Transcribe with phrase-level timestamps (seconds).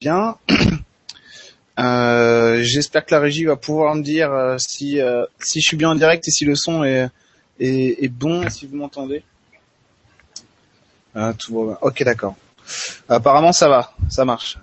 [0.00, 0.36] bien.
[1.78, 5.76] Euh, J'espère que la régie va pouvoir me dire euh, si euh, si je suis
[5.76, 7.10] bien en direct et si le son est
[7.60, 9.22] est, est bon, si vous m'entendez.
[11.14, 11.78] Ah, tout va bien.
[11.82, 12.34] Ok, d'accord.
[13.10, 14.56] Apparemment, ça va, ça marche.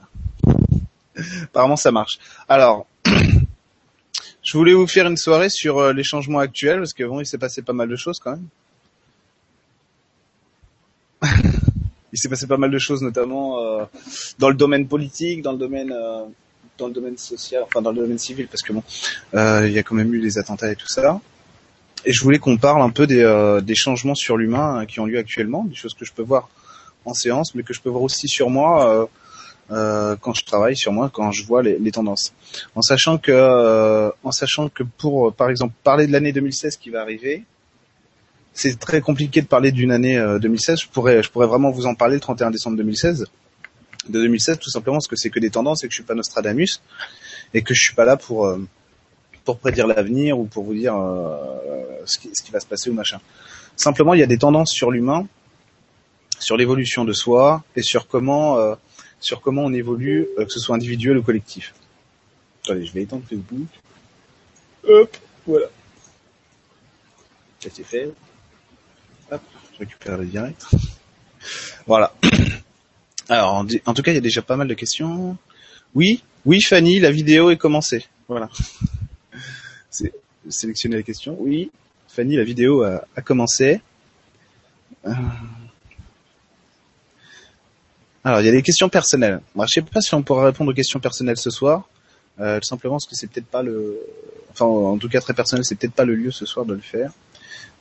[1.44, 2.18] Apparemment, ça marche.
[2.50, 7.20] Alors, je voulais vous faire une soirée sur euh, les changements actuels parce que bon,
[7.20, 8.47] il s'est passé pas mal de choses quand même.
[12.13, 13.85] il s'est passé pas mal de choses, notamment euh,
[14.39, 16.23] dans le domaine politique, dans le domaine, euh,
[16.77, 18.84] dans le domaine social, enfin dans le domaine civil, parce que bon,
[19.34, 21.20] euh, il y a quand même eu des attentats et tout ça.
[22.05, 24.99] Et je voulais qu'on parle un peu des, euh, des changements sur l'humain euh, qui
[24.99, 26.49] ont lieu actuellement, des choses que je peux voir
[27.05, 29.09] en séance, mais que je peux voir aussi sur moi
[29.71, 32.34] euh, quand je travaille sur moi, quand je vois les, les tendances.
[32.76, 36.90] En sachant que, euh, en sachant que pour, par exemple, parler de l'année 2016 qui
[36.90, 37.43] va arriver,
[38.53, 40.81] c'est très compliqué de parler d'une année euh, 2016.
[40.81, 43.26] Je pourrais, je pourrais vraiment vous en parler le 31 décembre 2016,
[44.09, 46.16] de 2016, tout simplement parce que c'est que des tendances et que je suis pas
[46.16, 46.81] Nostradamus
[47.53, 48.59] et que je suis pas là pour euh,
[49.45, 51.37] pour prédire l'avenir ou pour vous dire euh,
[52.05, 53.20] ce, qui, ce qui va se passer ou machin.
[53.76, 55.27] Simplement, il y a des tendances sur l'humain,
[56.40, 58.76] sur l'évolution de soi et sur comment euh,
[59.20, 61.73] sur comment on évolue, euh, que ce soit individuel ou collectif.
[62.63, 63.67] Attendez, je vais étendre Facebook.
[64.88, 65.17] Hop,
[65.47, 65.67] voilà.
[67.59, 68.11] Ça c'est fait.
[69.83, 70.65] Hop, je récupère le direct.
[71.85, 72.13] Voilà.
[73.29, 75.37] Alors, en, tout cas, il y a déjà pas mal de questions.
[75.95, 78.05] Oui, oui, Fanny, la vidéo est commencée.
[78.27, 78.49] Voilà.
[79.89, 80.13] C'est
[80.49, 81.37] sélectionner les questions.
[81.39, 81.71] Oui,
[82.07, 83.81] Fanny, la vidéo a, commencé.
[85.05, 85.11] Euh.
[88.23, 89.41] Alors, il y a des questions personnelles.
[89.55, 91.87] Moi, je sais pas si on pourra répondre aux questions personnelles ce soir.
[92.39, 93.99] Euh, tout simplement parce que c'est peut-être pas le,
[94.51, 96.81] enfin, en tout cas très personnel, c'est peut-être pas le lieu ce soir de le
[96.81, 97.11] faire.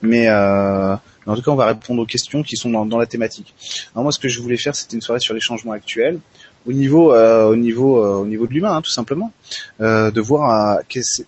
[0.02, 0.94] Mais euh,
[1.26, 3.54] en tout cas, on va répondre aux questions qui sont dans, dans la thématique.
[3.94, 6.18] Alors moi, ce que je voulais faire, c'était une soirée sur les changements actuels,
[6.66, 9.32] au niveau, euh, au niveau, euh, au niveau de l'humain, hein, tout simplement,
[9.80, 11.22] euh, de voir euh, qu'est-ce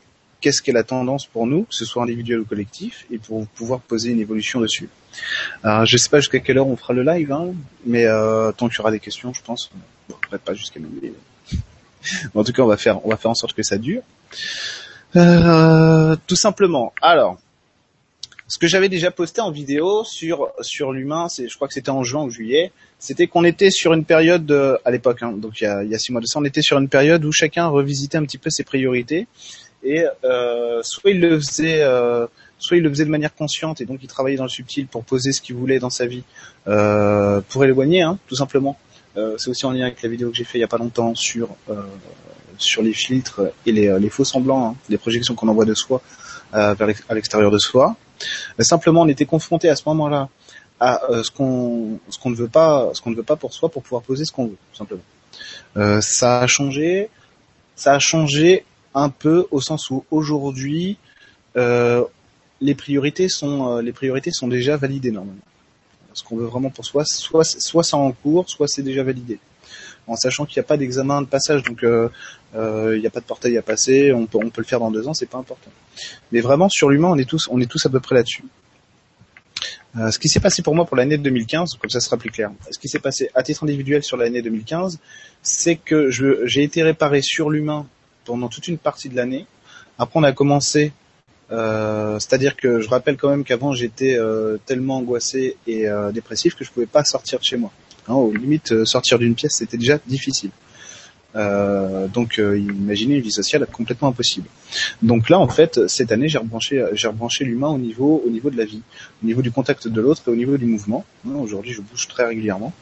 [0.45, 3.81] qu'est-ce qu'est la tendance pour nous, que ce soit individuel ou collectif, et pour pouvoir
[3.81, 4.91] poser une évolution dessus.
[5.63, 7.55] Alors, je sais pas jusqu'à quelle heure on fera le live, hein,
[7.87, 9.70] mais euh, tant qu'il y aura des questions, je pense,
[10.07, 11.14] bon, peut-être pas jusqu'à minuit.
[12.35, 14.03] en tout cas, on va faire, on va faire en sorte que ça dure.
[15.17, 16.93] Euh, tout simplement.
[17.01, 17.39] Alors,
[18.47, 21.91] ce que j'avais déjà posté en vidéo sur sur l'humain, c'est, je crois que c'était
[21.91, 25.61] en juin ou juillet, c'était qu'on était sur une période de- à l'époque, hein, donc
[25.61, 27.25] il y, a, il y a six mois de ça, on était sur une période
[27.25, 29.27] où chacun revisitait un petit peu ses priorités
[29.83, 32.27] et euh, soit il le faisait, euh,
[32.59, 35.05] soit il le faisait de manière consciente et donc il travaillait dans le subtil pour
[35.05, 36.23] poser ce qu'il voulait dans sa vie,
[36.69, 38.79] euh, pour éloigner, hein, tout simplement.
[39.17, 40.79] Euh, c'est aussi en lien avec la vidéo que j'ai fait il y a pas
[40.79, 41.75] longtemps sur euh,
[42.59, 45.75] sur les filtres et les, euh, les faux semblants, hein, les projections qu'on envoie de
[45.75, 46.03] soi
[46.53, 47.97] vers à l'extérieur de soi.
[48.61, 50.29] Simplement, on était confronté à ce moment-là
[50.80, 54.57] à euh, ce qu'on ne veut pas pour soi pour pouvoir poser ce qu'on veut,
[54.73, 55.02] simplement.
[55.77, 57.11] Euh, ça a changé,
[57.77, 57.98] ça a
[58.95, 60.98] un peu au sens où aujourd'hui
[62.61, 65.42] les priorités sont euh, les priorités sont déjà validées normalement.
[66.13, 69.39] Ce qu'on veut vraiment pour soi, soit soit c'est en cours, soit c'est déjà validé.
[70.07, 72.09] En sachant qu'il n'y a pas d'examen de passage, donc euh,
[72.55, 74.81] euh, il n'y a pas de portail à passer, on peut on peut le faire
[74.81, 75.70] dans deux ans, c'est pas important.
[76.31, 78.45] Mais vraiment sur l'humain, on est tous on est tous à peu près là-dessus.
[79.97, 82.51] Euh, ce qui s'est passé pour moi pour l'année 2015, comme ça sera plus clair.
[82.70, 84.98] Ce qui s'est passé à titre individuel sur l'année 2015,
[85.43, 87.87] c'est que j'ai été réparé sur l'humain
[88.25, 89.47] pendant toute une partie de l'année.
[89.98, 90.93] Après, on a commencé,
[91.48, 94.19] c'est-à-dire que je rappelle quand même qu'avant j'étais
[94.67, 97.70] tellement angoissé et dépressif que je pouvais pas sortir de chez moi.
[98.09, 100.51] Hein, au limite, euh, sortir d'une pièce, c'était déjà difficile.
[101.37, 104.48] Euh, donc, euh, imaginez une vie sociale complètement impossible.
[105.03, 108.51] Donc là, en fait, cette année, j'ai rebranché, j'ai rebranché l'humain au niveau, au niveau
[108.51, 108.83] de la vie,
[109.23, 111.05] au niveau du contact de l'autre et au niveau du mouvement.
[111.27, 112.73] Hein, Aujourd'hui, je bouge très régulièrement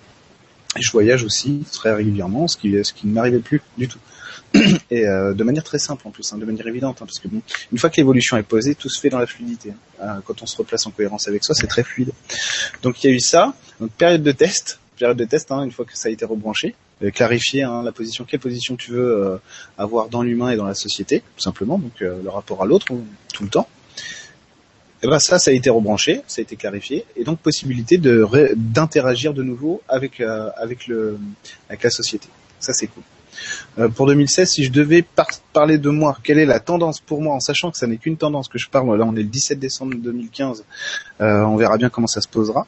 [0.76, 3.98] et je voyage aussi très régulièrement, ce qui, ce qui ne m'arrivait plus du tout.
[4.90, 7.28] Et euh, de manière très simple en plus, hein, de manière évidente, hein, parce que
[7.28, 7.40] bon,
[7.70, 9.70] une fois que l'évolution est posée, tout se fait dans la fluidité.
[9.70, 10.16] hein.
[10.16, 12.12] Euh, quand on se replace en cohérence avec soi, c'est très fluide.
[12.82, 15.72] Donc il y a eu ça, donc période de test, période de test, hein, une
[15.72, 19.08] fois que ça a été rebranché, euh, clarifier hein, la position, quelle position tu veux
[19.24, 19.36] euh,
[19.76, 22.86] avoir dans l'humain et dans la société, tout simplement, donc euh, le rapport à l'autre
[22.92, 22.98] euh,
[23.34, 23.68] tout le temps.
[25.02, 29.34] Et ben ça, ça a été rebranché, ça a été clarifié, et donc possibilité d'interagir
[29.34, 30.86] de nouveau avec euh, avec
[31.82, 32.28] la société.
[32.60, 33.02] Ça c'est cool.
[33.96, 37.34] Pour 2016, si je devais par- parler de moi, quelle est la tendance pour moi,
[37.34, 39.58] en sachant que ça n'est qu'une tendance que je parle, là on est le 17
[39.58, 40.64] décembre 2015,
[41.20, 42.66] euh, on verra bien comment ça se posera.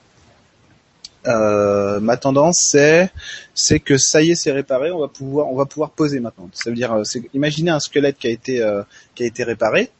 [1.26, 3.10] Euh, ma tendance c'est
[3.54, 6.50] c'est que ça y est c'est réparé on va pouvoir on va pouvoir poser maintenant
[6.52, 8.82] ça veut dire euh, imaginez un squelette qui a été euh,
[9.14, 9.90] qui a été réparé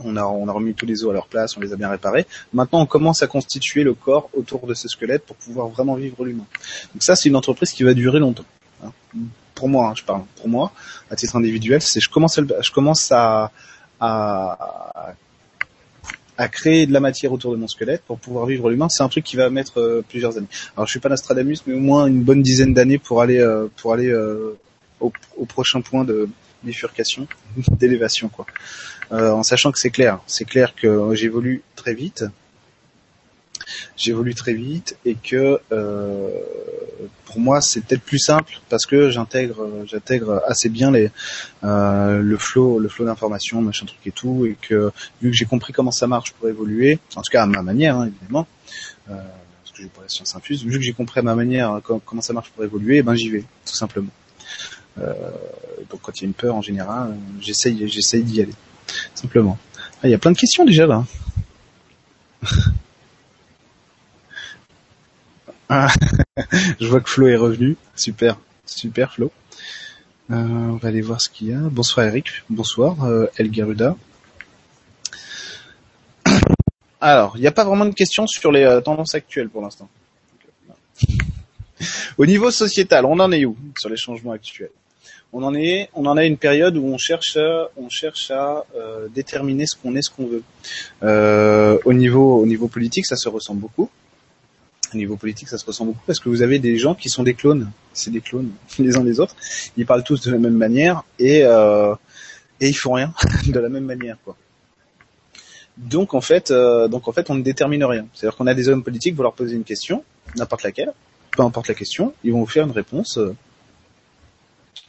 [0.00, 1.88] on a on a remis tous les os à leur place on les a bien
[1.88, 5.94] réparés maintenant on commence à constituer le corps autour de ce squelette pour pouvoir vraiment
[5.94, 6.46] vivre l'humain
[6.92, 8.44] donc ça c'est une entreprise qui va durer longtemps
[8.84, 8.92] Hein.
[9.54, 10.22] Pour moi, hein, je parle.
[10.36, 10.72] Pour moi,
[11.10, 13.50] à titre individuel, c'est je commence, à, je commence à,
[14.00, 14.85] à,
[16.38, 18.88] à créer de la matière autour de mon squelette pour pouvoir vivre l'humain.
[18.88, 20.48] C'est un truc qui va mettre euh, plusieurs années.
[20.76, 23.68] Alors je suis pas Nostradamus, mais au moins une bonne dizaine d'années pour aller euh,
[23.76, 24.58] pour aller euh,
[25.00, 26.28] au, au, prochain point de
[26.62, 27.26] bifurcation,
[27.70, 28.46] d'élévation quoi.
[29.10, 32.24] en sachant que c'est clair, c'est clair que j'évolue très vite
[33.96, 36.30] j'évolue très vite et que euh,
[37.24, 41.10] pour moi c'est peut-être plus simple parce que j'intègre j'intègre assez bien les
[41.64, 45.44] euh, le flow le flow d'informations machin truc et tout et que vu que j'ai
[45.44, 48.46] compris comment ça marche pour évoluer en tout cas à ma manière hein, évidemment
[49.10, 49.14] euh,
[49.62, 52.22] parce que j'ai pas la science infuse vu que j'ai compris à ma manière comment
[52.22, 54.10] ça marche pour évoluer ben j'y vais tout simplement.
[54.98, 55.12] Euh,
[55.90, 58.54] donc quand il y a une peur en général j'essaye j'essaye d'y aller
[59.14, 59.58] simplement.
[60.02, 61.04] Ah, il y a plein de questions déjà là
[65.68, 65.92] Ah,
[66.80, 67.76] je vois que Flo est revenu.
[67.96, 69.32] Super, super Flo.
[70.30, 71.58] Euh, on va aller voir ce qu'il y a.
[71.58, 73.96] Bonsoir Eric, bonsoir euh, El Garuda.
[77.00, 79.88] Alors, il n'y a pas vraiment de questions sur les euh, tendances actuelles pour l'instant.
[82.16, 84.70] Au niveau sociétal, on en est où sur les changements actuels?
[85.32, 87.36] On en est, on en a une période où on cherche,
[87.76, 90.42] on cherche à euh, déterminer ce qu'on est, ce qu'on veut.
[91.02, 93.90] Euh, au niveau, au niveau politique, ça se ressent beaucoup
[94.94, 97.22] au niveau politique, ça se ressent beaucoup parce que vous avez des gens qui sont
[97.22, 97.70] des clones.
[97.92, 99.36] C'est des clones les uns des autres.
[99.76, 101.94] Ils parlent tous de la même manière et euh,
[102.60, 103.12] et ils font rien
[103.46, 104.36] de la même manière, quoi.
[105.76, 108.06] Donc en fait, euh, donc en fait, on ne détermine rien.
[108.14, 110.04] C'est-à-dire qu'on a des hommes politiques, vous leur posez une question,
[110.36, 110.92] n'importe laquelle,
[111.36, 113.36] peu importe la question, ils vont vous faire une réponse, euh,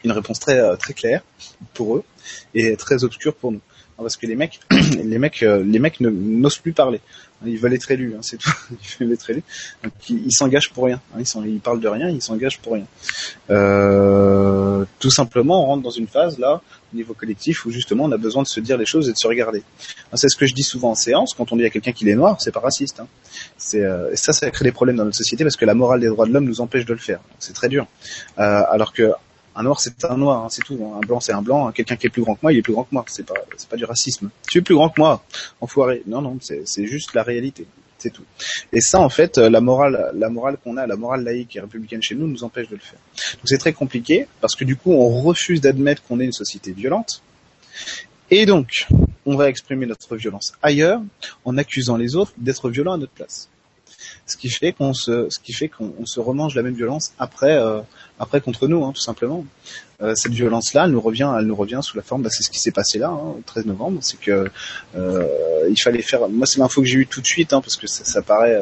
[0.04, 1.24] une réponse très euh, très claire
[1.74, 2.04] pour eux
[2.54, 3.62] et très obscure pour nous.
[3.98, 7.02] Parce que les mecs, les mecs, euh, les mecs n'osent plus parler.
[7.46, 8.52] Ils veulent être élus, hein, c'est tout.
[8.72, 9.44] Ils veulent être élus.
[9.84, 11.00] Donc, ils s'engagent pour rien.
[11.16, 12.86] Hein, ils, parlent de rien, ils s'engagent pour rien.
[13.52, 16.62] Euh, tout simplement, on rentre dans une phase là,
[16.92, 19.18] au niveau collectif, où justement on a besoin de se dire les choses et de
[19.18, 19.62] se regarder.
[20.16, 22.16] C'est ce que je dis souvent en séance quand on dit à quelqu'un qu'il est
[22.16, 23.00] noir, c'est pas raciste.
[23.00, 23.08] Hein.
[23.58, 26.08] C'est euh, ça, ça crée des problèmes dans notre société parce que la morale des
[26.08, 27.20] droits de l'homme nous empêche de le faire.
[27.38, 27.86] C'est très dur.
[28.40, 29.12] Euh, alors que
[29.58, 30.80] un noir c'est un noir, hein, c'est tout.
[30.96, 31.72] Un blanc c'est un blanc.
[31.72, 33.04] Quelqu'un qui est plus grand que moi, il est plus grand que moi.
[33.08, 34.30] C'est pas, c'est pas du racisme.
[34.50, 35.24] Tu es plus grand que moi,
[35.60, 36.04] enfoiré.
[36.06, 37.66] Non, non, c'est, juste la réalité.
[37.98, 38.24] C'est tout.
[38.72, 42.04] Et ça, en fait, la morale, la morale qu'on a, la morale laïque et républicaine
[42.04, 43.00] chez nous, nous empêche de le faire.
[43.34, 46.72] Donc c'est très compliqué parce que du coup, on refuse d'admettre qu'on est une société
[46.72, 47.24] violente.
[48.30, 48.88] Et donc,
[49.26, 51.02] on va exprimer notre violence ailleurs
[51.46, 53.50] en accusant les autres d'être violents à notre place
[54.26, 57.58] ce qui fait qu'on se, ce qui fait qu'on se remange la même violence après,
[57.58, 57.82] euh,
[58.20, 59.46] après contre nous, hein, tout simplement.
[60.02, 62.52] Euh, cette violence-là, elle nous revient, elle nous revient sous la forme, bah, c'est ce
[62.52, 64.50] qui s'est passé là, hein, le 13 novembre, c'est que
[64.96, 65.28] euh,
[65.70, 66.30] il fallait faire.
[66.30, 68.62] Moi, c'est l'info que j'ai eue tout de suite, hein, parce que ça, paraît,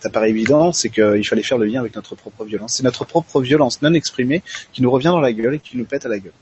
[0.00, 2.74] ça paraît évident, c'est qu'il fallait faire le lien avec notre propre violence.
[2.74, 4.42] C'est notre propre violence non exprimée
[4.72, 6.32] qui nous revient dans la gueule et qui nous pète à la gueule.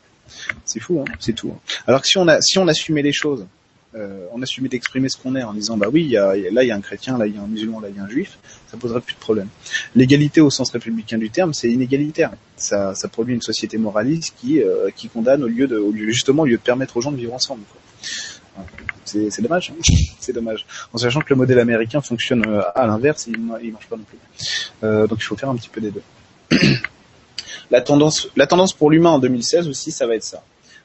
[0.64, 1.55] C'est fou, hein, c'est tout.
[1.87, 3.47] Alors que si on a, si on assumait les choses,
[3.94, 6.76] euh, on assumait d'exprimer ce qu'on est en disant bah oui, là il y a
[6.76, 8.38] un chrétien, là il y a un musulman, là il y a un juif,
[8.70, 9.48] ça poserait plus de problème.
[9.94, 12.32] L'égalité au sens républicain du terme, c'est inégalitaire.
[12.56, 16.10] Ça, ça produit une société moraliste qui euh, qui condamne au lieu de au lieu,
[16.10, 17.62] justement au lieu de permettre aux gens de vivre ensemble.
[19.04, 19.80] C'est dommage, hein.
[20.20, 20.66] c'est dommage.
[20.92, 24.04] En sachant que le modèle américain fonctionne euh, à l'inverse, il, il marche pas non
[24.04, 24.18] plus.
[24.84, 26.02] Euh, donc il faut faire un petit peu des deux.
[27.70, 30.42] la tendance, la tendance pour l'humain en 2016 aussi, ça va être ça.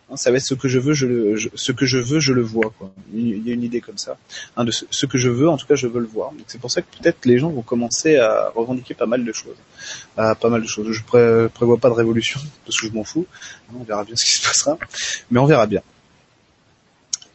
[0.09, 2.33] Hein, ça va être ce que je veux, je le, ce que je veux, je
[2.33, 2.71] le vois.
[2.77, 2.91] Quoi.
[3.13, 4.17] Il y a une idée comme ça.
[4.55, 6.31] Hein, ce, que je veux, en tout cas, je veux le voir.
[6.47, 9.57] C'est pour ça que peut-être les gens vont commencer à revendiquer pas mal de choses.
[10.15, 10.91] pas mal de choses.
[10.91, 13.25] Je pré prévois pas de révolution parce que je m'en fous.
[13.77, 14.77] On verra bien ce qui se passera,
[15.29, 15.81] mais on verra bien.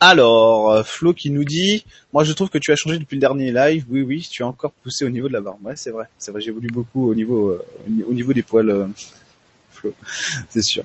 [0.05, 3.53] Alors, Flo qui nous dit, moi je trouve que tu as changé depuis le dernier
[3.53, 3.85] live.
[3.89, 5.65] Oui, oui, tu as encore poussé au niveau de la barbe.
[5.65, 6.41] Ouais, c'est vrai, c'est vrai.
[6.41, 7.65] J'ai voulu beaucoup au niveau, euh,
[8.09, 8.89] au niveau des poils, euh,
[9.71, 9.95] Flo,
[10.49, 10.83] c'est sûr.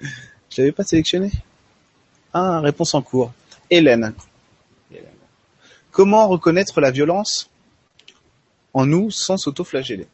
[0.50, 1.30] Je l'avais pas sélectionné.
[2.32, 3.32] Ah, réponse en cours.
[3.70, 4.14] Hélène.
[5.90, 7.50] Comment reconnaître la violence
[8.72, 10.06] en nous sans s'auto-flageller?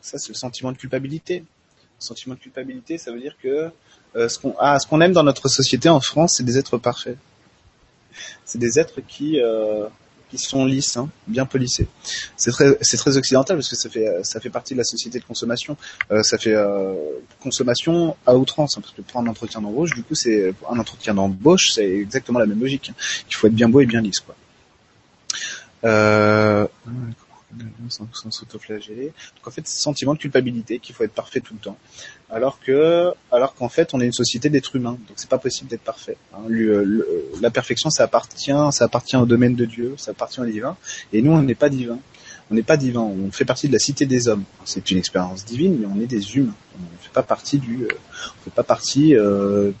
[0.00, 1.40] Ça, c'est le sentiment de culpabilité.
[1.40, 1.44] Le
[2.04, 3.70] sentiment de culpabilité, ça veut dire que
[4.16, 6.78] euh, ce qu'on ah, ce qu'on aime dans notre société en France, c'est des êtres
[6.78, 7.18] parfaits.
[8.44, 9.86] C'est des êtres qui euh,
[10.30, 11.88] qui sont lisses, hein, bien polissés.
[12.36, 15.18] C'est très, c'est très occidental parce que ça fait, ça fait partie de la société
[15.18, 15.76] de consommation.
[16.10, 16.94] Euh, ça fait euh,
[17.40, 21.14] consommation à outrance, hein, parce que pour un entretien d'embauche, du coup, c'est un entretien
[21.14, 22.92] d'embauche, c'est exactement la même logique.
[23.28, 24.36] Il faut être bien beau et bien lisse, quoi.
[25.84, 26.66] Euh,
[27.88, 29.06] sans, s'autoflageller.
[29.36, 31.76] Donc en fait, c'est ce sentiment de culpabilité qu'il faut être parfait tout le temps.
[32.30, 35.70] Alors que, alors qu'en fait, on est une société d'êtres humains, donc c'est pas possible
[35.70, 36.16] d'être parfait.
[36.34, 36.42] Hein.
[37.40, 40.76] la perfection, ça appartient, ça appartient au domaine de Dieu, ça appartient au divin,
[41.12, 41.98] et nous, on n'est pas divin.
[42.50, 44.44] On n'est pas divin, on fait partie de la cité des hommes.
[44.64, 46.54] C'est une expérience divine, mais on est des humains.
[46.76, 49.72] On ne fait pas partie du, euh, on fait pas partie euh,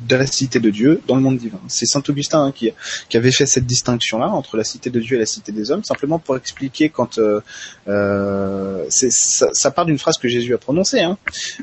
[0.00, 1.60] de la cité de Dieu dans le monde divin.
[1.68, 2.72] C'est saint Augustin hein, qui,
[3.08, 5.84] qui, avait fait cette distinction-là entre la cité de Dieu et la cité des hommes,
[5.84, 7.40] simplement pour expliquer quand euh,
[7.88, 11.00] euh, ça, ça, part d'une phrase que Jésus a prononcée.
[11.00, 11.18] Hein.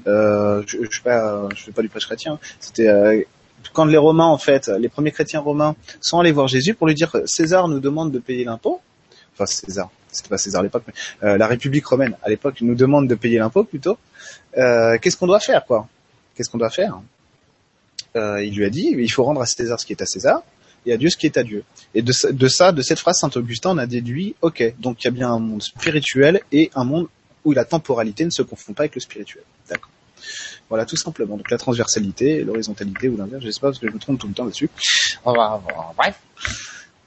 [0.07, 2.39] Euh, je, pas, je fais pas du prêche chrétien.
[2.59, 3.21] C'était euh,
[3.74, 6.95] quand les Romains, en fait, les premiers chrétiens romains sont allés voir Jésus pour lui
[6.95, 8.81] dire César nous demande de payer l'impôt.
[9.33, 10.93] Enfin César, c'était pas César à l'époque, mais
[11.24, 13.98] euh, la République romaine à l'époque nous demande de payer l'impôt plutôt.
[14.57, 15.88] Euh, Qu'est-ce qu'on doit faire, quoi?
[16.36, 17.00] Qu'est-ce qu'on doit faire?
[18.16, 20.42] Euh, il lui a dit, il faut rendre à César ce qui est à César
[20.86, 21.63] et à Dieu ce qui est à Dieu.
[21.94, 25.08] Et de, ça, de cette phrase, Saint Augustin, on a déduit, ok, donc il y
[25.08, 27.08] a bien un monde spirituel et un monde
[27.46, 29.44] où la temporalité ne se confond pas avec le spirituel.
[29.70, 29.92] D'accord.
[30.70, 31.38] Voilà, tout simplement.
[31.38, 34.28] Donc la transversalité, l'horizontalité ou l'inverse, je sais pas parce que je me trompe tout
[34.28, 34.70] le temps là-dessus.
[35.24, 36.16] Bref.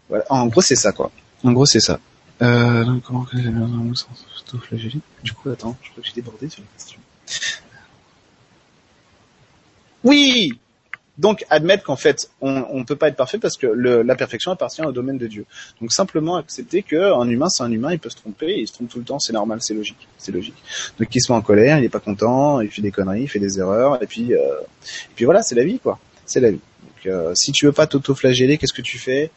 [0.08, 0.24] Voilà.
[0.30, 1.10] En gros, c'est ça, quoi.
[1.44, 2.00] En gros, c'est ça.
[2.40, 3.26] Euh, donc, comment
[5.22, 6.98] Du coup, attends, je crois que j'ai débordé sur la question.
[10.04, 10.58] Oui
[11.18, 14.50] donc admettre qu'en fait on ne peut pas être parfait parce que le, la perfection
[14.50, 15.44] appartient au domaine de Dieu.
[15.80, 18.88] Donc simplement accepter qu'un humain c'est un humain, il peut se tromper, il se trompe
[18.88, 20.62] tout le temps, c'est normal, c'est logique, c'est logique.
[20.98, 23.28] Donc il se met en colère, il est pas content, il fait des conneries, il
[23.28, 26.50] fait des erreurs, et puis euh, et puis voilà, c'est la vie quoi, c'est la
[26.50, 26.60] vie.
[26.82, 29.30] Donc euh, si tu veux pas t'auto-flageller, qu'est-ce que tu fais?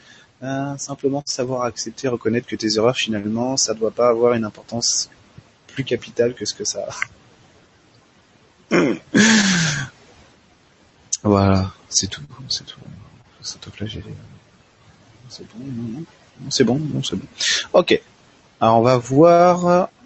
[0.43, 5.09] Euh, Simplement savoir accepter, reconnaître que tes erreurs finalement ça doit pas avoir une importance
[5.67, 6.95] plus capitale que ce que ça a.
[11.25, 12.79] Voilà, c'est tout, c'est tout.
[13.41, 13.59] C'est
[15.47, 16.05] bon, non, non.
[16.51, 17.25] C'est bon, c'est bon.
[17.73, 17.99] Ok.
[18.61, 19.89] Alors on va voir.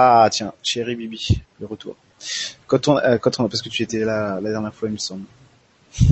[0.00, 1.96] Ah tiens, chérie Bibi, le retour.
[2.68, 4.98] Quand on, euh, quand on, parce que tu étais là la dernière fois, il me
[4.98, 5.24] semble.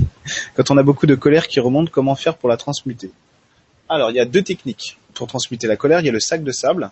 [0.55, 3.11] Quand on a beaucoup de colère qui remonte, comment faire pour la transmuter?
[3.87, 6.01] Alors il y a deux techniques pour transmuter la colère.
[6.01, 6.91] Il y a le sac de sable,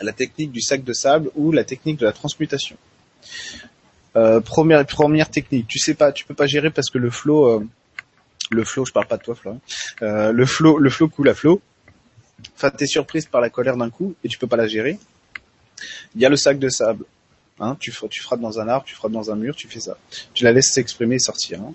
[0.00, 2.78] la technique du sac de sable ou la technique de la transmutation.
[4.16, 7.46] Euh, première première technique, tu sais pas, tu peux pas gérer parce que le flow,
[7.46, 7.66] euh,
[8.50, 9.36] le flow, je parle pas de toi.
[10.02, 11.60] Euh, le flow, le flow coule à flow.
[12.56, 14.98] Enfin, t'es surprise par la colère d'un coup et tu peux pas la gérer.
[16.14, 17.04] Il y a le sac de sable.
[17.60, 19.96] Hein, tu, tu frappes dans un arbre, tu frappes dans un mur, tu fais ça.
[20.34, 21.60] Tu la laisses s'exprimer et sortir.
[21.60, 21.74] Hein.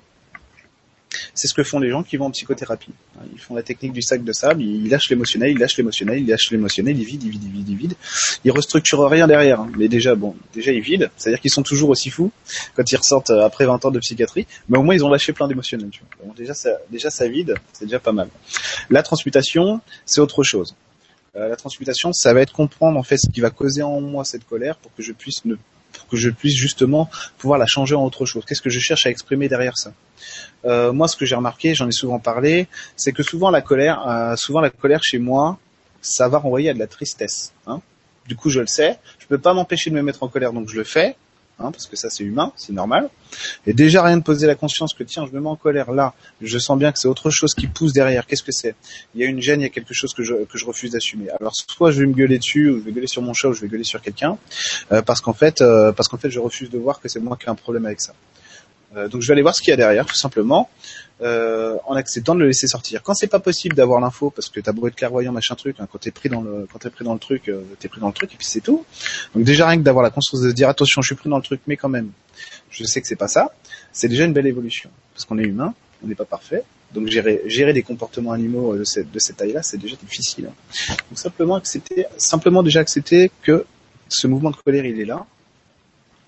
[1.33, 2.91] C'est ce que font les gens qui vont en psychothérapie.
[3.33, 6.27] Ils font la technique du sac de sable, ils lâchent l'émotionnel, ils lâchent l'émotionnel, ils
[6.27, 7.95] lâchent l'émotionnel, ils vident, ils vident, ils vident, ils vident.
[8.43, 9.61] Ils restructurent rien derrière.
[9.61, 9.71] Hein.
[9.77, 12.31] Mais déjà, bon, déjà ils vident, c'est-à-dire qu'ils sont toujours aussi fous
[12.75, 15.33] quand ils ressortent euh, après 20 ans de psychiatrie, mais au moins ils ont lâché
[15.33, 15.89] plein d'émotionnel.
[16.23, 18.29] Bon, déjà, ça, déjà ça vide, c'est déjà pas mal.
[18.89, 20.75] La transmutation, c'est autre chose.
[21.35, 24.25] Euh, la transmutation, ça va être comprendre en fait ce qui va causer en moi
[24.25, 25.55] cette colère pour que je puisse ne
[25.93, 28.43] pour que je puisse justement pouvoir la changer en autre chose.
[28.45, 29.93] Qu'est-ce que je cherche à exprimer derrière ça?
[30.65, 34.07] Euh, Moi, ce que j'ai remarqué, j'en ai souvent parlé, c'est que souvent la colère,
[34.07, 35.57] euh, souvent la colère chez moi,
[36.01, 37.53] ça va renvoyer à de la tristesse.
[37.65, 37.81] Hein
[38.27, 40.69] du coup, je le sais, je peux pas m'empêcher de me mettre en colère, donc
[40.69, 41.15] je le fais.
[41.59, 43.09] Hein, parce que ça c'est humain, c'est normal.
[43.65, 46.13] Et déjà rien de poser la conscience que tiens, je me mets en colère là,
[46.39, 48.27] je sens bien que c'est autre chose qui pousse derrière.
[48.27, 48.75] Qu'est-ce que c'est?
[49.15, 50.91] Il y a une gêne, il y a quelque chose que je, que je refuse
[50.91, 51.29] d'assumer.
[51.39, 53.53] Alors soit je vais me gueuler dessus, ou je vais gueuler sur mon chat, ou
[53.53, 54.37] je vais gueuler sur quelqu'un,
[54.91, 57.37] euh, parce qu'en fait, euh, parce qu'en fait, je refuse de voir que c'est moi
[57.37, 58.13] qui ai un problème avec ça.
[58.95, 60.69] Euh, donc je vais aller voir ce qu'il y a derrière, tout simplement,
[61.21, 63.03] euh, en acceptant de le laisser sortir.
[63.03, 65.87] Quand c'est pas possible d'avoir l'info, parce que t'as beau être clairvoyant, machin truc, hein,
[65.91, 68.07] quand t'es pris dans le, quand t'es pris dans le truc, euh, t'es pris dans
[68.07, 68.85] le truc, et puis c'est tout.
[69.35, 71.37] Donc déjà rien que d'avoir la conscience de se dire attention, je suis pris dans
[71.37, 72.11] le truc, mais quand même,
[72.69, 73.51] je sais que c'est pas ça.
[73.91, 76.63] C'est déjà une belle évolution, parce qu'on est humain, on n'est pas parfait.
[76.93, 80.45] Donc gérer, gérer des comportements animaux de cette, de cette taille-là, c'est déjà difficile.
[80.45, 83.65] Donc simplement accepter, simplement déjà accepter que
[84.07, 85.25] ce mouvement de colère, il est là,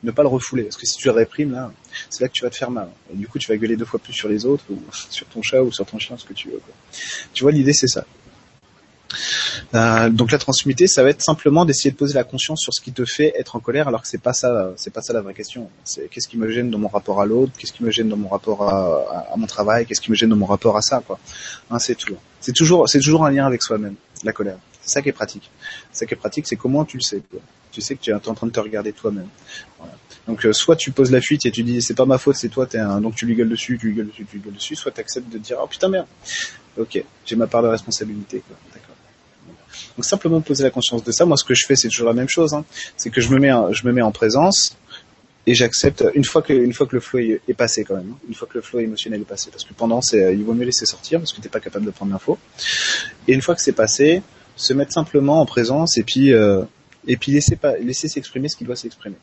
[0.04, 0.64] ne pas le refouler.
[0.64, 1.72] Parce que si tu le réprimes, là,
[2.10, 2.90] c'est là que tu vas te faire mal.
[3.12, 4.80] Et du coup, tu vas gueuler deux fois plus sur les autres, ou
[5.10, 6.60] sur ton chat, ou sur ton chien, ce que tu veux.
[6.60, 6.74] Quoi.
[7.34, 8.06] Tu vois, l'idée, c'est ça.
[9.74, 12.82] Euh, donc la transmuter, ça va être simplement d'essayer de poser la conscience sur ce
[12.82, 15.22] qui te fait être en colère, alors que c'est pas ça, c'est pas ça la
[15.22, 15.70] vraie question.
[15.84, 18.18] C'est qu'est-ce qui me gêne dans mon rapport à l'autre, qu'est-ce qui me gêne dans
[18.18, 21.02] mon rapport à, à, mon travail, qu'est-ce qui me gêne dans mon rapport à ça,
[21.06, 21.20] quoi.
[21.72, 22.16] Hein, c'est tout.
[22.40, 24.58] C'est toujours, c'est toujours un lien avec soi-même, la colère.
[24.82, 25.50] C'est ça qui est pratique.
[25.92, 27.22] Ça qui est pratique, c'est comment tu le sais.
[27.30, 27.40] Quoi
[27.72, 29.28] tu sais que tu es en train de te regarder toi-même.
[29.78, 29.94] Voilà.
[30.28, 32.50] Donc euh, soit tu poses la fuite et tu dis c'est pas ma faute, c'est
[32.50, 33.02] toi, t'es un...
[33.02, 35.00] donc tu lui gueules dessus, tu lui gueules dessus, tu lui gueules dessus, soit tu
[35.00, 36.08] acceptes de dire oh putain merde.
[36.78, 38.44] Ok, j'ai ma part de responsabilité.
[38.74, 38.96] D'accord.
[39.98, 41.26] Donc simplement poser la conscience de ça.
[41.26, 42.54] Moi ce que je fais c'est toujours la même chose.
[42.54, 42.64] Hein.
[42.96, 44.78] C'est que je me mets, en, je me mets en présence
[45.48, 48.18] et j'accepte une fois que une fois que le flow est, passé quand même, hein.
[48.28, 50.66] une fois que le flow émotionnel est passé, parce que pendant c'est il vaut mieux
[50.66, 52.38] laisser sortir parce que t'es pas capable de prendre l'info.
[53.28, 54.22] Et une fois que c'est passé,
[54.56, 56.62] se mettre simplement en présence et puis euh,
[57.08, 59.18] et puis laisser, laisser s'exprimer ce qui doit s'exprimer.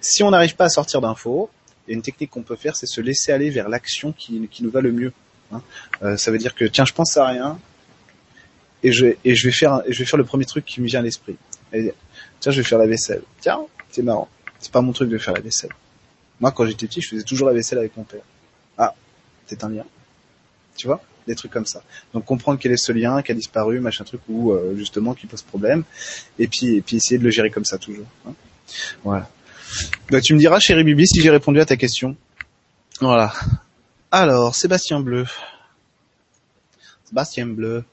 [0.00, 1.50] Si on n'arrive pas à sortir d'infos,
[1.86, 4.46] il y a une technique qu'on peut faire, c'est se laisser aller vers l'action qui,
[4.48, 5.12] qui, nous va le mieux.
[5.52, 5.62] Hein.
[6.02, 7.58] Euh, ça veut dire que tiens, je pense à rien,
[8.82, 11.00] et je et je vais faire je vais faire le premier truc qui me vient
[11.00, 11.36] à l'esprit.
[11.72, 13.22] Tiens, je vais faire la vaisselle.
[13.40, 14.28] Tiens, c'est marrant.
[14.58, 15.70] C'est pas mon truc de faire la vaisselle.
[16.40, 18.22] Moi, quand j'étais petit, je faisais toujours la vaisselle avec mon père.
[18.78, 18.94] Ah,
[19.46, 19.84] c'est un lien.
[20.76, 21.02] Tu vois?
[21.26, 21.82] Des trucs comme ça.
[22.14, 25.26] Donc comprendre quel est ce lien, qui a disparu, machin truc, ou euh, justement qui
[25.26, 25.84] pose problème,
[26.38, 28.06] et puis et puis essayer de le gérer comme ça toujours.
[28.26, 28.32] Hein.
[29.04, 29.28] voilà.
[30.10, 32.16] Bah, tu me diras, chérie Bibi, si j'ai répondu à ta question.
[33.00, 33.32] Voilà.
[34.10, 35.26] Alors, Sébastien Bleu.
[37.04, 37.84] Sébastien Bleu.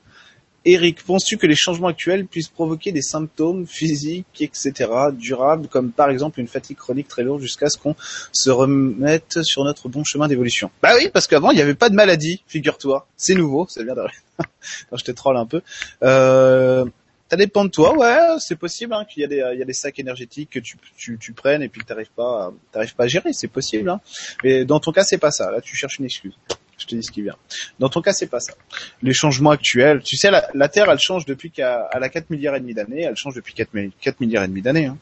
[0.70, 4.74] Eric, penses-tu que les changements actuels puissent provoquer des symptômes physiques, etc.,
[5.14, 7.96] durables, comme par exemple une fatigue chronique très lourde jusqu'à ce qu'on
[8.34, 10.70] se remette sur notre bon chemin d'évolution?
[10.84, 13.08] Bah oui, parce qu'avant, il n'y avait pas de maladie, figure-toi.
[13.16, 14.02] C'est nouveau, ça vient de...
[14.98, 15.62] je te troll un peu.
[16.04, 16.84] Euh,
[17.32, 19.74] ça dépend de toi, ouais, c'est possible hein, qu'il y, a des, il y a
[19.74, 23.90] sacs énergétiques que tu, prennes et puis que t'arrives pas, pas à gérer, c'est possible.
[23.90, 24.02] Hein.
[24.44, 25.50] Mais dans ton cas, c'est pas ça.
[25.50, 26.34] Là, tu cherches une excuse.
[26.78, 27.36] Je te dis ce qui vient.
[27.80, 28.54] Dans ton cas, c'est pas ça.
[29.02, 32.56] Les changements actuels, tu sais, la, la Terre, elle change depuis qu'elle a 4 milliards
[32.56, 33.02] et demi d'années.
[33.02, 34.86] Elle change depuis 4, 4 milliards et demi d'années.
[34.86, 34.98] Hein.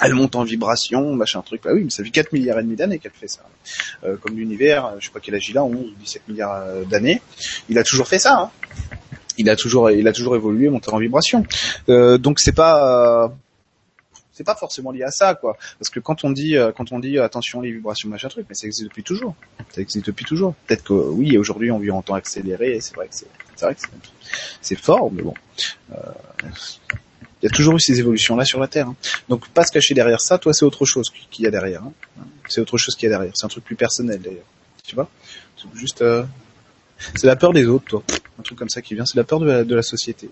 [0.00, 1.62] Elle monte en vibration, machin truc.
[1.64, 3.40] Bah oui, mais ça fait 4 milliards et demi d'années qu'elle fait ça.
[4.04, 6.84] Euh, comme l'univers, je sais pas quel âge il a, 11 ou 17 milliards euh,
[6.84, 7.20] d'années.
[7.68, 8.38] Il a toujours fait ça.
[8.38, 8.50] Hein.
[9.38, 11.44] Il a toujours, il a toujours évolué, monté en vibration.
[11.88, 13.28] Euh, donc c'est pas, euh,
[14.38, 15.58] c'est pas forcément lié à ça, quoi.
[15.80, 18.54] Parce que quand on dit, euh, quand on dit attention les vibrations machin truc, mais
[18.54, 19.34] ça existe depuis toujours.
[19.70, 20.54] Ça existe depuis toujours.
[20.68, 23.26] Peut-être que oui, aujourd'hui on vit en temps accéléré, c'est vrai que c'est,
[23.56, 23.80] c'est vrai que
[24.60, 25.34] c'est, fort, mais bon.
[25.92, 25.96] Euh,
[27.42, 28.86] il y a toujours eu ces évolutions-là sur la Terre.
[28.86, 28.94] Hein.
[29.28, 31.82] Donc pas se cacher derrière ça, toi c'est autre chose qu'il y a derrière.
[31.82, 31.92] Hein.
[32.48, 33.32] C'est autre chose qu'il y a derrière.
[33.34, 34.46] C'est un truc plus personnel d'ailleurs.
[34.84, 35.10] Tu vois?
[35.56, 36.22] C'est juste, euh...
[37.16, 38.04] c'est la peur des autres, toi.
[38.38, 40.30] Un truc comme ça qui vient, c'est la peur de la, de la société.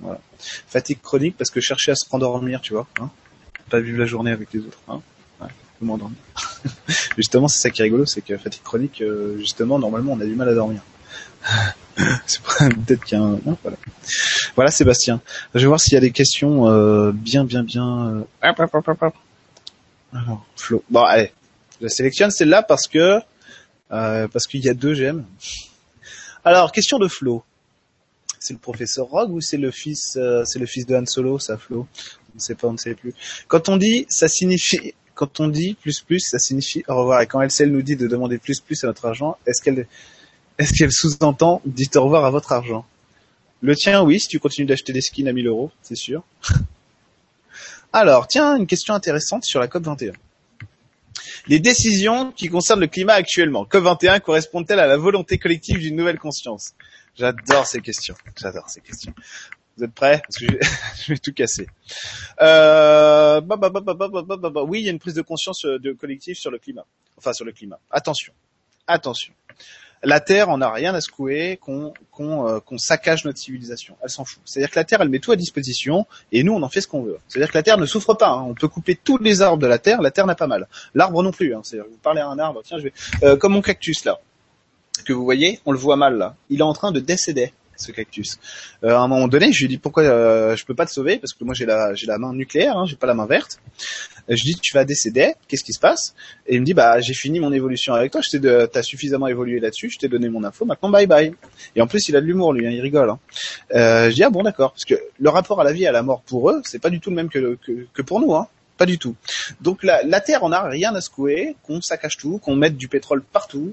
[0.00, 0.20] Voilà.
[0.38, 2.86] Fatigue chronique parce que chercher à se rendormir, tu vois.
[2.98, 3.10] Hein
[3.68, 4.78] pas vivre la journée avec les autres.
[4.88, 5.00] Hein
[5.40, 5.48] ouais,
[5.80, 6.18] m'endormir.
[7.16, 10.24] justement, c'est ça qui est rigolo, c'est que fatigue chronique, euh, justement, normalement, on a
[10.24, 10.80] du mal à dormir.
[12.26, 13.76] c'est peut-être qu'il voilà.
[14.54, 15.20] voilà, Sébastien.
[15.54, 18.08] Je vais voir s'il y a des questions euh, bien, bien, bien...
[18.08, 18.22] Euh...
[20.12, 20.82] Alors, Flo.
[20.90, 21.32] Bon, allez.
[21.80, 23.20] Je sélectionne celle-là parce que...
[23.92, 25.24] Euh, parce qu'il y a deux j'aime.
[26.44, 27.44] Alors, question de Flo.
[28.40, 31.56] C'est le professeur Rogue ou c'est le fils, c'est le fils de Han Solo, ça,
[31.56, 31.86] Flo?
[32.36, 33.14] On sait pas, on ne sait plus.
[33.48, 37.20] Quand on dit, ça signifie, quand on dit plus plus, ça signifie au revoir.
[37.22, 39.86] Et quand LCL nous dit de demander plus plus à notre argent, est-ce qu'elle,
[40.58, 42.84] est-ce qu'elle sous-entend dites au revoir à votre argent?
[43.62, 46.22] Le tien, oui, si tu continues d'acheter des skins à 1000 euros, c'est sûr.
[47.92, 50.12] Alors, tiens, une question intéressante sur la COP 21.
[51.48, 55.96] Les décisions qui concernent le climat actuellement, COP 21, correspondent-elles à la volonté collective d'une
[55.96, 56.74] nouvelle conscience?
[57.16, 58.14] J'adore ces questions.
[58.36, 59.14] J'adore ces questions.
[59.76, 60.22] Vous êtes prêts?
[60.22, 61.66] Parce que je vais, tout casser.
[62.38, 66.50] Bah, bah, bah, oui, il y a une prise de conscience euh, de collectif sur
[66.50, 66.86] le climat.
[67.18, 67.78] Enfin, sur le climat.
[67.90, 68.32] Attention.
[68.86, 69.32] Attention.
[70.02, 73.96] La Terre en a rien à secouer euh, qu'on saccage notre civilisation.
[74.02, 74.42] Elle s'en fout.
[74.44, 76.88] C'est-à-dire que la Terre, elle met tout à disposition et nous, on en fait ce
[76.88, 77.18] qu'on veut.
[77.28, 78.28] C'est-à-dire que la Terre ne souffre pas.
[78.28, 78.44] Hein.
[78.46, 80.02] On peut couper tous les arbres de la Terre.
[80.02, 80.68] La Terre n'a pas mal.
[80.94, 81.54] L'arbre non plus.
[81.54, 81.60] Hein.
[81.64, 82.62] C'est-à-dire vous parlez à un arbre.
[82.64, 84.20] Tiens, je vais euh, comme mon cactus là
[85.04, 86.34] que vous voyez, on le voit mal là.
[86.50, 88.38] Il est en train de décéder ce cactus.
[88.84, 91.18] Euh, à un moment donné, je lui dis pourquoi euh, je peux pas te sauver?
[91.18, 93.58] Parce que moi j'ai la j'ai la main nucléaire, hein, j'ai pas la main verte.
[94.28, 96.14] Et je dis tu vas décéder, qu'est-ce qui se passe?
[96.46, 99.28] Et il me dit bah j'ai fini mon évolution avec toi, je t'ai t'as suffisamment
[99.28, 101.34] évolué là-dessus, je t'ai donné mon info, maintenant bye bye.
[101.74, 103.10] Et en plus il a de l'humour lui, hein, il rigole.
[103.10, 103.18] Hein.
[103.74, 105.92] Euh, je dis ah bon d'accord parce que le rapport à la vie et à
[105.92, 107.58] la mort pour eux c'est pas du tout le même que
[107.92, 108.34] que, pour nous.
[108.34, 108.48] Hein.
[108.76, 109.16] Pas du tout.
[109.62, 112.88] Donc la, la Terre on a rien à secouer, qu'on saccage tout, qu'on mette du
[112.88, 113.72] pétrole partout,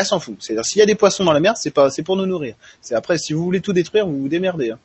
[0.00, 0.36] elle s'en fout.
[0.40, 2.54] C'est-à-dire s'il y a des poissons dans la mer, c'est pas, c'est pour nous nourrir.
[2.80, 4.70] C'est après, si vous voulez tout détruire, vous vous démerdez.
[4.70, 4.78] Hein.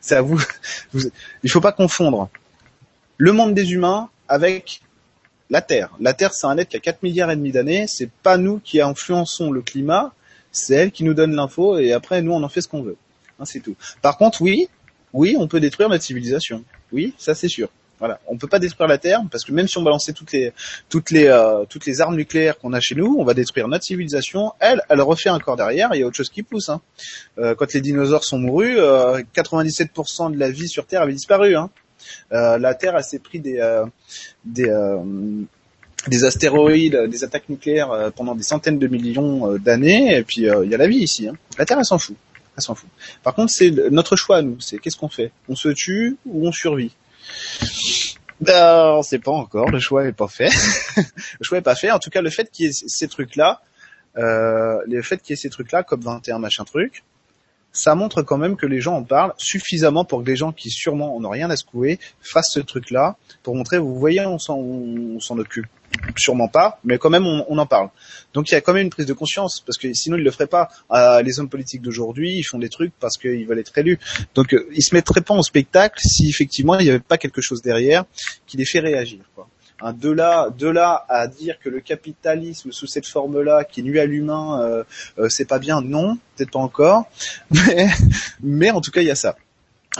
[0.00, 0.40] C'est vous.
[1.42, 2.28] Il faut pas confondre
[3.16, 4.80] le monde des humains avec
[5.50, 5.90] la Terre.
[6.00, 7.86] La Terre, c'est un être qui a 4 milliards et demi d'années.
[7.88, 10.12] C'est pas nous qui influençons le climat.
[10.52, 12.96] C'est elle qui nous donne l'info et après, nous, on en fait ce qu'on veut.
[13.38, 13.76] Hein, c'est tout.
[14.02, 14.68] Par contre, oui,
[15.12, 16.64] oui, on peut détruire notre civilisation.
[16.92, 17.70] Oui, ça c'est sûr.
[17.98, 20.52] Voilà, on peut pas détruire la Terre parce que même si on balançait toutes les
[20.88, 23.84] toutes les euh, toutes les armes nucléaires qu'on a chez nous, on va détruire notre
[23.84, 24.52] civilisation.
[24.60, 25.90] Elle, elle refait encore derrière.
[25.94, 26.68] Il y a autre chose qui pousse.
[26.68, 26.80] Hein.
[27.38, 31.56] Euh, quand les dinosaures sont mourus, 97% euh, de la vie sur Terre avait disparu.
[31.56, 31.70] Hein.
[32.30, 33.58] la Terre, elle s'est pris des
[36.24, 40.78] astéroïdes, des attaques nucléaires pendant des centaines de millions d'années, et puis il y a
[40.78, 41.26] la vie ici.
[41.26, 41.34] Hein.
[41.58, 42.16] La Terre, elle s'en fout.
[42.56, 42.88] Elle s'en fout.
[43.24, 44.60] Par contre, c'est notre choix à nous.
[44.60, 45.32] C'est qu'est-ce qu'on fait?
[45.48, 46.92] On se tue ou on survit?
[48.40, 50.50] Ben, on sait pas encore, le choix est pas fait.
[50.96, 51.90] le choix est pas fait.
[51.90, 53.60] En tout cas, le fait qu'il y ait ces trucs-là,
[54.16, 57.04] euh, le fait qu'il y ait ces trucs-là, comme 21 machin truc,
[57.72, 60.70] ça montre quand même que les gens en parlent suffisamment pour que les gens qui
[60.70, 65.66] sûrement n'ont rien à secouer fassent ce truc-là pour montrer, vous voyez, on s'en occupe.
[66.16, 67.90] Sûrement pas, mais quand même on, en parle.
[68.34, 70.30] Donc il y a quand même une prise de conscience, parce que sinon ils le
[70.30, 70.68] feraient pas.
[70.92, 73.98] Euh, les hommes politiques d'aujourd'hui, ils font des trucs parce qu'ils veulent être élus.
[74.34, 77.40] Donc euh, ils se mettraient pas en spectacle si effectivement il n'y avait pas quelque
[77.40, 78.04] chose derrière
[78.46, 79.20] qui les fait réagir.
[79.34, 79.48] Quoi.
[79.80, 84.00] Hein, de là, de là à dire que le capitalisme sous cette forme-là, qui nuit
[84.00, 84.84] à l'humain, euh,
[85.18, 87.04] euh, c'est pas bien, non, peut-être pas encore,
[87.50, 87.88] mais,
[88.42, 89.36] mais en tout cas il y a ça.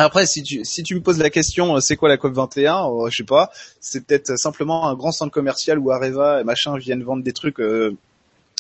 [0.01, 2.89] Après, si tu, si tu me poses la question, euh, c'est quoi la COP 21
[3.11, 3.51] Je sais pas.
[3.81, 7.61] C'est peut-être simplement un grand centre commercial où Areva et machin viennent vendre des trucs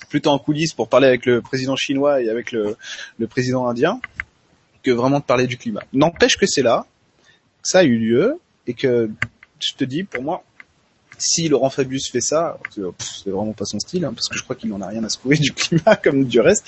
[0.08, 2.76] plutôt en coulisses pour parler avec le président chinois et avec le,
[3.18, 4.00] le président indien,
[4.82, 5.82] que vraiment de parler du climat.
[5.92, 6.86] N'empêche que c'est là,
[7.62, 9.10] que ça a eu lieu, et que
[9.60, 10.44] je te dis, pour moi,
[11.18, 14.56] si Laurent Fabius fait ça, c'est vraiment pas son style, hein, parce que je crois
[14.56, 16.64] qu'il n'en a rien à secouer du climat comme du reste,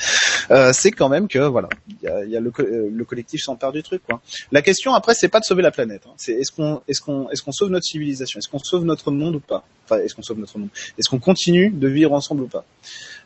[0.50, 3.42] euh, c'est quand même que voilà, il y a, y a le, euh, le, collectif
[3.42, 4.02] s'empare du truc.
[4.04, 4.20] Quoi.
[4.52, 7.30] La question après, c'est pas de sauver la planète, hein, c'est est-ce qu'on est-ce qu'on
[7.30, 9.64] est-ce qu'on sauve notre civilisation, est-ce qu'on sauve notre monde ou pas?
[9.84, 10.70] Enfin, est-ce qu'on sauve notre monde?
[10.98, 12.64] Est-ce qu'on continue de vivre ensemble ou pas?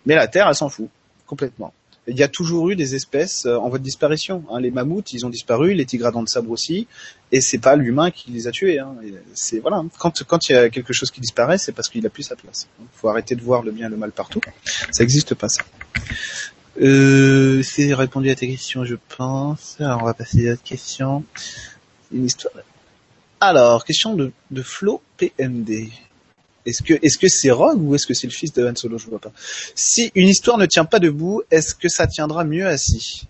[0.07, 0.89] Mais la Terre, elle s'en fout
[1.27, 1.73] complètement
[2.07, 4.45] il y a toujours eu des espèces euh, en voie de disparition.
[4.51, 4.61] Hein.
[4.61, 6.87] Les mammouths, ils ont disparu, les tigres à de sabre aussi,
[7.33, 8.79] et c'est pas l'humain qui les a tués.
[8.79, 8.95] Hein.
[9.35, 12.11] C'est voilà, quand quand il y a quelque chose qui disparaît, c'est parce qu'il a
[12.11, 12.69] plus sa place.
[12.81, 14.40] Il faut arrêter de voir le bien et le mal partout.
[14.90, 15.62] Ça n'existe pas ça.
[16.81, 19.77] Euh, c'est répondu à tes questions, je pense.
[19.81, 21.25] Alors on va passer à d'autres questions.
[22.12, 22.55] Une histoire.
[23.40, 25.88] Alors, question de, de Flo PMD.
[26.66, 28.98] Est-ce que est-ce que c'est Rogue ou est-ce que c'est le fils de Han Solo?
[28.98, 29.33] Je vois pas.
[29.74, 33.27] Si une histoire ne tient pas debout, est-ce que ça tiendra mieux assis?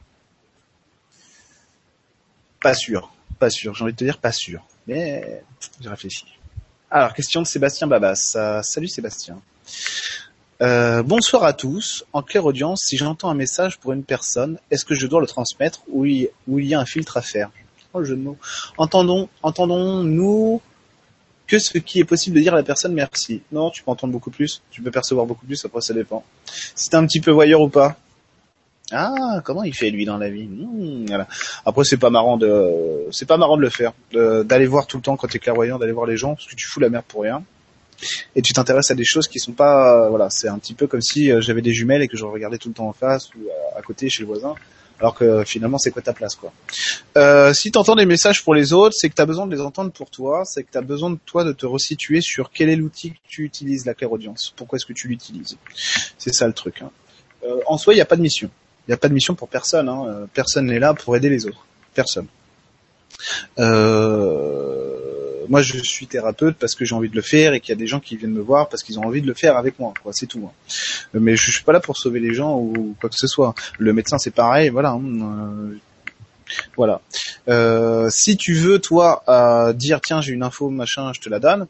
[2.60, 3.74] Pas sûr, pas sûr.
[3.74, 5.42] J'ai envie de te dire pas sûr, mais
[5.80, 6.24] j'ai réfléchi.
[6.90, 8.34] Alors question de Sébastien Babas.
[8.36, 9.40] Euh, salut Sébastien.
[10.62, 12.04] Euh, bonsoir à tous.
[12.12, 15.26] En claire audience, si j'entends un message pour une personne, est-ce que je dois le
[15.26, 17.50] transmettre ou il, y a un filtre à faire?
[17.92, 18.38] Oh le jeu de mots.
[18.78, 20.62] Entendons, entendons-nous
[21.46, 23.42] que ce qui est possible de dire à la personne merci.
[23.52, 26.24] Non, tu peux entendre beaucoup plus, tu peux percevoir beaucoup plus, après ça dépend.
[26.74, 27.96] Si t'es un petit peu voyeur ou pas.
[28.92, 30.46] Ah, comment il fait lui dans la vie?
[30.46, 31.26] Hmm, voilà.
[31.64, 35.02] Après c'est pas marrant de c'est pas marrant de le faire, d'aller voir tout le
[35.02, 37.22] temps quand t'es clairvoyant, d'aller voir les gens parce que tu fous la merde pour
[37.22, 37.42] rien.
[38.34, 41.00] Et tu t'intéresses à des choses qui sont pas voilà, c'est un petit peu comme
[41.00, 43.48] si euh, j'avais des jumelles et que je regardais tout le temps en face ou
[43.76, 44.54] à côté chez le voisin
[45.04, 46.50] alors que finalement c'est quoi ta place quoi?
[47.18, 49.54] Euh, si tu entends des messages pour les autres, c'est que tu as besoin de
[49.54, 52.50] les entendre pour toi, c'est que tu as besoin de toi de te resituer sur
[52.50, 55.58] quel est l'outil que tu utilises, la clairaudience, pourquoi est-ce que tu l'utilises?
[56.16, 56.80] C'est ça le truc.
[56.80, 56.90] Hein.
[57.44, 58.48] Euh, en soi, il n'y a pas de mission.
[58.86, 59.90] Il n'y a pas de mission pour personne.
[59.90, 60.06] Hein.
[60.08, 61.66] Euh, personne n'est là pour aider les autres.
[61.92, 62.26] Personne.
[63.58, 64.93] Euh,
[65.48, 67.78] moi je suis thérapeute parce que j'ai envie de le faire et qu'il y a
[67.78, 69.92] des gens qui viennent me voir parce qu'ils ont envie de le faire avec moi.
[70.02, 70.48] Quoi, c'est tout.
[70.48, 70.74] Hein.
[71.14, 73.54] Mais je suis pas là pour sauver les gens ou quoi que ce soit.
[73.78, 74.90] Le médecin c'est pareil, voilà.
[74.90, 75.02] Hein.
[75.04, 75.78] Euh,
[76.76, 77.00] voilà.
[77.48, 81.38] Euh, si tu veux, toi, euh, dire tiens j'ai une info machin, je te la
[81.38, 81.66] donne.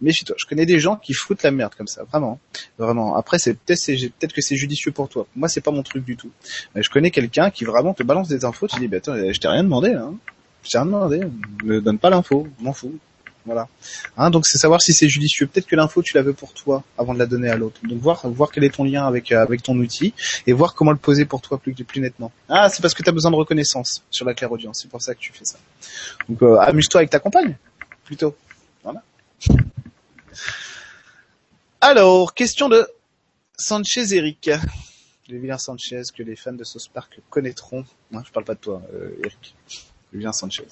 [0.00, 2.38] Mais chez toi, je connais des gens qui foutent la merde comme ça, vraiment,
[2.78, 3.16] vraiment.
[3.16, 5.26] Après, c'est peut-être peut-être que c'est judicieux pour toi.
[5.36, 6.30] Moi, c'est pas mon truc du tout.
[6.74, 8.66] Mais je connais quelqu'un qui vraiment te balance des infos.
[8.68, 10.14] Tu dis, bah, attends, je t'ai rien demandé, hein.
[10.64, 11.20] Je t'ai rien demandé.
[11.64, 12.98] Me donne pas l'info, m'en fous.
[13.44, 13.68] Voilà.
[14.16, 15.46] Hein, donc c'est savoir si c'est judicieux.
[15.46, 17.80] Peut-être que l'info tu la veux pour toi avant de la donner à l'autre.
[17.82, 20.14] Donc voir voir quel est ton lien avec euh, avec ton outil
[20.46, 22.30] et voir comment le poser pour toi plus plus nettement.
[22.48, 24.80] Ah, c'est parce que tu as besoin de reconnaissance sur la claire audience.
[24.82, 25.58] C'est pour ça que tu fais ça.
[26.28, 27.56] Donc euh, amuse-toi avec ta compagne
[28.04, 28.36] plutôt.
[28.82, 29.02] Voilà.
[31.80, 32.86] Alors, question de
[33.56, 34.50] Sanchez Eric.
[35.28, 37.84] Le vilain Sanchez que les fans de Sauce Park connaîtront.
[38.10, 39.54] Non, je parle pas de toi, euh, Eric.
[40.12, 40.68] Le vilain Sanchez.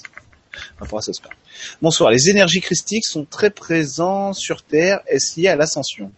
[1.81, 2.11] Bonsoir.
[2.11, 5.01] Les énergies christiques sont très présents sur Terre.
[5.07, 6.11] Est-ce lié à l'ascension?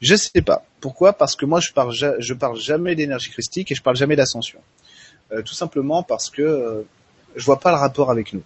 [0.00, 0.64] Je sais pas.
[0.80, 1.12] Pourquoi?
[1.12, 4.60] Parce que moi, je parle, je parle jamais d'énergie christique et je parle jamais d'ascension.
[5.32, 6.82] Euh, tout simplement parce que euh,
[7.36, 8.42] je vois pas le rapport avec nous,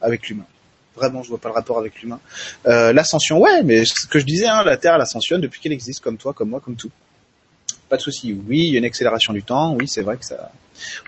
[0.00, 0.46] avec l'humain.
[0.94, 2.20] Vraiment, je vois pas le rapport avec l'humain.
[2.66, 5.72] Euh, l'ascension, ouais, mais ce que je disais, hein, la Terre, elle ascensionne depuis qu'elle
[5.72, 6.90] existe, comme toi, comme moi, comme tout
[7.92, 8.34] pas de souci.
[8.48, 9.74] Oui, il y a une accélération du temps.
[9.74, 10.50] Oui, c'est vrai que ça,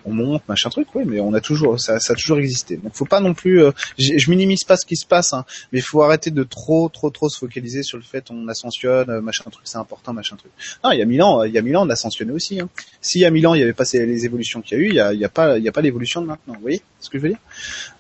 [0.05, 0.87] on monte, machin truc.
[0.95, 2.77] Oui, mais on a toujours, ça, ça a toujours existé.
[2.77, 3.63] Donc, faut pas non plus.
[3.63, 7.09] Euh, je minimise pas ce qui se passe, hein, mais faut arrêter de trop, trop,
[7.09, 10.53] trop se focaliser sur le fait on ascensionne, euh, machin truc, c'est important, machin truc.
[10.85, 12.61] Non, il y a mille ans, il y a mille ans, on ascensionnait aussi.
[12.61, 12.69] Hein.
[13.01, 14.89] S'il y a mille ans, il y avait pas les évolutions qu'il y a eu,
[14.89, 16.53] il y a, il y a pas, il y a pas l'évolution de maintenant.
[16.53, 17.41] Vous voyez ce que je veux dire?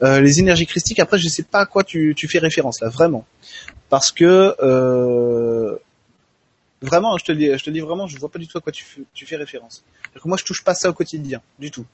[0.03, 1.01] Euh, Les énergies christiques.
[1.01, 3.25] Après, je sais pas à quoi tu, tu fais référence là, vraiment,
[3.88, 5.79] parce que euh,
[6.85, 8.70] Vraiment, je te dis, je te dis vraiment, je vois pas du tout à quoi
[8.70, 8.85] tu,
[9.25, 9.85] fais référence.
[10.27, 11.87] Moi, je touche pas ça au quotidien, du tout.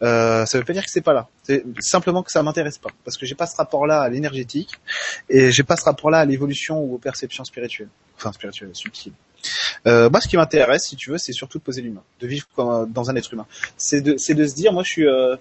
[0.00, 1.28] Euh, ça veut pas dire que c'est pas là.
[1.42, 4.74] C'est simplement que ça m'intéresse pas, parce que j'ai pas ce rapport-là à l'énergétique
[5.28, 9.12] et j'ai pas ce rapport-là à l'évolution ou aux perceptions spirituelles, enfin spirituelles, subtiles.
[9.88, 12.46] Euh, moi, ce qui m'intéresse, si tu veux, c'est surtout de poser l'humain, de vivre
[12.54, 13.46] comme, dans un être humain.
[13.76, 15.34] C'est de, se dire, moi, je suis, euh,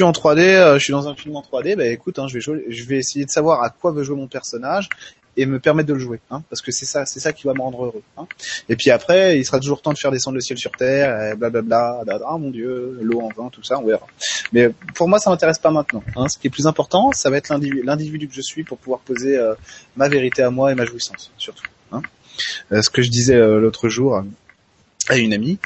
[0.00, 1.76] en 3D, euh, je suis dans un film en 3D.
[1.76, 4.88] Bah écoute, hein, je vais essayer de savoir à quoi veut jouer mon personnage
[5.36, 7.54] et me permettre de le jouer, hein, parce que c'est ça, c'est ça qui va
[7.54, 8.02] me rendre heureux.
[8.16, 8.26] Hein.
[8.68, 12.04] Et puis après, il sera toujours temps de faire descendre le ciel sur terre, blablabla,
[12.26, 14.06] ah mon dieu, l'eau en vin, tout ça, on verra.
[14.52, 16.02] Mais pour moi, ça m'intéresse pas maintenant.
[16.16, 16.28] Hein.
[16.28, 19.36] Ce qui est plus important, ça va être l'individu que je suis pour pouvoir poser
[19.36, 19.54] euh,
[19.96, 21.66] ma vérité à moi et ma jouissance, surtout.
[21.92, 22.02] Hein.
[22.72, 24.22] Euh, ce que je disais euh, l'autre jour
[25.08, 25.58] à une amie,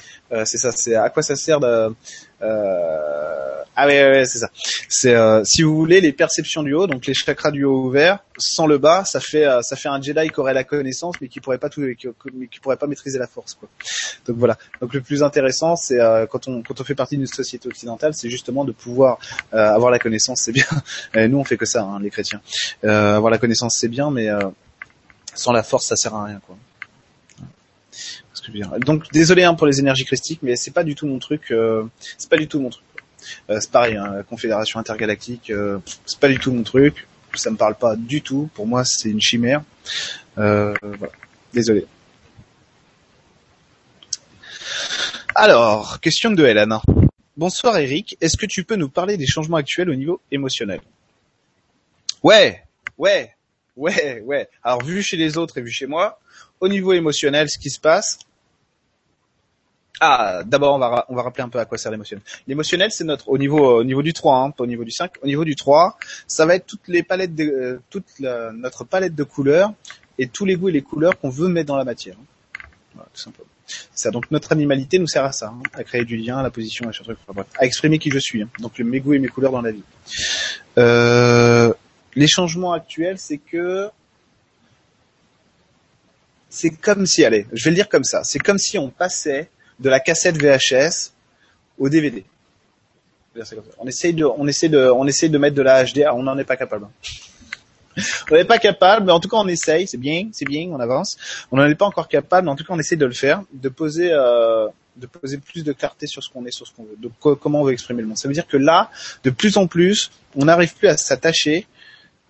[0.44, 1.94] c'est ça, c'est à quoi ça sert de
[2.42, 4.51] euh, ah ouais, ouais, c'est ça.
[4.88, 8.20] C'est euh, si vous voulez les perceptions du haut, donc les chakras du haut ouverts,
[8.37, 11.29] sans le bas, ça fait euh, ça fait un Jedi qui aurait la connaissance mais
[11.29, 12.09] qui pourrait pas tout, qui,
[12.51, 13.68] qui pourrait pas maîtriser la force quoi.
[14.27, 14.57] Donc voilà.
[14.81, 15.98] Donc le plus intéressant, c'est
[16.31, 19.18] quand on quand on fait partie d'une société occidentale, c'est justement de pouvoir
[19.53, 20.66] avoir la connaissance, c'est bien.
[21.14, 22.40] Et nous on fait que ça, hein, les chrétiens.
[22.83, 24.29] avoir la connaissance c'est bien, mais
[25.35, 26.57] sans la force ça sert à rien quoi.
[28.81, 31.51] Donc désolé hein, pour les énergies christiques, mais c'est pas du tout mon truc.
[31.51, 31.85] Euh,
[32.16, 32.85] c'est pas du tout mon truc.
[33.51, 37.07] Euh, c'est pareil, hein, Confédération intergalactique, euh, c'est pas du tout mon truc.
[37.35, 38.48] Ça me parle pas du tout.
[38.55, 39.62] Pour moi, c'est une chimère.
[40.37, 40.74] voilà.
[41.53, 41.87] Désolé.
[45.35, 46.79] Alors, question de Hélène.
[47.37, 50.81] Bonsoir Eric, est-ce que tu peux nous parler des changements actuels au niveau émotionnel?
[52.22, 52.64] Ouais,
[52.98, 53.31] ouais,
[53.77, 54.48] ouais, ouais.
[54.64, 56.18] Alors vu chez les autres et vu chez moi,
[56.61, 58.18] au niveau émotionnel, ce qui se passe,
[60.01, 62.25] ah, d'abord on va on va rappeler un peu à quoi sert l'émotionnel.
[62.47, 65.13] L'émotionnel c'est notre au niveau au niveau du 3 hein, pas au niveau du 5.
[65.23, 69.15] Au niveau du 3, ça va être toutes les palettes de euh, toute notre palette
[69.15, 69.73] de couleurs
[70.19, 72.17] et tous les goûts et les couleurs qu'on veut mettre dans la matière.
[72.95, 73.49] Voilà, tout simplement.
[73.95, 76.51] Ça donc notre animalité nous sert à ça, hein, à créer du lien, à la
[76.51, 77.19] position, à truc,
[77.59, 78.43] à exprimer qui je suis.
[78.43, 79.83] Hein, donc mes goûts et mes couleurs dans la vie.
[80.79, 81.73] Euh,
[82.15, 83.91] les changements actuels, c'est que
[86.49, 89.51] c'est comme si, allez, je vais le dire comme ça, c'est comme si on passait
[89.79, 91.12] de la cassette VHS
[91.79, 92.25] au DVD.
[93.79, 96.14] On essaye de, on essaie de, on essaie de mettre de la HDR.
[96.14, 96.88] On n'en est pas capable.
[98.31, 99.87] on n'est pas capable, mais en tout cas on essaye.
[99.87, 101.17] C'est bien, c'est bien, on avance.
[101.53, 103.43] On n'en est pas encore capable, mais en tout cas on essaie de le faire,
[103.53, 106.85] de poser, euh, de poser plus de clarté sur ce qu'on est, sur ce qu'on
[106.85, 108.19] veut, de comment on veut exprimer le monde.
[108.19, 108.91] Ça veut dire que là,
[109.25, 111.67] de plus en plus, on n'arrive plus à s'attacher,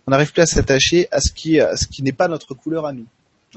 [0.07, 2.87] on n'arrive plus à s'attacher à ce qui, à ce qui n'est pas notre couleur
[2.87, 3.07] à nous.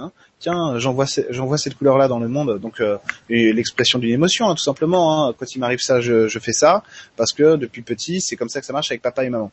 [0.02, 2.98] Hein tiens, j'envoie j'envoie cette couleur-là dans le monde, donc euh,
[3.30, 5.28] l'expression d'une émotion, hein, tout simplement.
[5.28, 5.34] Hein.
[5.38, 6.84] Quand il m'arrive ça, je, fais ça
[7.16, 9.52] parce que depuis petit, c'est comme ça que ça marche avec papa et maman.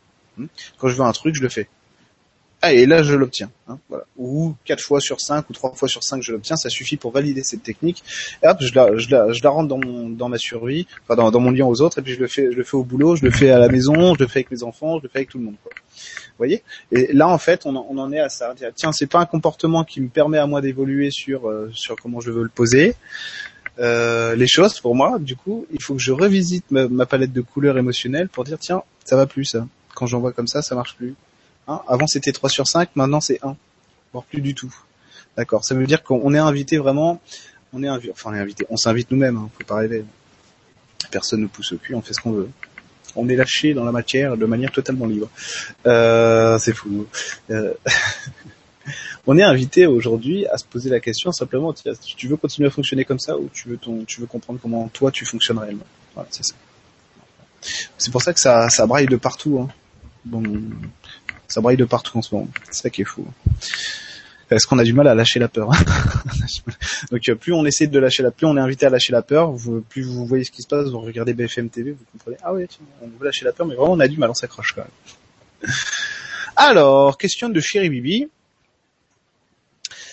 [0.79, 1.69] Quand je veux un truc, je le fais.
[2.61, 3.51] Ah, et là, je l'obtiens.
[4.17, 6.57] Ou quatre fois sur cinq ou trois fois sur cinq, je l'obtiens.
[6.57, 8.03] Ça suffit pour valider cette technique.
[8.43, 11.99] Et hop, je la, rentre dans, ma survie, dans, mon lien aux autres.
[11.99, 14.29] Et puis je le fais, au boulot, je le fais à la maison, je le
[14.29, 15.55] fais avec mes enfants, je le fais avec tout le monde.
[16.39, 18.55] Voyez Et là, en fait, on en, est à ça.
[18.75, 22.21] Tiens, c'est pas un comportement qui me permet à moi d'évoluer sur euh, sur comment
[22.21, 22.95] je veux le poser.
[23.79, 27.41] Euh, les choses pour moi, du coup, il faut que je revisite ma, palette de
[27.41, 29.67] couleurs émotionnelles pour dire tiens, ça va plus ça.
[29.95, 31.15] Quand j'en vois comme ça, ça marche plus.
[31.69, 33.57] Hein Avant c'était 3 sur 5, maintenant c'est 1.
[34.13, 34.75] Voire plus du tout.
[35.37, 35.65] D'accord.
[35.65, 37.21] Ça veut dire qu'on est invité vraiment,
[37.73, 40.05] on est invité, enfin on est invité, on s'invite nous-mêmes, hein, faut pas rêver.
[41.13, 42.51] Personne ne pousse au cul, on fait ce qu'on veut
[43.19, 45.29] on est lâché dans la matière de manière totalement libre.
[45.87, 47.07] Euh, c'est fou.
[47.51, 47.75] Euh,
[49.27, 53.05] on est invité aujourd'hui à se poser la question simplement tu veux continuer à fonctionner
[53.05, 55.87] comme ça ou tu veux comprendre comment toi tu fonctionnes réellement?
[56.31, 56.55] c'est ça.
[57.97, 59.61] C'est pour ça que ça, braille de partout.
[59.61, 60.43] Hein.
[61.49, 62.49] Ça braille de partout en ce moment.
[62.71, 63.27] C'est ça qui est fou.
[64.51, 65.71] Est-ce qu'on a du mal à lâcher la peur.
[67.11, 69.23] Donc euh, plus on essaie de lâcher la, plus on est invité à lâcher la
[69.23, 69.55] peur,
[69.89, 72.39] plus vous voyez ce qui se passe, vous regardez BFM TV, vous comprenez.
[72.43, 74.73] Ah tiens, on veut lâcher la peur, mais vraiment on a du mal, on s'accroche
[74.75, 75.71] quand même.
[76.57, 78.29] Alors, question de Chéri Bibi.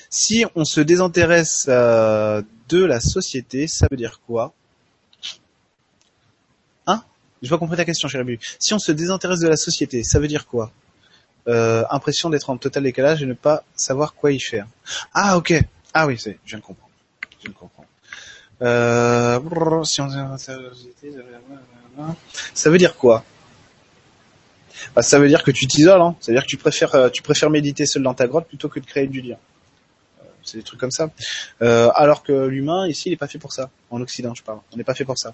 [0.09, 4.53] Si on se désintéresse euh, de la société, ça veut dire quoi?
[6.87, 7.03] Hein?
[7.41, 8.45] J'ai pas compris ta question, Chéri Bibi.
[8.59, 10.71] Si on se désintéresse de la société, ça veut dire quoi?
[11.47, 14.67] Euh, impression d'être en total décalage et ne pas savoir quoi y faire.
[15.13, 15.53] Ah ok.
[15.93, 16.91] Ah oui, c'est, je viens de comprendre.
[17.38, 17.88] Je viens de comprendre.
[18.62, 19.39] Euh,
[22.53, 23.23] ça veut dire quoi?
[24.95, 26.01] Bah, Ça veut dire que tu t'isoles.
[26.01, 26.15] Hein.
[26.19, 28.69] Ça veut dire que tu préfères, euh, tu préfères méditer seul dans ta grotte plutôt
[28.69, 29.38] que de créer du lien
[30.45, 31.10] c'est des trucs comme ça.
[31.62, 33.69] Euh, alors que l'humain ici, il n'est pas fait pour ça.
[33.89, 34.60] En Occident, je parle.
[34.73, 35.34] On n'est pas fait pour ça.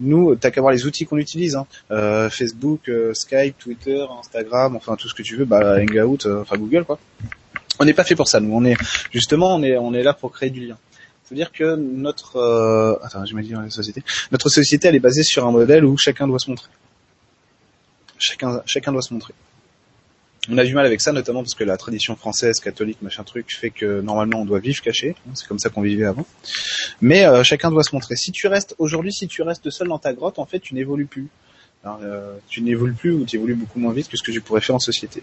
[0.00, 1.56] Nous, t'as qu'à voir les outils qu'on utilise.
[1.56, 1.66] Hein.
[1.90, 6.56] Euh, Facebook, euh, Skype, Twitter, Instagram, enfin tout ce que tu veux, bah, Hangout, enfin
[6.56, 6.98] Google, quoi.
[7.80, 8.40] On n'est pas fait pour ça.
[8.40, 8.76] Nous, on est
[9.12, 10.78] justement, on est, on est là pour créer du lien.
[11.24, 14.02] C'est-à-dire que notre, attends, la société.
[14.30, 16.68] Notre société, elle est basée sur un modèle où chacun doit se montrer.
[18.18, 19.34] Chacun, chacun doit se montrer
[20.50, 23.46] on a du mal avec ça, notamment parce que la tradition française, catholique, machin truc,
[23.54, 25.14] fait que normalement on doit vivre caché.
[25.34, 26.26] C'est comme ça qu'on vivait avant.
[27.00, 28.16] Mais euh, chacun doit se montrer.
[28.16, 31.06] Si tu restes aujourd'hui, si tu restes seul dans ta grotte, en fait, tu n'évolues
[31.06, 31.28] plus.
[31.86, 34.60] euh, tu n'évolues plus ou tu évolues beaucoup moins vite que ce que tu pourrais
[34.60, 35.22] faire en société.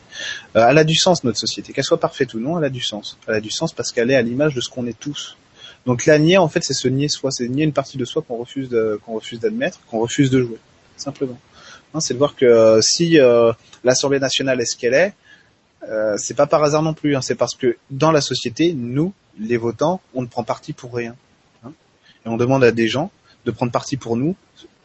[0.55, 2.81] Euh, elle a du sens notre société, qu'elle soit parfaite ou non, elle a du
[2.81, 3.17] sens.
[3.27, 5.37] Elle a du sens parce qu'elle est à l'image de ce qu'on est tous.
[5.85, 8.21] Donc la nier en fait c'est se nier soi, c'est nier une partie de soi
[8.21, 8.69] qu'on refuse
[9.03, 10.59] qu'on refuse d'admettre, qu'on refuse de jouer,
[10.95, 11.39] simplement.
[11.93, 13.51] Hein, c'est de voir que euh, si euh,
[13.83, 15.13] l'Assemblée nationale est ce qu'elle est,
[15.89, 17.15] euh, c'est pas par hasard non plus.
[17.15, 20.93] Hein, c'est parce que dans la société, nous, les votants, on ne prend parti pour
[20.93, 21.15] rien.
[21.65, 21.73] Hein,
[22.25, 23.11] et on demande à des gens
[23.45, 24.35] de prendre parti pour nous,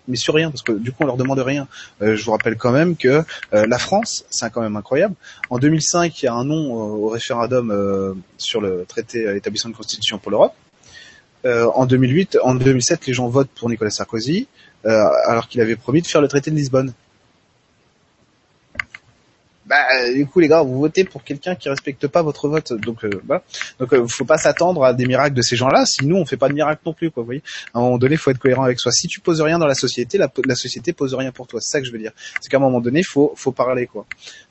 [0.08, 1.68] mais sur rien, parce que du coup on leur demande rien.
[2.00, 5.14] je vous rappelle quand même que la France, c'est quand même incroyable.
[5.50, 10.16] En 2005, il y a un non au référendum sur le traité établissant une constitution
[10.16, 10.54] pour l'Europe.
[11.74, 14.48] En 2008, en 2007, les gens votent pour Nicolas Sarkozy.
[14.86, 16.92] Euh, alors qu'il avait promis de faire le traité de Lisbonne.
[19.64, 22.72] Bah, du coup, les gars, vous votez pour quelqu'un qui respecte pas votre vote.
[22.72, 23.42] Donc, euh, voilà.
[23.80, 25.84] Donc, euh, faut pas s'attendre à des miracles de ces gens-là.
[25.86, 27.24] Sinon, on fait pas de miracles non plus, quoi.
[27.24, 27.42] Vous voyez.
[27.74, 28.92] À un moment donné, faut être cohérent avec soi.
[28.92, 31.60] Si tu poses rien dans la société, la, la société pose rien pour toi.
[31.60, 32.12] C'est ça que je veux dire.
[32.40, 34.06] C'est qu'à un moment donné, faut, faut parler, quoi.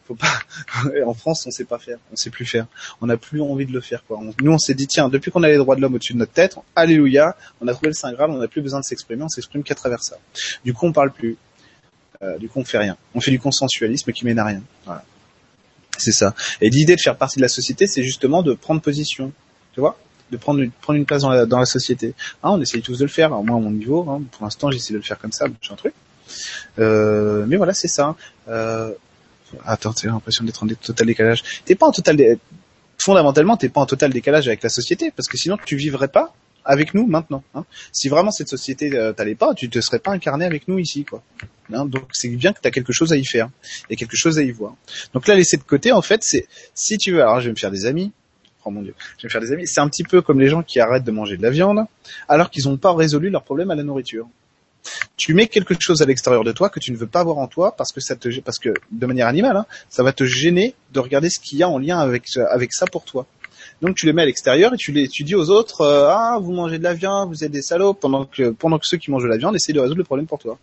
[0.05, 0.39] Faut pas.
[1.05, 1.97] en France, on sait pas faire.
[2.11, 2.67] On sait plus faire.
[3.01, 4.19] On n'a plus envie de le faire, quoi.
[4.41, 6.33] nous, on s'est dit, tiens, depuis qu'on a les droits de l'homme au-dessus de notre
[6.33, 9.29] tête, alléluia, on a trouvé le saint graal, on n'a plus besoin de s'exprimer, on
[9.29, 10.17] s'exprime qu'à travers ça.
[10.63, 11.37] Du coup, on parle plus.
[12.21, 12.97] Euh, du coup, on fait rien.
[13.13, 14.61] On fait du consensualisme qui mène à rien.
[14.85, 15.03] Voilà.
[15.97, 16.35] C'est ça.
[16.61, 19.31] Et l'idée de faire partie de la société, c'est justement de prendre position.
[19.73, 19.97] Tu vois?
[20.31, 22.13] De prendre une, prendre une place dans la, société.
[22.43, 23.27] Hein, on essaye tous de le faire.
[23.27, 25.45] Alors moi, à mon niveau, hein, pour l'instant, j'essaie de le faire comme ça.
[25.61, 25.93] J'ai un truc.
[26.79, 28.15] Euh, mais voilà, c'est ça.
[28.47, 28.91] Euh,
[29.65, 31.43] attends, j'ai l'impression d'être en total décalage.
[31.65, 32.38] T'es pas en total, dé...
[32.97, 36.34] fondamentalement, t'es pas en total décalage avec la société, parce que sinon tu vivrais pas
[36.65, 37.43] avec nous maintenant.
[37.53, 37.63] Hein.
[37.91, 41.05] Si vraiment cette société euh, t'allait pas, tu te serais pas incarné avec nous ici,
[41.05, 41.21] quoi.
[41.73, 43.49] Hein, donc c'est bien que tu as quelque chose à y faire,
[43.89, 44.75] et quelque chose à y voir.
[45.13, 47.58] Donc là, laisser de côté, en fait, c'est si tu veux, alors je vais me
[47.58, 48.12] faire des amis.
[48.67, 49.67] Oh mon dieu, je vais me faire des amis.
[49.67, 51.86] C'est un petit peu comme les gens qui arrêtent de manger de la viande,
[52.27, 54.27] alors qu'ils n'ont pas résolu leur problème à la nourriture.
[55.17, 57.47] Tu mets quelque chose à l'extérieur de toi que tu ne veux pas avoir en
[57.47, 60.75] toi parce que ça te, parce que de manière animale, hein, ça va te gêner
[60.93, 63.25] de regarder ce qu'il y a en lien avec avec ça pour toi.
[63.81, 66.39] Donc tu les mets à l'extérieur et tu les tu dis aux autres euh, ah
[66.41, 69.11] vous mangez de la viande, vous êtes des salauds pendant que pendant que ceux qui
[69.11, 70.57] mangent de la viande essayent de résoudre le problème pour toi.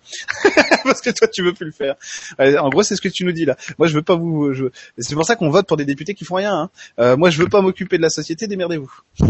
[0.84, 1.94] Parce que toi tu veux plus le faire.
[2.38, 3.56] En gros c'est ce que tu nous dis là.
[3.78, 4.66] Moi je veux pas vous je...
[4.96, 6.54] c'est pour ça qu'on vote pour des députés qui font rien.
[6.54, 6.70] Hein.
[7.00, 8.90] Euh, moi je veux pas m'occuper de la société, démerdez-vous.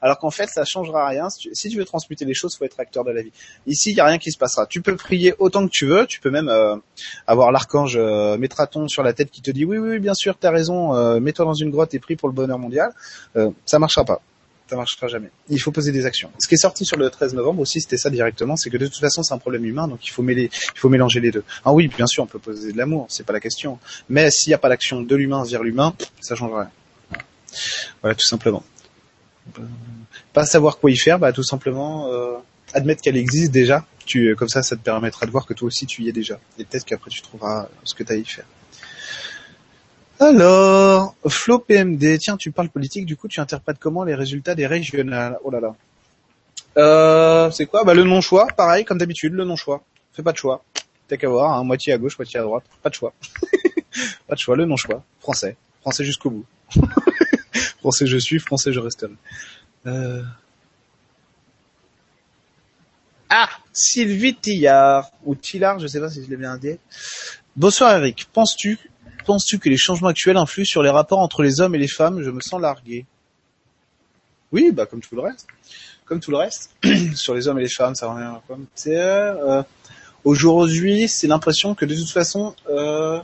[0.00, 1.28] Alors qu'en fait ça changera rien.
[1.30, 3.32] Si tu, veux transmuter les choses, faut être acteur de la vie.
[3.66, 4.66] Ici il y a rien qui se passera.
[4.66, 6.06] Tu peux prier autant que tu veux.
[6.06, 6.76] Tu peux même euh,
[7.26, 7.98] avoir l'archange
[8.38, 11.20] Métraton sur la tête qui te dit oui oui, oui bien sûr t'as raison.
[11.20, 12.83] Mets-toi dans une grotte et prie pour le bonheur mondial.
[13.36, 14.20] Euh, ça marchera pas.
[14.68, 15.30] Ça marchera jamais.
[15.50, 16.30] Il faut poser des actions.
[16.38, 18.86] Ce qui est sorti sur le 13 novembre aussi, c'était ça directement, c'est que de
[18.86, 21.44] toute façon, c'est un problème humain, donc il faut mélanger les deux.
[21.64, 23.78] Ah oui, bien sûr, on peut poser de l'amour, c'est pas la question.
[24.08, 26.70] Mais s'il n'y a pas d'action de l'humain vers l'humain, ça changera rien.
[28.00, 28.64] Voilà, tout simplement.
[30.32, 32.36] Pas savoir quoi y faire, bah tout simplement euh,
[32.72, 33.84] admettre qu'elle existe déjà.
[34.06, 36.38] Tu, comme ça, ça te permettra de voir que toi aussi tu y es déjà.
[36.58, 38.46] Et peut-être qu'après tu trouveras ce que tu as à y faire.
[40.20, 44.66] Alors, Flo PMD, tiens, tu parles politique, du coup, tu interprètes comment les résultats des
[44.66, 45.38] régionales?
[45.42, 45.74] Oh là là.
[46.76, 47.84] Euh, c'est quoi?
[47.84, 49.82] Bah le non-choix, pareil, comme d'habitude, le non-choix.
[50.12, 50.64] Fais pas de choix.
[51.08, 52.64] T'as qu'à voir, hein, moitié à gauche, moitié à droite.
[52.82, 53.12] Pas de choix.
[54.28, 55.02] pas de choix, le non-choix.
[55.20, 55.56] Français.
[55.80, 56.46] Français jusqu'au bout.
[57.80, 59.12] français je suis, français je resterai.
[59.86, 60.22] Euh...
[63.28, 66.78] Ah Sylvie Tillard, ou Tillard, je sais pas si je l'ai bien dit.
[67.56, 68.78] Bonsoir Eric, penses-tu
[69.24, 72.22] penses-tu que les changements actuels influent sur les rapports entre les hommes et les femmes?
[72.22, 73.06] Je me sens largué.
[74.52, 75.48] Oui, bah comme tout le reste.
[76.04, 76.70] Comme tout le reste.
[77.14, 78.66] sur les hommes et les femmes, ça revient comme.
[78.86, 79.62] Euh,
[80.24, 83.20] Aujourd'hui, c'est l'impression que de toute façon, euh,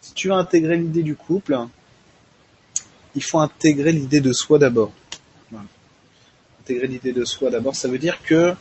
[0.00, 1.58] si tu veux intégrer l'idée du couple,
[3.14, 4.92] il faut intégrer l'idée de soi d'abord.
[6.62, 8.54] Intégrer l'idée de soi d'abord, ça veut dire que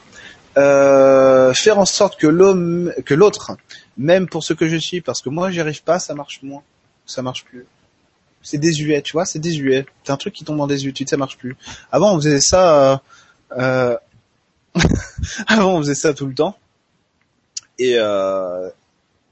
[0.59, 3.55] euh, faire en sorte que l'homme, que l'autre,
[3.97, 6.63] même pour ce que je suis, parce que moi j'y arrive pas, ça marche moins,
[7.05, 7.65] ça marche plus.
[8.41, 9.85] C'est désuet, tu vois, c'est désuet.
[10.03, 11.55] C'est un truc qui tombe en désuétude, ça marche plus.
[11.91, 12.97] Avant on faisait ça, euh,
[13.57, 13.97] euh
[15.47, 16.57] avant on faisait ça tout le temps,
[17.77, 18.69] et euh,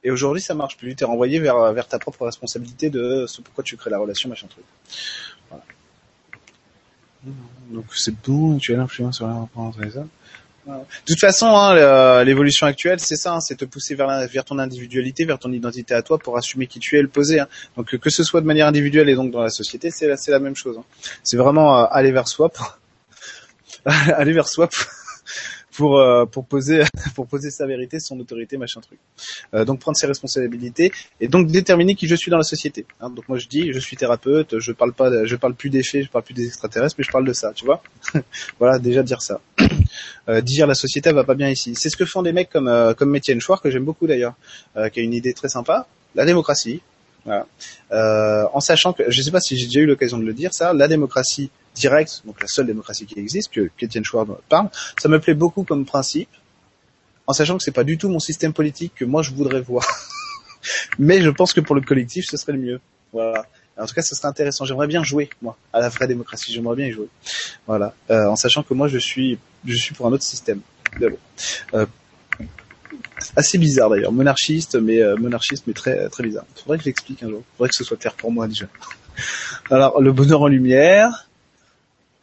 [0.03, 0.95] et aujourd'hui ça marche plus.
[0.95, 4.65] T'es renvoyé vers ta propre responsabilité de ce pourquoi tu crées la relation, machin truc.
[5.49, 5.63] Voilà.
[7.71, 10.09] Donc c'est tout, tu as l'influence sur la rapport entre les hommes.
[10.67, 10.73] De
[11.05, 15.25] toute façon, hein, l'évolution actuelle, c'est ça, hein, c'est te pousser vers, vers, ton individualité,
[15.25, 17.39] vers ton identité à toi pour assumer qui tu es, le poser.
[17.39, 17.47] Hein.
[17.77, 20.39] Donc que ce soit de manière individuelle et donc dans la société, c'est la, la
[20.39, 20.77] même chose.
[20.77, 20.83] Hein.
[21.23, 22.77] C'est vraiment euh, aller vers soi, pour...
[23.85, 24.85] aller vers soi pour,
[25.77, 26.83] pour, euh, pour poser
[27.15, 28.99] pour poser sa vérité, son autorité, machin truc.
[29.53, 30.91] Euh, donc prendre ses responsabilités
[31.21, 32.85] et donc déterminer qui je suis dans la société.
[32.99, 33.09] Hein.
[33.11, 36.03] Donc moi je dis, je suis thérapeute, je parle pas, je parle plus des faits,
[36.03, 37.81] je parle plus des extraterrestres, mais je parle de ça, tu vois.
[38.59, 39.39] voilà, déjà dire ça.
[40.29, 41.73] Euh, dire la société va pas bien ici.
[41.75, 44.33] C'est ce que font des mecs comme euh, comme Métienne Chouard que j'aime beaucoup d'ailleurs,
[44.75, 46.81] euh, qui a une idée très sympa, la démocratie.
[47.25, 47.45] Voilà.
[48.53, 50.71] en sachant que, je sais pas si j'ai déjà eu l'occasion de le dire, ça,
[50.71, 55.19] la démocratie directe, donc la seule démocratie qui existe, que Étienne Chouard parle, ça me
[55.19, 56.29] plaît beaucoup comme principe,
[57.25, 59.85] en sachant que c'est pas du tout mon système politique que moi je voudrais voir.
[60.99, 62.79] Mais je pense que pour le collectif, ce serait le mieux.
[63.11, 63.45] Voilà.
[63.79, 64.65] En tout cas, ce serait intéressant.
[64.65, 66.51] J'aimerais bien jouer, moi, à la vraie démocratie.
[66.51, 67.07] J'aimerais bien y jouer.
[67.67, 67.93] Voilà.
[68.09, 70.61] Euh, en sachant que moi, je suis, je suis pour un autre système.
[71.73, 71.85] Euh,
[73.35, 76.45] assez bizarre d'ailleurs, monarchiste, mais euh, monarchiste, mais très très bizarre.
[76.55, 77.43] Faudrait que je l'explique un jour.
[77.57, 78.65] Faudrait que ce soit clair pour moi déjà.
[79.69, 81.27] Alors, le bonheur en lumière.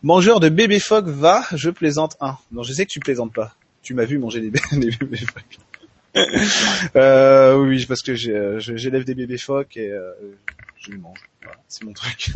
[0.03, 2.37] Mangeur de bébé phoque va, je plaisante un.
[2.53, 3.55] Non, je sais que tu plaisantes pas.
[3.83, 5.59] Tu m'as vu manger des, bébés phoques.
[6.97, 10.13] euh, oui, parce que j'élève des bébés phoques et euh,
[10.79, 11.21] je les mange
[11.69, 12.33] c'est mon truc.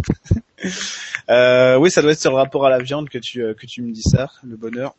[1.31, 3.67] euh, oui, ça doit être sur le rapport à la viande que tu euh, que
[3.67, 4.95] tu me dis ça, le bonheur.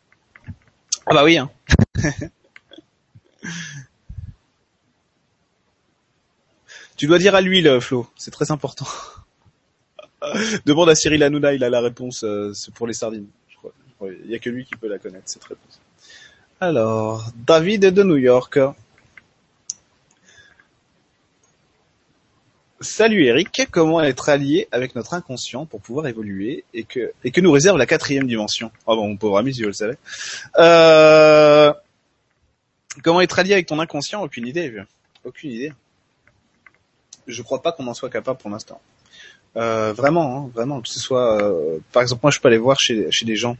[1.06, 1.38] Ah bah oui.
[1.38, 1.50] Hein.
[6.96, 8.86] tu dois dire à lui le Flo, c'est très important.
[10.66, 13.28] Demande à Cyril Hanouna, il a la réponse euh, c'est pour les sardines.
[13.48, 13.72] Je crois.
[14.24, 15.80] Il y a que lui qui peut la connaître cette réponse.
[16.62, 18.58] Alors, David de New York.
[22.82, 27.40] Salut Eric, comment être allié avec notre inconscient pour pouvoir évoluer et que, et que
[27.40, 28.70] nous réserve la quatrième dimension?
[28.84, 29.96] Oh bon, mon pauvre ami, si je le savais.
[30.58, 31.72] Euh,
[33.02, 34.22] comment être allié avec ton inconscient?
[34.22, 34.82] Aucune idée,
[35.24, 35.72] aucune idée.
[37.26, 38.82] Je crois pas qu'on en soit capable pour l'instant.
[39.56, 42.78] Euh, vraiment, hein, vraiment, que ce soit, euh, par exemple, moi je peux aller voir
[42.78, 43.56] chez, chez des gens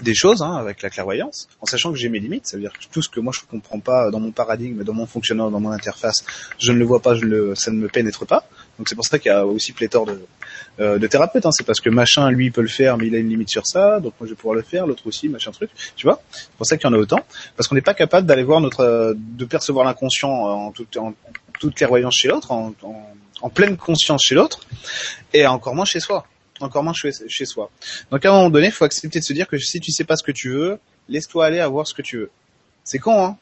[0.00, 2.46] des choses hein, avec la clairvoyance, en sachant que j'ai mes limites.
[2.46, 4.82] Ça veut dire que tout ce que moi je ne comprends pas dans mon paradigme,
[4.82, 6.24] dans mon fonctionnement, dans mon interface,
[6.58, 8.46] je ne le vois pas, je le, ça ne me pénètre pas.
[8.78, 10.20] Donc c'est pour ça qu'il y a aussi pléthore de,
[10.80, 11.46] euh, de thérapeutes.
[11.46, 11.52] Hein.
[11.52, 14.00] C'est parce que machin, lui, peut le faire, mais il a une limite sur ça.
[14.00, 15.70] Donc moi, je vais pouvoir le faire, l'autre aussi, machin truc.
[15.94, 17.20] Tu vois C'est pour ça qu'il y en a autant.
[17.56, 20.98] Parce qu'on n'est pas capable d'aller voir notre, euh, de percevoir l'inconscient en toute,
[21.74, 24.60] clairvoyance chez l'autre, en pleine conscience chez l'autre,
[25.32, 26.26] et encore moins chez soi
[26.60, 27.70] encore moins chez, chez soi.
[28.10, 30.04] Donc à un moment donné, il faut accepter de se dire que si tu sais
[30.04, 30.78] pas ce que tu veux,
[31.08, 32.30] laisse-toi aller à voir ce que tu veux.
[32.84, 33.36] C'est con, hein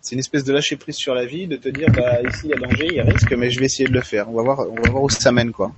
[0.00, 2.50] C'est une espèce de lâcher prise sur la vie, de te dire bah ici il
[2.50, 4.28] y a danger, il y a risque, mais je vais essayer de le faire.
[4.28, 5.72] On va voir, on va voir où ça mène, quoi.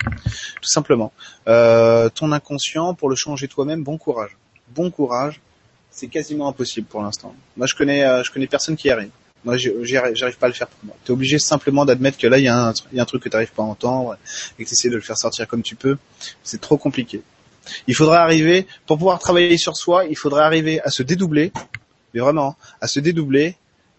[0.61, 1.12] Tout simplement.
[1.49, 4.37] Euh, ton inconscient, pour le changer toi-même, bon courage.
[4.74, 5.41] Bon courage.
[5.91, 7.35] C'est quasiment impossible pour l'instant.
[7.57, 9.11] Moi, je connais, euh, je connais personne qui y arrive.
[9.45, 10.97] Moi, j'arrive pas à le faire pour moi.
[11.05, 13.67] T'es obligé simplement d'admettre que là, il y, a un, truc que t'arrives pas à
[13.67, 14.17] entendre
[14.59, 15.99] et que t'essaies de le faire sortir comme tu peux.
[16.43, 17.23] C'est trop compliqué.
[17.87, 21.53] Il faudrait arriver, pour pouvoir travailler sur soi, il faudrait arriver à se dédoubler,
[22.13, 23.57] mais vraiment, à se dédoubler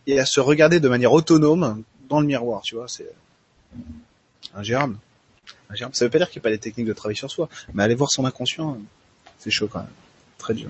[0.08, 3.10] et à se regarder de manière autonome dans le miroir, tu vois, c'est
[4.56, 4.98] ingérable.
[5.70, 5.96] ingérable.
[5.96, 7.84] Ça veut pas dire qu'il n'y a pas des techniques de travail sur soi, mais
[7.84, 8.78] aller voir son inconscient,
[9.40, 9.88] c'est chaud quand même.
[10.38, 10.70] Très dur.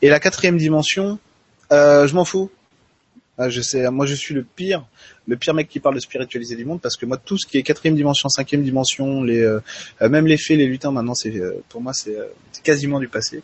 [0.00, 1.18] Et la quatrième dimension,
[1.72, 2.50] euh, je m'en fous.
[3.38, 4.84] Ah, je sais, moi je suis le pire,
[5.26, 7.56] le pire mec qui parle de spiritualiser du monde parce que moi tout ce qui
[7.56, 9.60] est quatrième dimension, cinquième dimension, les euh,
[10.02, 12.26] même les fées, les lutins maintenant c'est euh, pour moi c'est euh,
[12.62, 13.42] quasiment du passé.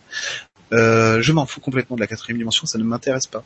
[0.75, 3.43] Euh, je m'en fous complètement de la quatrième dimension, ça ne m'intéresse pas.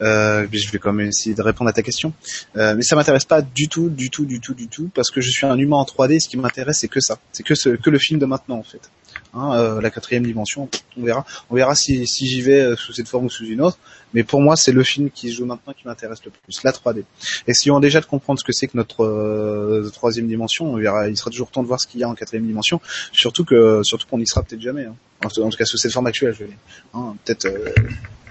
[0.00, 2.12] Je vais quand même essayer de répondre à ta question,
[2.54, 5.30] mais ça m'intéresse pas du tout, du tout, du tout, du tout, parce que je
[5.30, 6.20] suis un humain en 3D.
[6.20, 8.62] Ce qui m'intéresse, c'est que ça, c'est que ce, que le film de maintenant en
[8.62, 8.90] fait.
[9.32, 10.68] Hein, euh, la quatrième dimension,
[10.98, 11.24] on verra.
[11.50, 13.78] On verra si, si j'y vais euh, sous cette forme ou sous une autre.
[14.12, 16.72] Mais pour moi, c'est le film qui se joue maintenant qui m'intéresse le plus, la
[16.72, 17.04] 3D.
[17.46, 20.76] Et si on déjà de comprendre ce que c'est que notre euh, troisième dimension, on
[20.76, 21.08] verra.
[21.08, 22.80] Il sera toujours temps de voir ce qu'il y a en quatrième dimension.
[23.12, 24.86] Surtout que, surtout qu'on n'y sera peut-être jamais.
[24.86, 24.96] Hein.
[25.24, 26.50] En, tout cas, sous cette forme actuelle, je vais
[26.94, 27.46] hein, peut-être,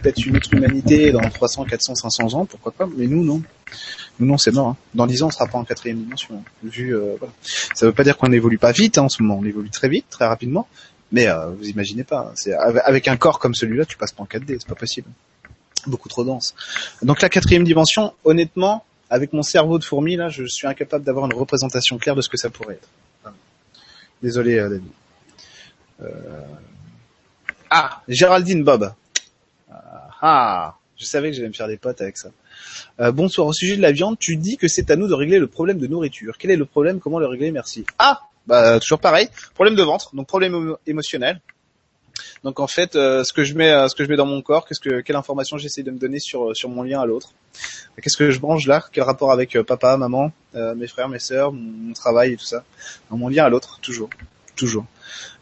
[0.01, 2.89] peut-être une autre humanité dans 300, 400, 500 ans, pourquoi pas.
[2.97, 3.41] Mais nous, non.
[4.19, 4.69] Non, c'est mort.
[4.69, 4.77] Hein.
[4.93, 6.35] Dans 10 ans, on sera pas en quatrième dimension.
[6.35, 6.43] Hein.
[6.63, 7.33] Vu, euh, voilà.
[7.73, 9.39] Ça veut pas dire qu'on n'évolue pas vite hein, en ce moment.
[9.39, 10.67] On évolue très vite, très rapidement.
[11.11, 12.31] Mais euh, vous imaginez pas.
[12.35, 14.57] C'est avec un corps comme celui-là, tu passes pas en 4D.
[14.59, 15.09] C'est pas possible.
[15.87, 16.53] Beaucoup trop dense.
[17.01, 21.25] Donc la quatrième dimension, honnêtement, avec mon cerveau de fourmi là, je suis incapable d'avoir
[21.25, 22.89] une représentation claire de ce que ça pourrait être.
[24.21, 24.91] Désolé, euh, David.
[26.01, 26.41] Euh...
[27.69, 28.93] Ah, Géraldine Bob.
[30.21, 32.29] Ah, je savais que j'allais me faire des potes avec ça.
[32.99, 35.39] Euh, bonsoir, au sujet de la viande, tu dis que c'est à nous de régler
[35.39, 36.37] le problème de nourriture.
[36.37, 36.99] Quel est le problème?
[36.99, 37.51] Comment le régler?
[37.51, 37.85] Merci.
[37.97, 39.29] Ah, bah toujours pareil.
[39.53, 41.41] Problème de ventre, donc problème émotionnel.
[42.43, 44.41] Donc en fait, euh, ce que je mets, euh, ce que je mets dans mon
[44.41, 47.33] corps, qu'est-ce que, quelle information j'essaie de me donner sur sur mon lien à l'autre?
[48.01, 48.85] Qu'est-ce que je branche là?
[48.91, 52.63] Quel rapport avec papa, maman, mes frères, mes sœurs, mon, travail et tout ça?
[53.09, 54.09] Mon lien à l'autre, toujours,
[54.55, 54.85] toujours.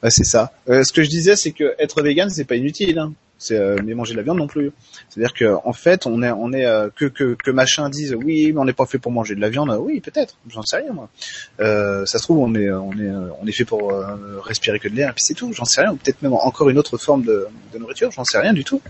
[0.09, 0.53] c'est ça.
[0.67, 2.97] ce que je disais, c'est que être vegan, c'est pas inutile.
[2.97, 4.71] Hein C'est euh, mais manger de la viande non plus.
[5.09, 8.51] C'est-à-dire que en fait, on est on est euh, que, que que machin dise oui,
[8.51, 9.69] mais on n'est pas fait pour manger de la viande.
[9.79, 10.37] Oui, peut-être.
[10.49, 11.09] J'en sais rien moi.
[11.59, 13.11] Euh, ça se trouve on est on est
[13.41, 13.93] on est fait pour
[14.43, 15.53] respirer que de l'air et puis c'est tout.
[15.53, 15.95] J'en sais rien.
[15.95, 18.11] Peut-être même encore une autre forme de, de nourriture.
[18.11, 18.81] J'en sais rien du tout.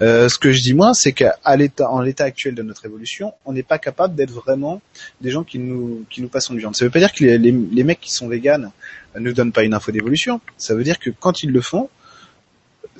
[0.00, 3.52] ce que je dis moi, c'est qu'à l'état en l'état actuel de notre évolution, on
[3.52, 4.80] n'est pas capable d'être vraiment
[5.20, 6.76] des gens qui nous qui nous passent de viande.
[6.76, 8.70] Ça veut pas dire que les, les, les mecs qui sont véganes
[9.18, 10.40] ne donnent pas une info d'évolution.
[10.56, 11.88] Ça veut dire que quand ils le font,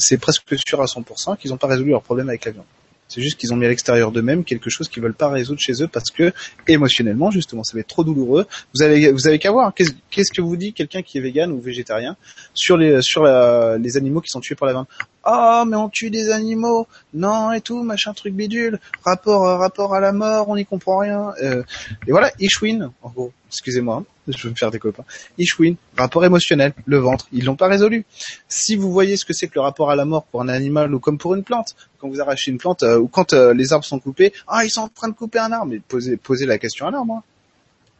[0.00, 2.66] c'est presque sûr à 100% qu'ils n'ont pas résolu leur problème avec la viande.
[3.10, 5.82] C'est juste qu'ils ont mis à l'extérieur d'eux-mêmes quelque chose qu'ils veulent pas résoudre chez
[5.82, 6.32] eux parce que
[6.68, 8.46] émotionnellement, justement, ça va être trop douloureux.
[8.72, 9.74] Vous avez, vous avez qu'à voir.
[9.74, 12.16] Qu'est-ce que vous dit quelqu'un qui est vegan ou végétarien
[12.54, 14.86] sur les, sur les animaux qui sont tués pour la viande?
[15.26, 16.86] Oh, mais on tue des animaux.
[17.14, 18.78] Non, et tout, machin truc bidule.
[19.04, 21.32] Rapport, rapport à la mort, on n'y comprend rien.
[21.42, 21.62] Euh,
[22.06, 23.32] et voilà, Ishwin, en gros.
[23.48, 23.96] Excusez-moi.
[23.96, 25.04] Hein je veux me faire des copains.
[25.38, 28.04] Ishwin, rapport émotionnel, le ventre, ils l'ont pas résolu.
[28.48, 30.94] Si vous voyez ce que c'est que le rapport à la mort pour un animal
[30.94, 33.72] ou comme pour une plante, quand vous arrachez une plante euh, ou quand euh, les
[33.72, 36.46] arbres sont coupés, ah ils sont en train de couper un arbre, mais posez, posez
[36.46, 37.14] la question à l'arbre.
[37.14, 37.22] Hein.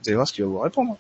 [0.03, 0.97] Vous allez voir ce qu'il va vous répondre.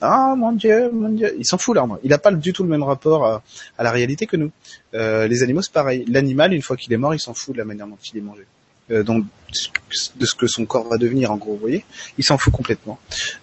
[0.00, 1.98] Ah mon dieu, mon dieu, il s'en fout l'arbre.
[2.02, 3.42] Il n'a pas du tout le même rapport à,
[3.78, 4.50] la réalité que nous.
[4.94, 6.04] Euh, les animaux c'est pareil.
[6.08, 8.22] L'animal une fois qu'il est mort, il s'en fout de la manière dont il est
[8.22, 8.44] mangé.
[8.90, 9.24] Euh, donc
[10.16, 11.84] de ce que son corps va devenir en gros, vous voyez,
[12.18, 12.98] il s'en fout complètement.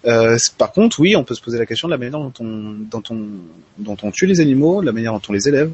[0.06, 2.76] Euh, par contre, oui, on peut se poser la question de la manière dont on,
[2.78, 3.26] dont on,
[3.78, 5.72] dont on tue les animaux, de la manière dont on les élève.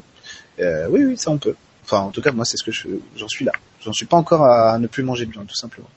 [0.59, 1.55] Oui, oui, ça on peut.
[1.83, 3.51] Enfin, en tout cas, moi, c'est ce que je, j'en suis là.
[3.83, 5.89] J'en suis pas encore à ne plus manger de viande, tout simplement.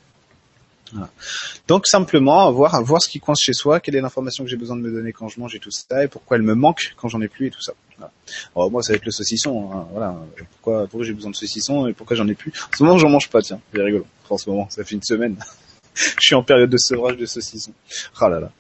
[1.67, 4.77] Donc simplement voir voir ce qui coince chez soi, quelle est l'information que j'ai besoin
[4.77, 7.09] de me donner quand je mange et tout ça, et pourquoi elle me manque quand
[7.09, 7.73] j'en ai plus et tout ça.
[7.97, 8.71] Voilà.
[8.71, 9.71] moi ça va être le saucisson.
[9.73, 9.87] Hein.
[9.93, 10.17] Voilà.
[10.53, 12.53] Pourquoi pourquoi j'ai besoin de saucisson et pourquoi j'en ai plus?
[12.73, 13.61] En ce moment j'en mange pas tiens.
[13.73, 14.07] C'est rigolo.
[14.29, 15.37] En ce moment ça fait une semaine.
[15.95, 17.73] je suis en période de sevrage de saucisson.
[18.21, 18.51] Ah là là.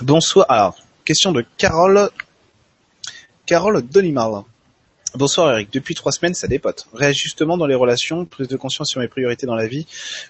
[0.00, 0.46] Bonsoir.
[0.48, 2.10] Alors question de Carole
[3.46, 4.44] Carole Donimal.
[5.16, 6.88] Bonsoir Eric, depuis trois semaines ça dépote.
[6.92, 9.86] Réajustement dans les relations, prise de conscience sur mes priorités dans la vie,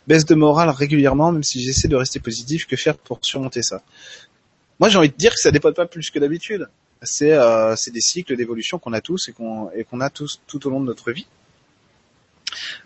[0.06, 3.80] baisse de morale régulièrement même si j'essaie de rester positif, que faire pour surmonter ça?
[4.80, 6.68] Moi j'ai envie de dire que ça dépote pas plus que d'habitude.
[7.00, 10.80] C'est euh, des cycles d'évolution qu'on a tous et qu'on a tous tout au long
[10.80, 11.26] de notre vie.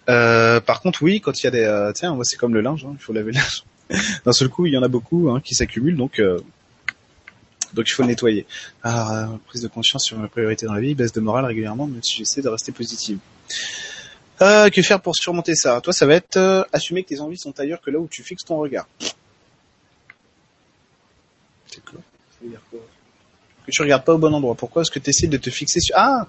[0.09, 1.65] Euh, par contre oui, quand il y a des...
[1.65, 3.65] Euh, tiens, c'est comme le linge, hein, il faut laver le linge.
[4.25, 6.23] D'un seul coup il y en a beaucoup hein, qui s'accumulent donc...
[7.75, 8.47] Donc il faut le nettoyer.
[8.85, 12.03] Euh, prise de conscience sur mes priorités dans la vie, baisse de morale régulièrement, même
[12.03, 13.19] si j'essaie de rester positive.
[14.41, 15.81] Euh, que faire pour surmonter ça?
[15.81, 18.23] Toi, ça va être euh, assumer que tes envies sont ailleurs que là où tu
[18.23, 18.87] fixes ton regard.
[21.67, 22.01] C'est quoi?
[22.31, 22.81] Ça veut dire quoi?
[23.67, 24.55] Que tu regardes pas au bon endroit.
[24.55, 25.95] Pourquoi est-ce que tu essaies de te fixer sur...
[25.99, 26.29] Ah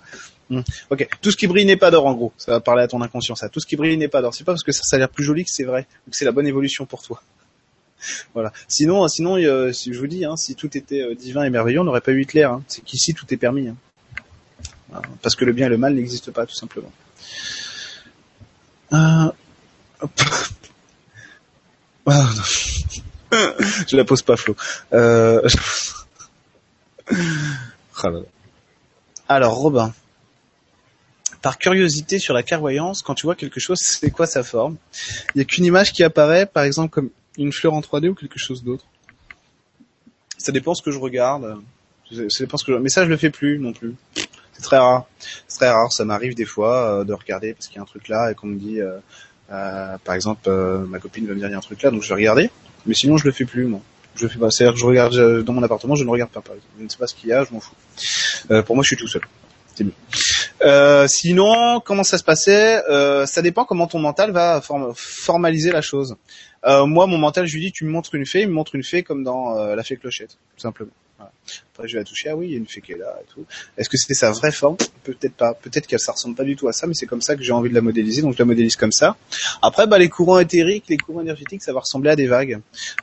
[0.50, 0.62] hmm.
[0.90, 1.08] Ok.
[1.22, 2.34] Tout ce qui brille n'est pas d'or, en gros.
[2.38, 3.48] Ça va parler à ton inconscient, ça.
[3.48, 4.34] Tout ce qui brille n'est pas d'or.
[4.34, 6.18] C'est pas parce que ça, ça a l'air plus joli que c'est vrai, ou que
[6.18, 7.22] c'est la bonne évolution pour toi.
[8.34, 8.52] voilà.
[8.68, 11.84] Sinon, sinon, euh, je vous dis, hein, si tout était euh, divin et merveilleux, on
[11.84, 12.44] n'aurait pas eu Hitler.
[12.44, 12.64] Hein.
[12.68, 13.68] C'est qu'ici tout est permis.
[13.68, 15.02] Hein.
[15.22, 16.92] Parce que le bien et le mal n'existent pas, tout simplement.
[18.94, 19.32] Euh...
[22.12, 22.28] Ah,
[23.88, 24.56] je la pose pas, Flo.
[24.94, 25.48] Euh...
[28.04, 28.10] Ah
[29.28, 29.94] Alors, Robin.
[31.44, 34.78] Par curiosité sur la clairvoyance, quand tu vois quelque chose, c'est quoi sa forme?
[35.36, 38.16] Il n'y a qu'une image qui apparaît, par exemple, comme une fleur en 3D ou
[38.16, 38.86] quelque chose d'autre?
[40.38, 41.58] Ça dépend ce que je regarde.
[42.12, 42.78] Ça dépend ce que je...
[42.78, 43.96] Mais ça, je le fais plus non plus.
[44.54, 45.06] C'est très rare.
[45.48, 45.92] C'est très rare.
[45.92, 48.36] Ça m'arrive des fois euh, de regarder parce qu'il y a un truc là et
[48.36, 48.98] qu'on me dit, euh,
[49.52, 50.50] euh, par exemple,
[50.88, 52.50] ma copine va me dire il y a un truc là, donc je vais regarder.
[52.86, 53.82] Mais sinon, je le fais plus, moi.
[54.16, 54.52] Je fais pas.
[54.52, 56.56] C'est-à-dire que je regarde dans mon appartement, je ne regarde pas, par.
[56.78, 57.76] Je ne sais pas ce qu'il y a, je m'en fous.
[58.66, 59.22] pour moi, je suis tout seul.
[59.76, 59.94] C'est mieux.
[60.62, 62.84] Euh, sinon, comment ça se passait?
[62.90, 64.62] Euh, Ça dépend comment ton mental va
[64.96, 66.16] formaliser la chose.
[66.66, 68.76] Euh, moi, mon mental, je lui dis, tu me montres une fée, il me montre
[68.76, 70.92] une fée comme dans euh, la fée clochette, tout simplement.
[71.18, 71.32] Voilà.
[71.74, 73.18] Après, je vais la toucher, ah oui, il y a une fée qui est là
[73.22, 73.46] et tout.
[73.78, 74.78] Est-ce que c'était sa vraie forme?
[75.04, 75.54] Peut-être pas.
[75.54, 77.52] Peut-être qu'elle ça ressemble pas du tout à ça, mais c'est comme ça que j'ai
[77.52, 79.16] envie de la modéliser, donc je la modélise comme ça.
[79.62, 82.60] Après, bah, les courants éthériques, les courants énergétiques, ça va ressembler à des vagues,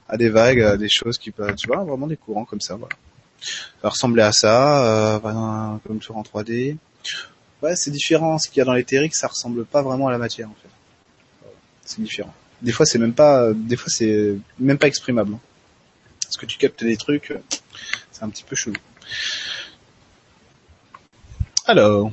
[0.09, 2.77] à des vagues, à des choses qui peuvent, tu vois, vraiment des courants comme ça,
[2.77, 2.95] voilà.
[3.41, 5.19] Ça va ressembler à ça, euh,
[5.87, 6.77] comme sur en 3D.
[7.63, 8.39] Ouais, c'est différent.
[8.39, 11.49] Ce qu'il y a dans l'éthérique, ça ressemble pas vraiment à la matière, en fait.
[11.85, 12.35] C'est différent.
[12.63, 15.35] Des fois, c'est même pas, des fois, c'est même pas exprimable.
[15.35, 15.41] Hein.
[16.23, 17.33] Parce que tu captes des trucs,
[18.11, 18.77] c'est un petit peu chelou.
[21.67, 22.11] Alors.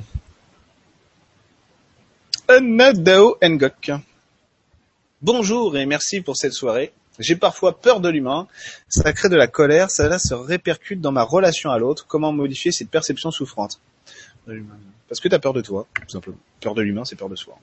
[2.60, 3.92] Nadao Ngok.
[5.22, 6.92] Bonjour et merci pour cette soirée.
[7.18, 8.48] J'ai parfois peur de l'humain,
[8.88, 12.06] ça crée de la colère, cela se répercute dans ma relation à l'autre.
[12.06, 13.80] Comment modifier cette perception souffrante?
[15.08, 16.38] Parce que tu as peur de toi, tout simplement.
[16.60, 17.58] Peur de l'humain, c'est peur de soi.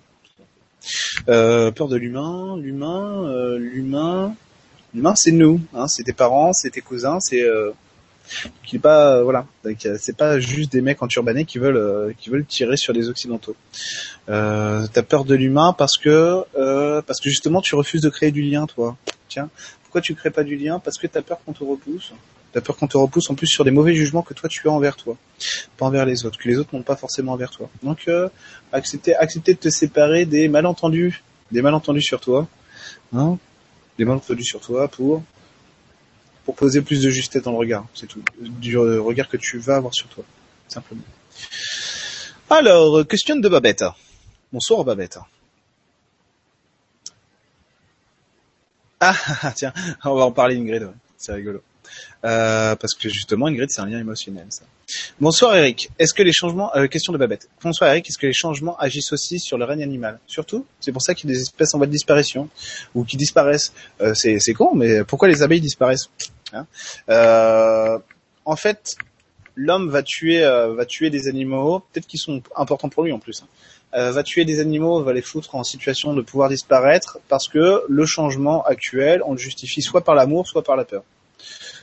[1.29, 4.35] Euh, peur de l'humain, l'humain, euh, l'humain,
[4.93, 7.71] l'humain, c'est nous, hein, c'est tes parents, c'est tes cousins, c'est euh,
[8.63, 9.45] Qui pas euh, voilà,
[9.99, 13.55] c'est pas juste des mecs en turbané qui veulent qui veulent tirer sur les occidentaux.
[14.29, 16.43] Euh, T'as peur de l'humain parce que
[17.01, 18.97] parce que justement tu refuses de créer du lien, toi.
[19.27, 19.49] Tiens,
[19.83, 20.79] pourquoi tu crées pas du lien?
[20.79, 22.13] Parce que t'as peur qu'on te repousse.
[22.53, 24.71] T'as peur qu'on te repousse en plus sur des mauvais jugements que toi tu as
[24.71, 25.15] envers toi,
[25.77, 27.69] pas envers les autres, que les autres n'ont pas forcément envers toi.
[27.81, 28.09] Donc
[28.73, 32.47] accepter accepter de te séparer des malentendus, des malentendus sur toi,
[33.13, 33.37] hein,
[33.97, 35.23] des malentendus sur toi pour
[36.43, 38.21] pour poser plus de justesse dans le regard, c'est tout.
[38.39, 40.23] Du regard que tu vas avoir sur toi,
[40.67, 41.03] simplement.
[42.49, 43.85] Alors, question de Babette.
[44.51, 45.19] Bonsoir Babette.
[48.99, 49.15] Ah,
[49.55, 49.73] tiens,
[50.03, 51.61] on va en parler Ingrid, c'est rigolo.
[52.23, 54.63] Euh, parce que justement, Ingrid, c'est un lien émotionnel, ça.
[55.19, 55.89] Bonsoir Eric.
[55.99, 57.49] Est-ce que les changements, euh, question de Babette.
[57.63, 58.09] Bonsoir Eric.
[58.09, 60.19] Est-ce que les changements agissent aussi sur le règne animal?
[60.27, 62.49] Surtout, c'est pour ça qu'il y a des espèces en voie de disparition
[62.93, 63.73] ou qui disparaissent.
[64.01, 66.09] Euh, c'est, c'est con, mais pourquoi les abeilles disparaissent
[66.53, 66.65] hein?
[67.09, 67.97] Euh,
[68.45, 68.95] En fait,
[69.55, 73.19] l'homme va tuer, euh, va tuer des animaux, peut-être qu'ils sont importants pour lui en
[73.19, 73.43] plus.
[73.43, 73.47] Hein.
[73.93, 77.83] Euh, va tuer des animaux, va les foutre en situation de pouvoir disparaître parce que
[77.89, 81.03] le changement actuel, on le justifie soit par l'amour, soit par la peur.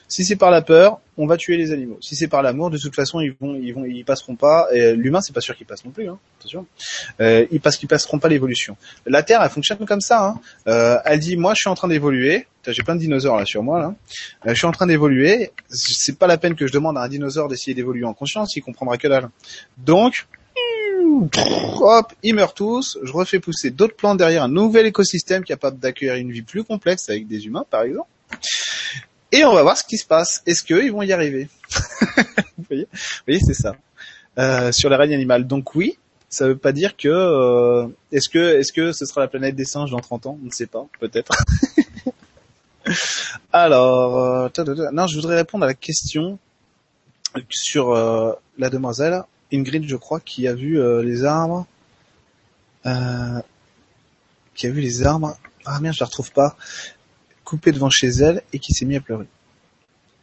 [0.09, 1.98] Si c'est par la peur, on va tuer les animaux.
[2.00, 4.68] Si c'est par l'amour, de toute façon, ils vont, ils vont, ils passeront pas.
[4.72, 6.09] L'humain, c'est pas sûr qu'il passe non plus.
[6.09, 6.66] Hein, attention.
[7.20, 8.76] Euh, ils passent, qu'ils passeront pas l'évolution.
[9.04, 10.28] La Terre, elle fonctionne comme ça.
[10.28, 10.40] Hein.
[10.66, 12.46] Euh, elle dit, moi, je suis en train d'évoluer.
[12.66, 13.80] J'ai plein de dinosaures là sur moi.
[13.80, 13.94] Là.
[14.46, 15.52] Euh, je suis en train d'évoluer.
[15.68, 18.56] C'est pas la peine que je demande à un dinosaure d'essayer d'évoluer en conscience.
[18.56, 19.28] Il comprendra que dalle.
[19.76, 20.26] Donc,
[21.80, 22.98] hop, ils meurent tous.
[23.02, 27.09] Je refais pousser d'autres plantes derrière un nouvel écosystème capable d'accueillir une vie plus complexe
[27.09, 28.09] avec des humains, par exemple.
[29.33, 30.43] Et on va voir ce qui se passe.
[30.47, 31.49] Est-ce qu'ils vont y arriver
[32.59, 32.89] Vous voyez,
[33.26, 33.76] voyez c'est ça.
[34.39, 35.47] Euh, sur la règne animale.
[35.47, 35.99] Donc oui,
[36.29, 39.64] ça veut pas dire que euh, est-ce que est-ce que ce sera la planète des
[39.64, 40.39] singes dans 30 ans?
[40.43, 41.33] On ne sait pas, peut-être.
[43.53, 44.49] Alors, euh,
[44.93, 46.39] non, je voudrais répondre à la question
[47.51, 49.22] sur euh, la demoiselle
[49.53, 51.66] Ingrid, je crois, qui a vu euh, les arbres,
[54.55, 55.37] qui a vu les arbres.
[55.66, 56.57] Ah merde, je la retrouve pas
[57.49, 59.26] coupé devant chez elle et qui s'est mis à pleurer.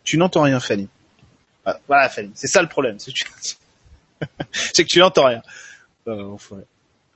[0.03, 0.87] Tu n'entends rien, Fanny.
[1.65, 2.29] Ah, voilà, Fanny.
[2.35, 2.99] C'est ça le problème.
[2.99, 5.41] C'est que tu, n'entends rien.
[6.05, 6.37] Oh,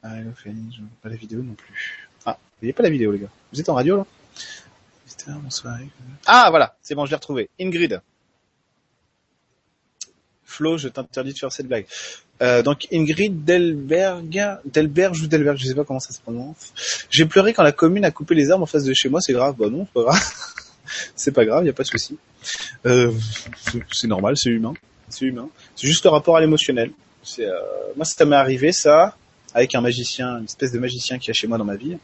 [0.02, 2.10] Ah, Fanny, je pas la vidéo non plus.
[2.26, 3.30] Ah, vous voyez pas la vidéo, les gars.
[3.54, 4.06] Vous êtes en radio, là?
[6.26, 6.76] Ah, voilà.
[6.82, 7.52] C'est bon, je l'ai retrouvé.
[7.62, 8.02] Ingrid.
[10.44, 11.86] Flo, je t'interdis de faire cette blague.
[12.42, 16.74] Euh, donc Ingrid Delberg, Delberg ou Delberg, je sais pas comment ça se prononce.
[17.10, 19.34] J'ai pleuré quand la commune a coupé les arbres en face de chez moi, c'est
[19.34, 19.56] grave.
[19.58, 20.34] Bah non, c'est pas grave.
[21.16, 22.18] c'est pas grave, y a pas de souci.
[22.86, 23.12] Euh,
[23.92, 24.74] c'est normal, c'est humain.
[25.10, 25.50] C'est humain.
[25.76, 26.92] C'est juste le rapport à l'émotionnel.
[27.24, 27.60] C'est euh...
[27.98, 29.16] moi ça m'est arrivé ça
[29.54, 31.98] avec un magicien, une espèce de magicien qui a chez moi dans ma ville.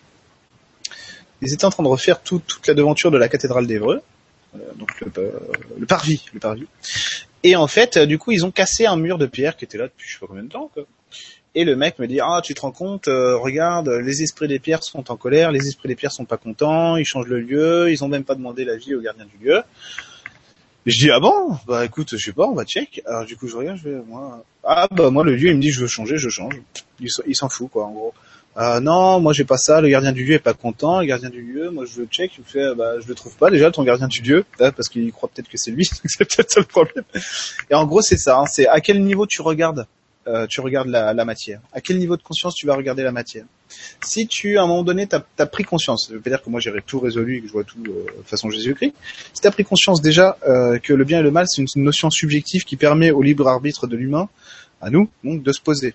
[1.41, 4.01] Ils étaient en train de refaire toute la devanture de la cathédrale d'Evreux,
[4.55, 5.31] euh, donc le, euh,
[5.77, 6.67] le parvis, le parvis.
[7.45, 9.77] Et en fait, euh, du coup, ils ont cassé un mur de pierre qui était
[9.77, 10.71] là depuis je sais pas combien de temps.
[11.53, 14.57] Et le mec me dit ah tu te rends compte euh, regarde les esprits des
[14.57, 17.89] pierres sont en colère les esprits des pierres sont pas contents ils changent le lieu
[17.91, 19.61] ils ont même pas demandé l'avis au gardien du lieu.
[20.87, 21.55] Je dis ah bon?
[21.67, 23.03] Bah écoute je sais pas on va check.
[23.05, 25.61] Alors du coup je regarde je vais moi ah bah moi le lieu il me
[25.61, 26.59] dit je veux changer je change.
[26.99, 28.13] Il s'en fout quoi en gros
[28.57, 31.29] euh, non, moi j'ai pas ça, le gardien du lieu est pas content, le gardien
[31.29, 33.49] du lieu, moi je le check, il me fait, bah je le trouve pas.
[33.49, 36.59] Déjà ton gardien du lieu, parce qu'il croit peut-être que c'est lui, c'est peut-être ça
[36.61, 37.03] le problème.
[37.69, 39.87] Et en gros c'est ça, hein, c'est à quel niveau tu regardes,
[40.27, 43.11] euh, tu regardes la, la, matière, à quel niveau de conscience tu vas regarder la
[43.11, 43.43] matière?
[44.01, 46.61] Si tu à un moment donné t'as as pris conscience, ça veut dire que moi
[46.61, 48.93] j'ai tout résolu et que je vois tout euh, façon Jésus-Christ,
[49.33, 52.09] si t'as pris conscience déjà euh, que le bien et le mal c'est une notion
[52.09, 54.29] subjective qui permet au libre arbitre de l'humain,
[54.79, 55.93] à nous, donc de se poser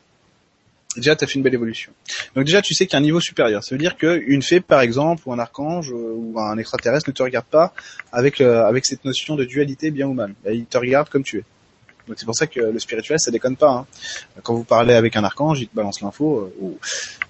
[0.96, 1.92] déjà tu as fait une belle évolution.
[2.34, 3.62] Donc déjà tu sais qu'il y a un niveau supérieur.
[3.62, 7.14] Ça veut dire qu'une fée par exemple ou un archange euh, ou un extraterrestre ne
[7.14, 7.72] te regarde pas
[8.12, 10.34] avec euh, avec cette notion de dualité bien ou mal.
[10.50, 11.44] Il te regarde comme tu es.
[12.08, 13.70] Donc c'est pour ça que le spirituel ça déconne pas.
[13.70, 13.86] Hein.
[14.42, 16.52] Quand vous parlez avec un archange, il te balance l'info.
[16.60, 16.76] Euh,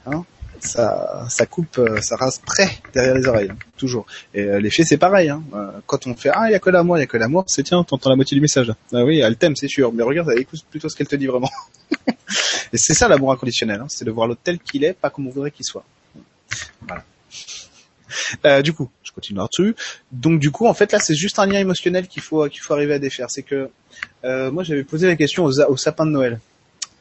[0.06, 0.24] hein,
[0.60, 4.06] ça, ça coupe, ça rase près derrière les oreilles, hein, toujours.
[4.34, 5.28] Et les fées, c'est pareil.
[5.28, 5.42] Hein.
[5.86, 7.62] Quand on fait ah il y a que l'amour, il y a que l'amour, c'est
[7.62, 8.72] tiens, t'entends la moitié du message.
[8.92, 9.92] Ah oui, elle t'aime, c'est sûr.
[9.92, 11.50] Mais regarde, écoute plutôt ce qu'elle te dit vraiment.
[12.72, 15.26] Et c'est ça l'amour inconditionnel, hein, c'est de voir l'autre tel qu'il est, pas comme
[15.26, 15.84] on voudrait qu'il soit.
[16.86, 17.04] Voilà.
[18.44, 19.74] Euh, du coup, je continue là-dessus.
[20.12, 22.74] Donc du coup, en fait, là, c'est juste un lien émotionnel qu'il faut qu'il faut
[22.74, 23.30] arriver à défaire.
[23.30, 23.70] C'est que
[24.24, 26.40] euh, moi, j'avais posé la question aux, aux sapins de Noël.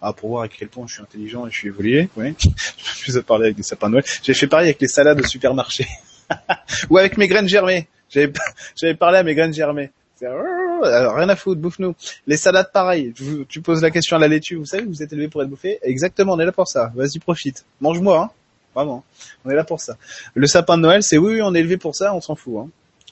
[0.01, 2.33] Ah, pour voir à quel point je suis intelligent et je suis évolué, oui.
[3.03, 4.05] je vais parler avec des sapins de Noël.
[4.23, 5.87] J'ai fait pareil avec les salades au supermarché.
[6.89, 7.87] Ou avec mes graines germées.
[8.09, 8.31] J'avais,
[8.99, 9.91] parlé à mes graines germées.
[10.21, 11.95] Alors, rien à foutre, bouffe-nous.
[12.27, 13.13] Les salades, pareil.
[13.13, 15.49] Tu, tu, poses la question à la laitue, vous savez, vous êtes élevé pour être
[15.49, 15.79] bouffé.
[15.81, 16.91] Exactement, on est là pour ça.
[16.95, 17.65] Vas-y, profite.
[17.79, 18.29] Mange-moi, hein.
[18.75, 19.03] Vraiment.
[19.45, 19.97] On est là pour ça.
[20.33, 22.69] Le sapin de Noël, c'est oui, on est élevé pour ça, on s'en fout, hein.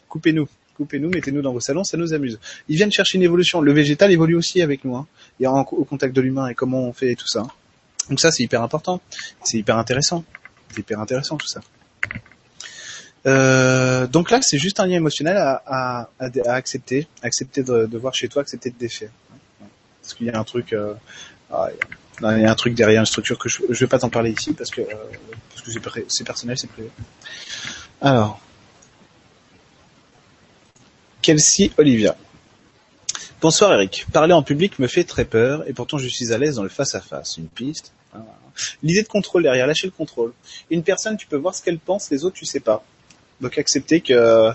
[0.09, 0.47] Coupez-nous.
[0.77, 2.39] coupez-nous, mettez-nous dans vos salons, ça nous amuse.
[2.69, 3.61] Ils viennent chercher une évolution.
[3.61, 5.07] Le végétal évolue aussi avec nous, hein,
[5.39, 7.47] et en, au contact de l'humain et comment on fait tout ça.
[8.09, 9.01] Donc ça, c'est hyper important,
[9.43, 10.23] c'est hyper intéressant,
[10.69, 11.61] c'est hyper intéressant tout ça.
[13.25, 17.97] Euh, donc là, c'est juste un lien émotionnel à, à, à, accepter, accepter de, de,
[17.97, 19.09] voir chez toi, accepter de défaire.
[20.01, 20.93] Parce qu'il y a un truc, euh,
[21.51, 21.67] ah,
[22.21, 24.31] il y a un truc derrière une structure que je, je vais pas t'en parler
[24.31, 24.93] ici parce que euh,
[25.49, 26.89] parce que c'est personnel, c'est privé.
[27.99, 28.39] Alors,
[31.21, 32.15] Kelsey Olivia.
[33.39, 34.07] Bonsoir Eric.
[34.11, 36.69] Parler en public me fait très peur et pourtant je suis à l'aise dans le
[36.69, 37.37] face à face.
[37.37, 37.93] Une piste.
[38.81, 40.33] L'idée de contrôle derrière, lâcher le contrôle.
[40.71, 42.83] Une personne, tu peux voir ce qu'elle pense, les autres, tu sais pas.
[43.39, 44.49] Donc accepter que,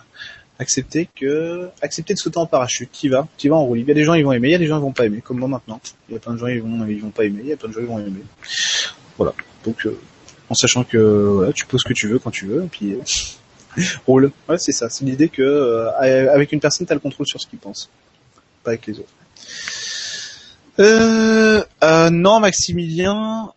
[0.58, 2.90] accepter que, accepter de sauter en parachute.
[2.90, 4.52] Tu vas, tu vas en roue Il y a des gens ils vont aimer, il
[4.52, 5.80] y a des gens ils vont pas aimer, comme moi maintenant.
[6.08, 7.56] Il y a plein de gens ils vont, ils vont pas aimer, il y a
[7.56, 8.24] plein de gens ils vont aimer.
[9.16, 9.32] Voilà.
[9.64, 9.96] Donc euh,
[10.48, 13.82] en sachant que tu poses ce que tu veux quand tu veux, et puis euh,
[14.08, 14.32] roule.
[14.48, 14.90] Ouais, c'est ça.
[14.90, 17.88] C'est l'idée que euh, avec une personne t'as le contrôle sur ce qu'il pense,
[18.62, 19.12] pas avec les autres.
[20.78, 23.52] Euh, euh, non, Maximilien,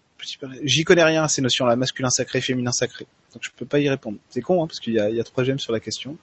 [0.64, 3.08] j'y connais rien à ces notions-là, masculin sacré, féminin sacré.
[3.34, 4.18] Donc je peux pas y répondre.
[4.30, 6.18] C'est con, hein, parce qu'il y a, il y a trois gemmes sur la question.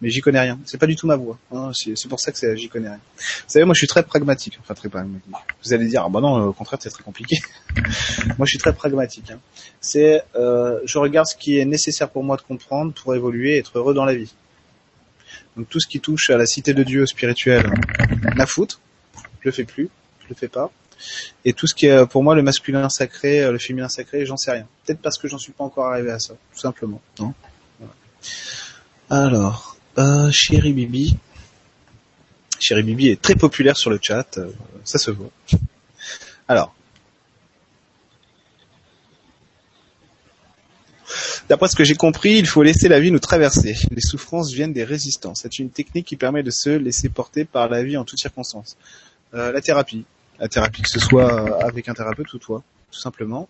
[0.00, 0.58] Mais j'y connais rien.
[0.64, 1.38] C'est pas du tout ma voix.
[1.52, 1.70] Hein.
[1.72, 3.00] C'est pour ça que j'y connais rien.
[3.16, 4.58] Vous savez, moi je suis très pragmatique.
[4.60, 5.24] Enfin très pragmatique.
[5.62, 7.38] Vous allez dire, ah bah non, au contraire c'est très compliqué.
[8.36, 9.30] moi je suis très pragmatique.
[9.30, 9.38] Hein.
[9.80, 13.58] C'est, euh, je regarde ce qui est nécessaire pour moi de comprendre pour évoluer et
[13.58, 14.32] être heureux dans la vie.
[15.56, 17.70] Donc tout ce qui touche à la cité de Dieu spirituelle,
[18.36, 18.80] la foutre,
[19.40, 19.88] je le fais plus,
[20.24, 20.70] je le fais pas.
[21.44, 24.36] Et tout ce qui est pour moi le masculin sacré, euh, le féminin sacré, j'en
[24.36, 24.66] sais rien.
[24.84, 27.00] Peut-être parce que j'en suis pas encore arrivé à ça, tout simplement.
[27.18, 27.34] Non?
[29.10, 31.16] Alors, euh, Chéri Bibi.
[32.58, 34.50] Chéri Bibi est très populaire sur le chat, euh,
[34.84, 35.30] ça se voit.
[36.48, 36.74] Alors.
[41.48, 43.76] D'après ce que j'ai compris, il faut laisser la vie nous traverser.
[43.90, 45.40] Les souffrances viennent des résistances.
[45.42, 48.76] C'est une technique qui permet de se laisser porter par la vie en toutes circonstances.
[49.34, 50.04] Euh, la thérapie,
[50.38, 53.48] la thérapie, que ce soit avec un thérapeute ou toi, tout simplement.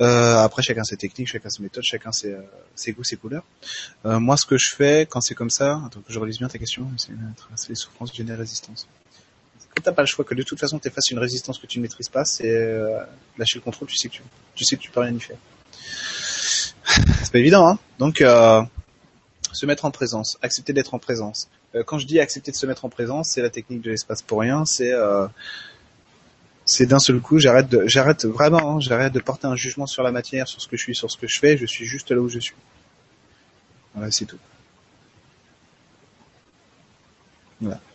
[0.00, 2.40] Euh, après, chacun ses techniques, chacun ses méthodes, chacun ses, euh,
[2.74, 3.44] ses goûts, ses couleurs.
[4.06, 6.48] Euh, moi, ce que je fais quand c'est comme ça, attends que je relise bien
[6.48, 8.88] ta question, c'est les souffrances d'une résistance.
[9.74, 11.78] Quand t'as pas le choix, que de toute façon t'es face une résistance que tu
[11.78, 12.98] ne maîtrises pas, c'est euh,
[13.38, 13.88] lâcher le contrôle.
[13.88, 14.22] Tu sais que tu,
[14.54, 15.36] tu sais que tu peux rien y faire.
[17.22, 17.78] c'est pas évident, hein.
[17.98, 18.62] Donc, euh,
[19.52, 21.48] se mettre en présence, accepter d'être en présence.
[21.86, 24.40] quand je dis accepter de se mettre en présence, c'est la technique de l'espace pour
[24.40, 24.64] rien.
[24.64, 24.92] C'est
[26.64, 30.12] c'est d'un seul coup, j'arrête j'arrête vraiment, hein, j'arrête de porter un jugement sur la
[30.12, 32.18] matière, sur ce que je suis, sur ce que je fais, je suis juste là
[32.18, 32.54] où je suis.
[33.94, 34.38] Voilà, c'est tout.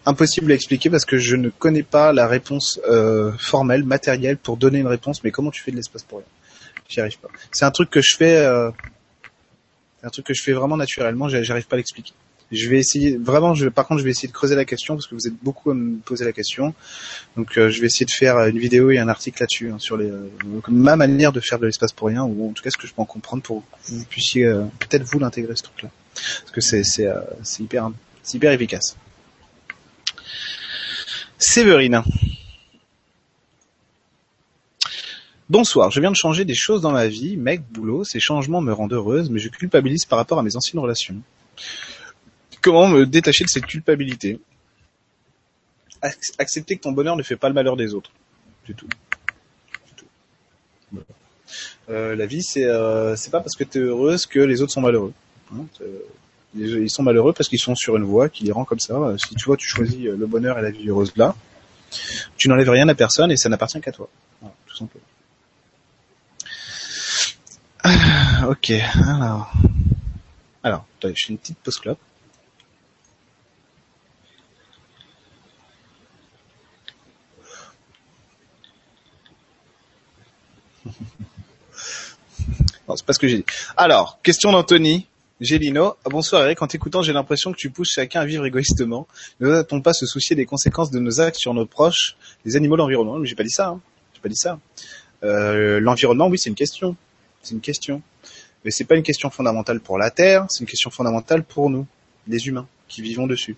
[0.05, 4.57] Impossible à expliquer parce que je ne connais pas la réponse euh, formelle, matérielle pour
[4.57, 6.27] donner une réponse, mais comment tu fais de l'espace pour rien?
[6.89, 7.29] J'y arrive pas.
[7.51, 8.69] C'est un truc que je fais, euh,
[10.03, 12.13] un truc que je fais vraiment naturellement, j'arrive pas à l'expliquer.
[12.51, 13.55] Je vais essayer vraiment.
[13.55, 15.71] Je, par contre, je vais essayer de creuser la question parce que vous êtes beaucoup
[15.71, 16.75] à me poser la question.
[17.35, 19.97] Donc, euh, je vais essayer de faire une vidéo et un article là-dessus hein, sur
[19.97, 20.29] les, euh,
[20.67, 22.93] ma manière de faire de l'espace pour rien ou en tout cas ce que je
[22.93, 26.61] peux en comprendre pour que vous puissiez euh, peut-être vous l'intégrer ce truc-là parce que
[26.61, 27.09] c'est c'est
[27.43, 27.91] c'est hyper
[28.23, 28.95] c'est hyper efficace.
[31.37, 32.03] Séverine.
[35.47, 38.73] Bonsoir, je viens de changer des choses dans ma vie, mec, boulot, ces changements me
[38.73, 41.17] rendent heureuse, mais je culpabilise par rapport à mes anciennes relations.
[42.61, 44.39] Comment me détacher de cette culpabilité?
[46.01, 48.09] Accepter que ton bonheur ne fait pas le malheur des autres.
[48.65, 48.87] Du tout.
[51.89, 54.81] Euh, la vie, c'est euh, c'est pas parce que tu heureuse que les autres sont
[54.81, 55.13] malheureux.
[55.53, 55.65] Hein,
[56.55, 58.97] ils sont malheureux parce qu'ils sont sur une voie qui les rend comme ça.
[59.17, 61.35] Si tu vois, tu choisis le bonheur et la vie heureuse là,
[62.35, 64.09] tu n'enlèves rien à personne et ça n'appartient qu'à toi.
[64.65, 65.05] tout simplement.
[68.47, 69.51] Ok, alors.
[70.63, 71.99] Alors, je fais une petite pause clope.
[82.87, 83.45] Non, c'est pas ce que j'ai dit.
[83.77, 85.07] Alors, question d'Anthony.
[85.41, 89.07] Gélino, bonsoir Eric, en t'écoutant j'ai l'impression que tu pousses chacun à vivre égoïstement.
[89.39, 92.15] Ne doit-on pas se soucier des conséquences de nos actes sur nos proches,
[92.45, 93.17] les animaux, l'environnement?
[93.17, 93.81] Mais j'ai pas dit ça, hein.
[94.13, 94.59] j'ai pas dit ça.
[95.23, 96.95] Euh, l'environnement, oui, c'est une question.
[97.45, 98.01] C'est une question.
[98.63, 101.85] Mais c'est pas une question fondamentale pour la Terre, c'est une question fondamentale pour nous,
[102.27, 103.55] les humains, qui vivons dessus.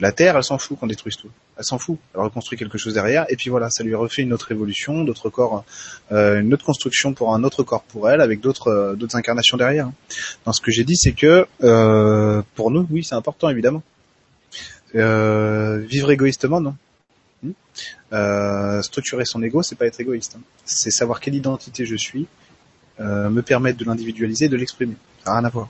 [0.00, 1.98] La Terre, elle s'en fout qu'on détruise tout elle s'en fout.
[2.14, 5.30] Elle reconstruit quelque chose derrière, et puis voilà, ça lui refait une autre évolution, d'autres
[5.30, 5.64] corps,
[6.10, 9.90] euh, une autre construction pour un autre corps pour elle, avec d'autres euh, incarnations derrière.
[10.44, 13.82] Dans ce que j'ai dit, c'est que euh, pour nous, oui, c'est important évidemment.
[14.94, 16.76] vivre égoïstement, non.
[17.42, 18.82] Hmm.
[18.82, 20.36] structurer son ego, c'est pas être égoïste.
[20.36, 20.42] Hein.
[20.64, 22.26] C'est savoir quelle identité je suis,
[23.02, 24.96] me permettre de l'individualiser, de l'exprimer.
[25.24, 25.68] Rien à voir.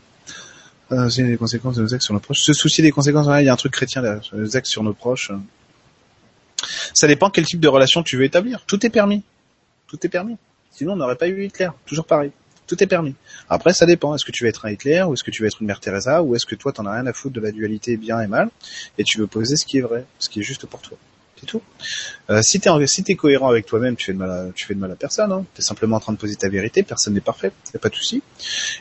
[0.93, 2.45] Euh, c'est les conséquences de nos actes sur nos proches.
[2.79, 5.33] Des conséquences, il y a un truc chrétien derrière, les actes sur nos proches.
[6.93, 8.63] Ça dépend quel type de relation tu veux établir.
[8.67, 9.23] Tout est permis.
[9.87, 10.37] Tout est permis.
[10.71, 11.71] Sinon, on n'aurait pas eu Hitler.
[11.87, 12.31] Toujours pareil.
[12.67, 13.15] Tout est permis.
[13.49, 14.15] Après, ça dépend.
[14.15, 15.81] Est-ce que tu veux être un Hitler ou est-ce que tu veux être une Mère
[15.81, 18.27] Teresa ou est-ce que toi, t'en as rien à foutre de la dualité bien et
[18.27, 18.51] mal
[18.99, 20.99] et tu veux poser ce qui est vrai, ce qui est juste pour toi.
[21.43, 21.63] C'est tout.
[22.31, 24.75] Euh, si t'es si es cohérent avec toi-même, tu fais de mal à, tu fais
[24.75, 25.33] de mal à personne.
[25.33, 25.45] Hein.
[25.55, 26.85] T'es simplement en train de poser ta vérité.
[26.85, 27.51] Personne n'est parfait.
[27.75, 28.23] Y a pas de souci.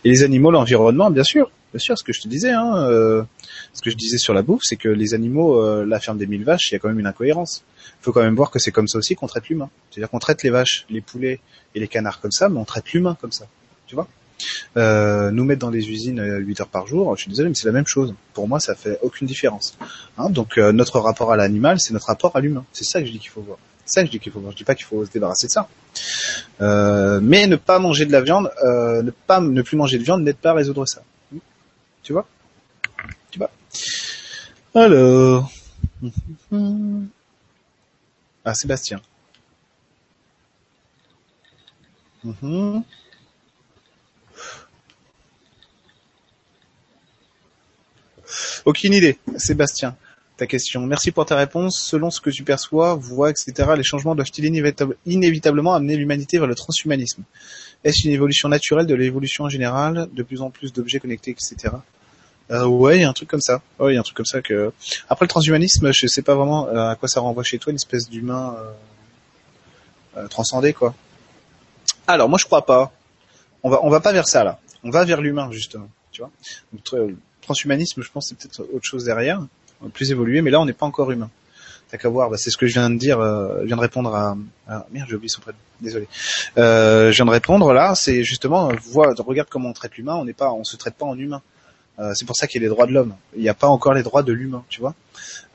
[0.04, 1.98] Et les animaux, l'environnement, bien sûr, bien sûr.
[1.98, 3.24] Ce que je te disais, hein, euh,
[3.74, 6.28] ce que je disais sur la bouffe, c'est que les animaux, euh, la ferme des
[6.28, 7.64] mille vaches, il y a quand même une incohérence.
[8.00, 9.72] Il faut quand même voir que c'est comme ça aussi qu'on traite l'humain.
[9.90, 11.40] C'est-à-dire qu'on traite les vaches, les poulets
[11.74, 13.48] et les canards comme ça, mais on traite l'humain comme ça.
[13.88, 14.08] Tu vois
[14.78, 17.68] euh, nous mettre dans les usines 8 heures par jour, je suis désolé, mais c'est
[17.68, 18.14] la même chose.
[18.34, 19.78] Pour moi, ça fait aucune différence.
[20.18, 22.66] Hein, donc euh, notre rapport à l'animal, c'est notre rapport à l'humain.
[22.74, 23.58] C'est ça que je dis qu'il faut voir.
[23.86, 24.52] C'est ça que je dis qu'il faut voir.
[24.52, 25.68] Je dis pas qu'il faut se débarrasser de ça.
[26.62, 30.04] Euh, mais ne pas manger de la viande, euh, ne pas ne plus manger de
[30.04, 31.02] viande n'aide pas à résoudre ça.
[32.04, 32.28] Tu vois?
[33.32, 33.52] Tu vois?
[34.74, 35.52] Alors.
[38.44, 39.00] Ah, Sébastien.
[42.24, 42.84] Mhm.
[48.66, 49.96] Aucune idée, Sébastien.
[50.38, 50.82] Ta question.
[50.88, 51.80] Merci pour ta réponse.
[51.80, 54.46] Selon ce que tu perçois, vois, etc., les changements doivent-ils
[55.06, 57.24] inévitablement amener l'humanité vers le transhumanisme?
[57.84, 61.76] Est-ce une évolution naturelle de l'évolution en général, de plus en plus d'objets connectés, etc.
[62.52, 63.62] Euh, ouais, il y a un truc comme ça.
[63.80, 64.72] Ouais, y a un truc comme ça que.
[65.10, 67.78] Après le transhumanisme, je sais pas vraiment euh, à quoi ça renvoie chez toi, une
[67.78, 68.56] espèce d'humain
[70.18, 70.94] euh, transcendé, quoi.
[72.08, 72.92] Alors, moi, je crois pas.
[73.64, 74.60] On va, on va pas vers ça là.
[74.84, 75.90] On va vers l'humain justement.
[76.12, 76.32] Tu vois
[77.42, 79.42] transhumanisme, je pense, c'est peut-être autre chose derrière,
[79.94, 81.30] plus évolué, mais là, on n'est pas encore humain.
[81.90, 83.82] T'as qu'à voir, bah, c'est ce que je viens de dire, euh, je viens de
[83.82, 84.38] répondre à,
[84.92, 86.08] merde, j'ai oublié son prénom, désolé.
[86.58, 90.24] Euh, je viens de répondre là, c'est justement, vois, regarde comment on traite l'humain, on
[90.24, 91.42] n'est pas, on se traite pas en humain.
[92.00, 93.14] Euh, c'est pour ça qu'il y a les droits de l'homme.
[93.36, 94.96] Il n'y a pas encore les droits de l'humain, tu vois.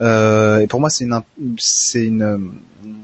[0.03, 1.23] Euh, et pour moi, c'est une,
[1.59, 2.53] c'est une,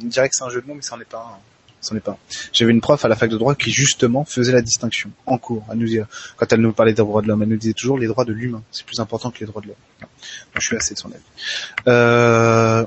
[0.03, 1.52] je dirais que c'est un jeu de mots, mais ça n'en est pas un
[1.83, 2.17] c'en est pas.
[2.53, 5.67] J'avais une prof à la fac de droit qui justement faisait la distinction en cours.
[5.69, 5.87] À nous
[6.37, 8.33] quand elle nous parlait des droits de l'homme, elle nous disait toujours les droits de
[8.33, 8.63] l'humain.
[8.71, 10.09] C'est plus important que les droits de l'homme.
[10.55, 11.23] je suis assez de son avis.
[11.89, 12.87] Euh,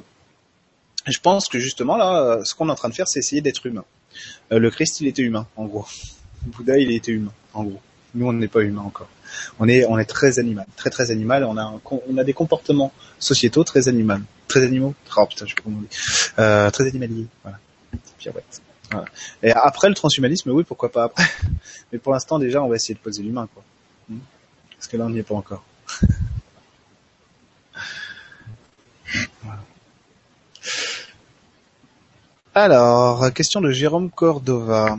[1.06, 3.66] je pense que justement là, ce qu'on est en train de faire, c'est essayer d'être
[3.66, 3.86] humain.
[4.52, 5.86] Euh, le Christ, il était humain, en gros.
[6.46, 7.82] Bouddha, il était humain, en gros.
[8.14, 9.10] Nous, on n'est pas humain encore.
[9.60, 11.44] On est, on est très animal, très très animal.
[11.44, 14.16] On a, on a des comportements sociétaux très animaux,
[14.48, 14.96] très animaux.
[15.18, 15.62] Oh putain, je pas.
[16.40, 17.28] Euh, très animaliers.
[17.44, 17.60] Voilà.
[18.18, 18.62] Pirouette.
[19.44, 21.26] Et après le transhumanisme, oui, pourquoi pas après.
[21.92, 23.64] Mais pour l'instant, déjà, on va essayer de poser l'humain, quoi.
[24.10, 24.20] Hmm.
[24.76, 25.64] Parce que là, on n'y est pas encore.
[32.58, 34.96] Alors, question de Jérôme Cordova.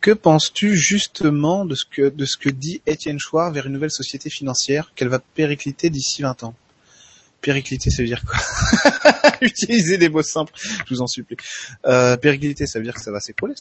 [0.00, 3.90] Que penses-tu justement de ce que, de ce que dit Étienne Chouard vers une nouvelle
[3.90, 6.54] société financière qu'elle va péricliter d'ici 20 ans?
[7.40, 8.38] Péricliter, ça veut dire quoi
[9.40, 11.36] Utiliser des mots simples, je vous en supplie.
[11.86, 13.54] Euh, péricliter, ça veut dire que ça va s'écrouler.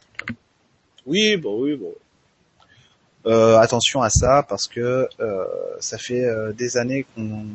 [1.05, 1.93] Oui, bon, oui, bon.
[3.27, 5.45] Euh, attention à ça parce que euh,
[5.79, 7.45] ça fait euh, des années qu'on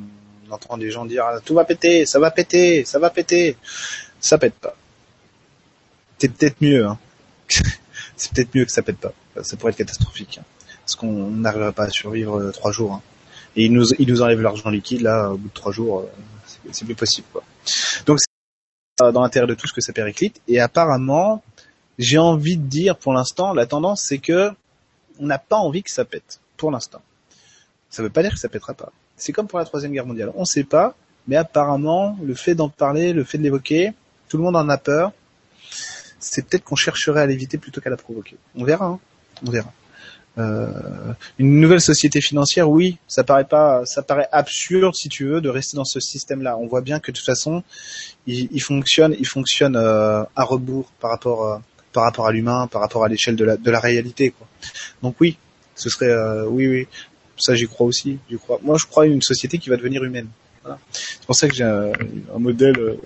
[0.51, 3.57] entend des gens dire tout va péter, ça va péter, ça va péter.
[4.21, 4.77] Ça pète pas.
[6.18, 6.87] C'est peut-être mieux.
[6.87, 6.99] Hein.
[8.16, 9.14] C'est peut-être mieux que ça pète pas.
[9.43, 10.39] Ça pourrait être catastrophique.
[10.41, 10.45] Hein.
[10.85, 12.93] Parce qu'on n'arriverait pas à survivre euh, trois jours.
[12.93, 13.03] Hein
[13.57, 16.84] et nous, ils nous enlèvent l'argent liquide là au bout de trois jours, euh, c'est
[16.84, 17.26] plus possible.
[18.07, 21.42] Donc c'est dans l'intérêt de tous que ça périclite et apparemment
[21.98, 24.51] j'ai envie de dire pour l'instant la tendance c'est que
[25.18, 27.03] on n'a pas envie que ça pète pour l'instant.
[27.90, 28.92] Ça veut pas dire que ça pètera pas.
[29.16, 30.94] C'est comme pour la troisième guerre mondiale, on sait pas,
[31.26, 33.92] mais apparemment le fait d'en parler, le fait de l'évoquer,
[34.28, 35.12] tout le monde en a peur.
[36.18, 38.36] C'est peut-être qu'on chercherait à l'éviter plutôt qu'à la provoquer.
[38.55, 39.01] On verra, hein
[39.46, 39.72] on verra.
[40.39, 45.41] Euh, une nouvelle société financière, oui, ça paraît pas, ça paraît absurde si tu veux
[45.41, 46.57] de rester dans ce système-là.
[46.57, 47.62] On voit bien que de toute façon,
[48.26, 51.59] il, fonctionne, il fonctionne euh, à rebours par rapport euh,
[51.93, 54.31] par rapport à l'humain, par rapport à l'échelle de la réalité.
[54.31, 54.47] Quoi.
[55.03, 55.37] Donc oui,
[55.74, 56.14] ce serait
[56.47, 56.89] oui oui,
[57.37, 58.18] ça j'y crois aussi.
[58.62, 60.28] Moi je crois à une société qui va devenir humaine.
[60.62, 60.78] Voilà.
[60.93, 61.91] C'est pour ça que j'ai un,
[62.33, 62.99] un, modèle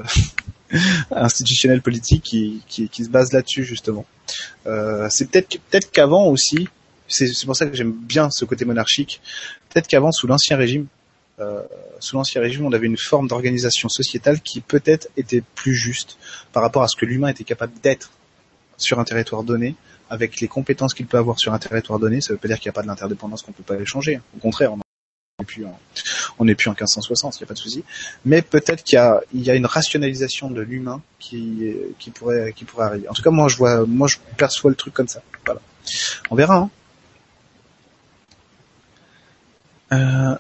[1.10, 4.04] institutionnel politique qui, qui, qui se base là-dessus justement.
[5.08, 6.68] c'est peut-être peut-être qu'avant aussi
[7.08, 9.20] c'est pour ça que j'aime bien ce côté monarchique.
[9.68, 10.86] Peut-être qu'avant, sous l'ancien régime,
[11.40, 11.62] euh,
[12.00, 16.16] sous l'ancien régime, on avait une forme d'organisation sociétale qui peut-être était plus juste
[16.52, 18.10] par rapport à ce que l'humain était capable d'être
[18.76, 19.74] sur un territoire donné,
[20.10, 22.20] avec les compétences qu'il peut avoir sur un territoire donné.
[22.20, 24.20] Ça veut pas dire qu'il n'y a pas de l'interdépendance qu'on peut pas échanger.
[24.36, 25.64] Au contraire, on n'est plus
[26.56, 27.84] plus en 1560, il n'y a pas de souci.
[28.24, 28.98] Mais peut-être qu'il
[29.34, 33.08] y y a une rationalisation de l'humain qui, qui pourrait, qui pourrait arriver.
[33.08, 35.22] En tout cas, moi, je vois, moi, je perçois le truc comme ça.
[35.44, 35.60] Voilà.
[36.30, 36.56] On verra.
[36.56, 36.70] Hein.
[39.92, 40.36] Euh,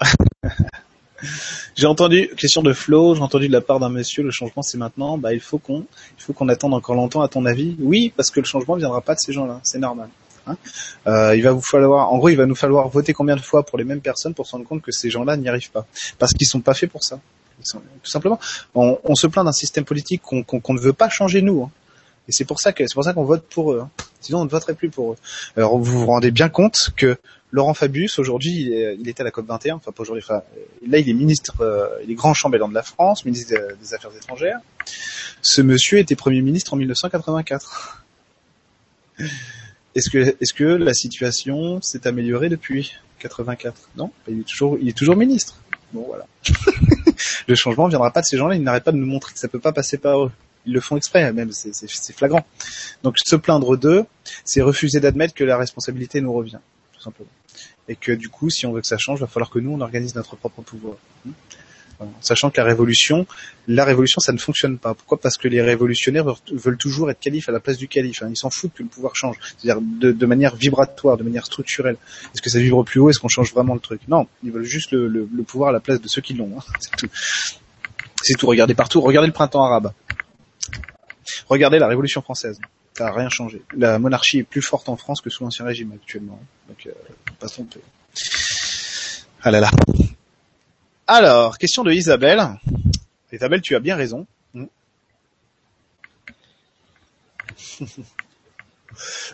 [1.74, 4.78] j'ai entendu question de Flo, j'ai entendu de la part d'un monsieur le changement c'est
[4.78, 5.18] maintenant.
[5.18, 5.86] Bah il faut qu'on
[6.18, 7.76] il faut qu'on attende encore longtemps à ton avis.
[7.80, 10.08] Oui, parce que le changement viendra pas de ces gens-là, c'est normal.
[10.46, 10.56] Hein
[11.06, 13.64] euh, il va vous falloir, en gros, il va nous falloir voter combien de fois
[13.64, 15.86] pour les mêmes personnes pour se rendre compte que ces gens-là n'y arrivent pas,
[16.18, 17.20] parce qu'ils sont pas faits pour ça.
[17.62, 18.40] tout simplement,
[18.74, 21.62] on, se plaint d'un système politique qu'on qu'on ne veut pas changer nous.
[21.62, 21.70] Hein.
[22.28, 23.80] Et c'est pour ça que c'est pour ça qu'on vote pour eux.
[23.82, 23.90] Hein.
[24.20, 25.16] Sinon, on ne voterait plus pour eux.
[25.56, 27.18] Alors, vous vous rendez bien compte que
[27.52, 29.76] Laurent Fabius, aujourd'hui, il, est, il était à la COP 21.
[29.76, 30.24] Enfin, pas aujourd'hui.
[30.24, 30.42] Enfin,
[30.86, 34.10] là, il est ministre, euh, il est grand chambellan de la France, ministre des Affaires
[34.16, 34.58] étrangères.
[35.42, 38.04] Ce monsieur était premier ministre en 1984.
[39.94, 44.88] Est-ce que, est-ce que la situation s'est améliorée depuis 84 Non, il est toujours, il
[44.88, 45.60] est toujours ministre.
[45.92, 46.26] Bon, voilà.
[47.46, 48.54] le changement ne viendra pas de ces gens-là.
[48.54, 50.32] Ils n'arrêtent pas de nous montrer que ça peut pas passer par eux.
[50.64, 52.46] Ils le font exprès, même, c'est flagrant.
[53.02, 54.04] Donc, se plaindre d'eux,
[54.44, 56.60] c'est refuser d'admettre que la responsabilité nous revient,
[57.88, 59.80] Et que du coup, si on veut que ça change, va falloir que nous, on
[59.80, 60.96] organise notre propre pouvoir
[62.20, 63.26] sachant que la révolution,
[63.68, 64.94] la révolution, ça ne fonctionne pas.
[64.94, 65.20] Pourquoi?
[65.20, 68.22] Parce que les révolutionnaires veulent toujours être calife à la place du calife.
[68.22, 68.28] Hein.
[68.30, 71.96] Ils s'en foutent que le pouvoir change, c'est-à-dire de, manière vibratoire, de manière structurelle.
[72.34, 73.10] Est-ce que ça vibre plus haut?
[73.10, 74.00] Est-ce qu'on change vraiment le truc?
[74.08, 76.52] Non, ils veulent juste le, pouvoir à la place de ceux qui l'ont.
[76.58, 76.62] Hein.
[76.80, 77.08] C'est tout.
[78.22, 78.46] C'est tout.
[78.46, 79.00] Regardez partout.
[79.00, 79.92] Regardez le printemps arabe.
[81.48, 82.58] Regardez la Révolution française.
[82.94, 83.62] Ça n'a rien changé.
[83.76, 86.40] La monarchie est plus forte en France que sous l'ancien régime actuellement.
[86.68, 86.88] Donc,
[87.38, 87.48] pas
[89.50, 89.70] là là.
[91.06, 92.40] Alors, question de Isabelle.
[93.32, 94.26] Isabelle, tu as bien raison.
[94.54, 94.66] Hmm.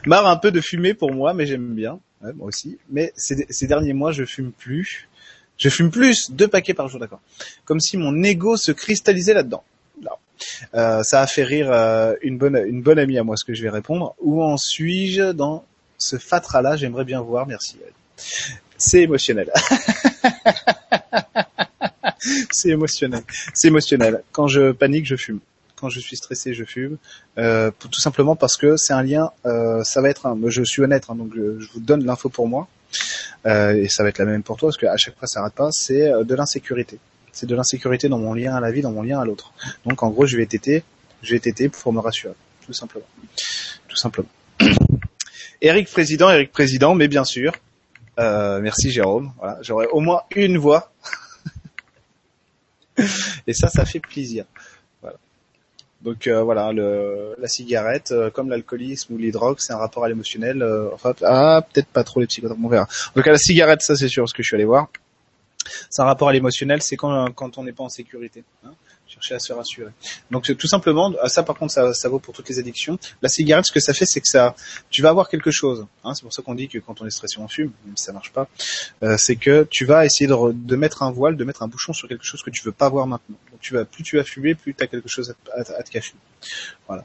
[0.07, 2.01] Marre un peu de fumer pour moi, mais j'aime bien.
[2.23, 2.79] moi aussi.
[2.89, 5.09] Mais ces, derniers mois, je fume plus.
[5.59, 7.21] Je fume plus, deux paquets par jour, d'accord.
[7.65, 9.65] Comme si mon ego se cristallisait là-dedans.
[10.75, 13.55] Euh, ça a fait rire euh, une bonne une bonne amie à moi, ce que
[13.55, 14.15] je vais répondre.
[14.21, 15.65] Où en suis-je dans
[15.99, 16.77] ce fatras-là?
[16.77, 17.79] J'aimerais bien voir, merci.
[18.77, 19.51] C'est émotionnel.
[22.51, 23.23] c'est émotionnel.
[23.55, 24.23] C'est émotionnel.
[24.33, 25.41] Quand je panique, je fume.
[25.77, 26.97] Quand je suis stressé, je fume.
[27.39, 29.31] Euh, tout simplement parce que c'est un lien.
[29.45, 30.27] Ça va être.
[30.27, 32.69] Un, je suis honnête, hein, donc je, vous donne l'info pour moi.
[33.45, 35.71] Et ça va être la même pour toi, parce qu'à chaque fois ça rate pas.
[35.73, 36.99] C'est de l'insécurité.
[37.39, 39.53] C'est de l'insécurité dans mon lien à la vie, dans mon lien à l'autre.
[39.87, 40.83] Donc en gros, je vais téter,
[41.23, 42.35] je vais téter pour me rassurer,
[42.67, 43.07] tout simplement,
[43.87, 44.27] tout simplement.
[45.63, 47.53] Eric président, Eric président, mais bien sûr.
[48.19, 49.31] Euh, merci Jérôme.
[49.39, 50.91] Voilà, j'aurai au moins une voix
[53.47, 54.45] et ça, ça fait plaisir.
[55.01, 55.17] Voilà.
[56.03, 60.03] Donc euh, voilà, le, la cigarette, euh, comme l'alcoolisme ou les drogues, c'est un rapport
[60.03, 60.61] à l'émotionnel.
[60.61, 62.89] Euh, enfin, ah, peut-être pas trop les psychotropes, on verra.
[63.15, 64.89] Donc la cigarette, ça c'est sûr, ce que je suis allé voir.
[65.91, 68.45] C'est un rapport à l'émotionnel, c'est quand, quand on n'est pas en sécurité.
[68.65, 68.73] Hein
[69.09, 69.91] chercher à se rassurer.
[70.31, 72.99] Donc tout simplement, ah, ça par contre, ça, vaut pour toutes les addictions.
[73.23, 74.55] La cigarette, ce que ça fait, c'est que ça,
[74.91, 75.87] tu vas avoir quelque chose.
[76.05, 78.05] Hein, c'est pour ça qu'on dit que quand on est stressé, on fume, même si
[78.05, 78.49] ça marche pas.
[79.03, 82.09] Euh, c'est que tu vas essayer de, mettre un voile, de mettre un bouchon sur
[82.09, 83.37] quelque chose que tu veux pas voir maintenant.
[83.51, 85.91] Donc tu vas, plus tu vas fumer, plus tu as quelque chose à, à, te
[85.91, 86.15] cacher.
[86.87, 87.05] Voilà.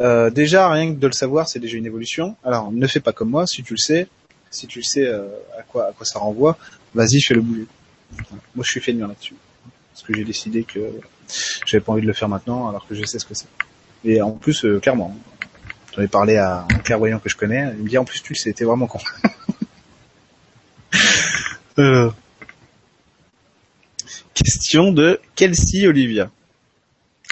[0.00, 2.36] Euh, déjà, rien que de le savoir, c'est déjà une évolution.
[2.44, 4.08] Alors, ne fais pas comme moi, si tu le sais,
[4.50, 6.56] si tu le sais euh, à quoi à quoi ça renvoie,
[6.94, 7.66] vas-y, fais le bouger.
[8.54, 9.34] Moi, je suis feignant là-dessus,
[9.92, 10.80] parce que j'ai décidé que
[11.66, 13.48] j'avais pas envie de le faire maintenant alors que je sais ce que c'est.
[14.04, 15.16] Et en plus, euh, clairement,
[15.94, 18.34] j'en ai parlé à un clairvoyant que je connais, il me dit en plus tu
[18.34, 18.98] t'es vraiment con.
[21.78, 22.10] euh...
[24.34, 26.30] Question de Kelsey Olivia.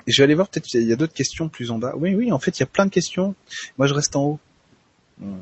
[0.07, 1.95] Je vais aller voir, peut-être il y a d'autres questions plus en bas.
[1.97, 3.35] Oui, oui, en fait, il y a plein de questions.
[3.77, 4.41] Moi, je reste en haut.
[5.19, 5.37] Hmm.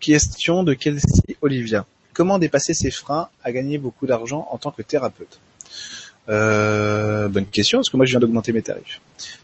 [0.00, 1.86] Question de Kelsey Olivia.
[2.16, 5.38] Comment dépasser ses freins à gagner beaucoup d'argent en tant que thérapeute
[6.30, 9.02] euh, bonne question, parce que moi je viens d'augmenter mes tarifs.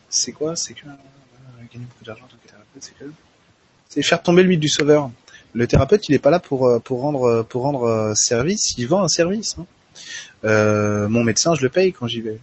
[0.09, 0.57] C'est quoi?
[0.57, 0.91] C'est que euh,
[1.71, 3.05] gagner beaucoup d'argent en tant que thérapeute, c'est que
[3.91, 5.11] c'est faire tomber le mythe du sauveur.
[5.53, 9.03] Le thérapeute, il est pas là pour euh, pour rendre pour rendre service, il vend
[9.03, 9.57] un service.
[9.59, 11.09] Hein.
[11.09, 12.41] Mon médecin, je le paye quand j'y vais.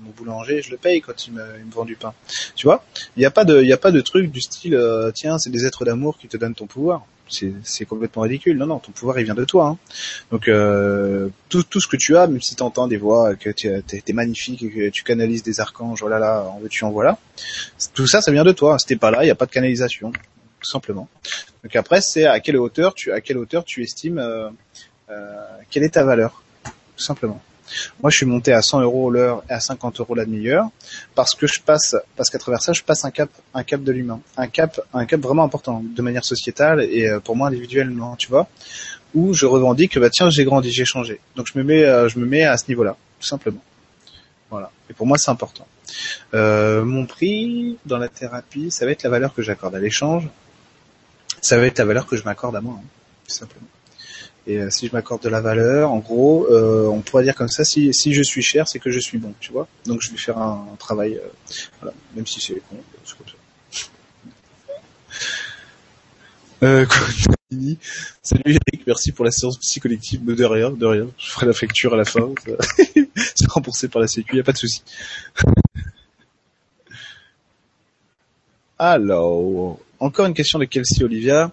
[0.00, 2.14] mon boulanger, je le paye quand il me, il vend du pain.
[2.54, 2.82] Tu vois?
[3.16, 4.80] Il n'y a pas de il a pas de truc du style
[5.14, 8.56] tiens, c'est des êtres d'amour qui te donnent ton pouvoir c'est complètement ridicule.
[8.56, 9.68] Non, non, ton pouvoir il vient de toi.
[9.68, 9.78] Hein.
[10.30, 13.50] Donc euh, tout, tout ce que tu as, même si tu entends des voix, que
[13.50, 17.18] tu es, magnifique, et que tu canalises des archanges, voilà là, en veux-tu en voilà,
[17.94, 18.78] tout ça, ça vient de toi.
[18.78, 21.08] Si pas là, il n'y a pas de canalisation, tout simplement.
[21.62, 24.48] Donc après, c'est à quelle hauteur tu, à quelle hauteur tu estimes, euh,
[25.10, 25.36] euh,
[25.70, 27.40] quelle est ta valeur, tout simplement.
[28.02, 30.68] Moi, je suis monté à 100 euros l'heure et à 50 euros la demi-heure
[31.14, 33.92] parce que je passe, parce qu'à travers ça, je passe un cap, un cap de
[33.92, 38.16] l'humain, un cap, un cap vraiment important de manière sociétale et euh, pour moi individuellement,
[38.16, 38.48] tu vois,
[39.14, 41.20] où je revendique que bah tiens, j'ai grandi, j'ai changé.
[41.36, 43.62] Donc je me mets, euh, je me mets à ce niveau-là, tout simplement.
[44.50, 44.70] Voilà.
[44.88, 45.66] Et pour moi, c'est important.
[46.34, 50.28] Euh, mon prix dans la thérapie, ça va être la valeur que j'accorde à l'échange.
[51.40, 52.86] Ça va être la valeur que je m'accorde à moi, hein,
[53.28, 53.66] tout simplement.
[54.46, 57.48] Et euh, si je m'accorde de la valeur, en gros, euh, on pourrait dire comme
[57.48, 59.66] ça, si, si je suis cher, c'est que je suis bon, tu vois.
[59.86, 61.26] Donc je vais faire un, travail, euh,
[61.80, 63.34] voilà, même si c'est con, c'est comme ça.
[66.62, 66.86] Euh,
[68.22, 70.24] Salut Eric, merci pour la séance psycholective.
[70.24, 71.08] De rien, de rien.
[71.18, 72.32] Je ferai la facture à la fin.
[72.84, 74.82] c'est remboursé par la sécu, y a pas de souci.
[78.78, 81.50] Alors, encore une question de Kelsey Olivia.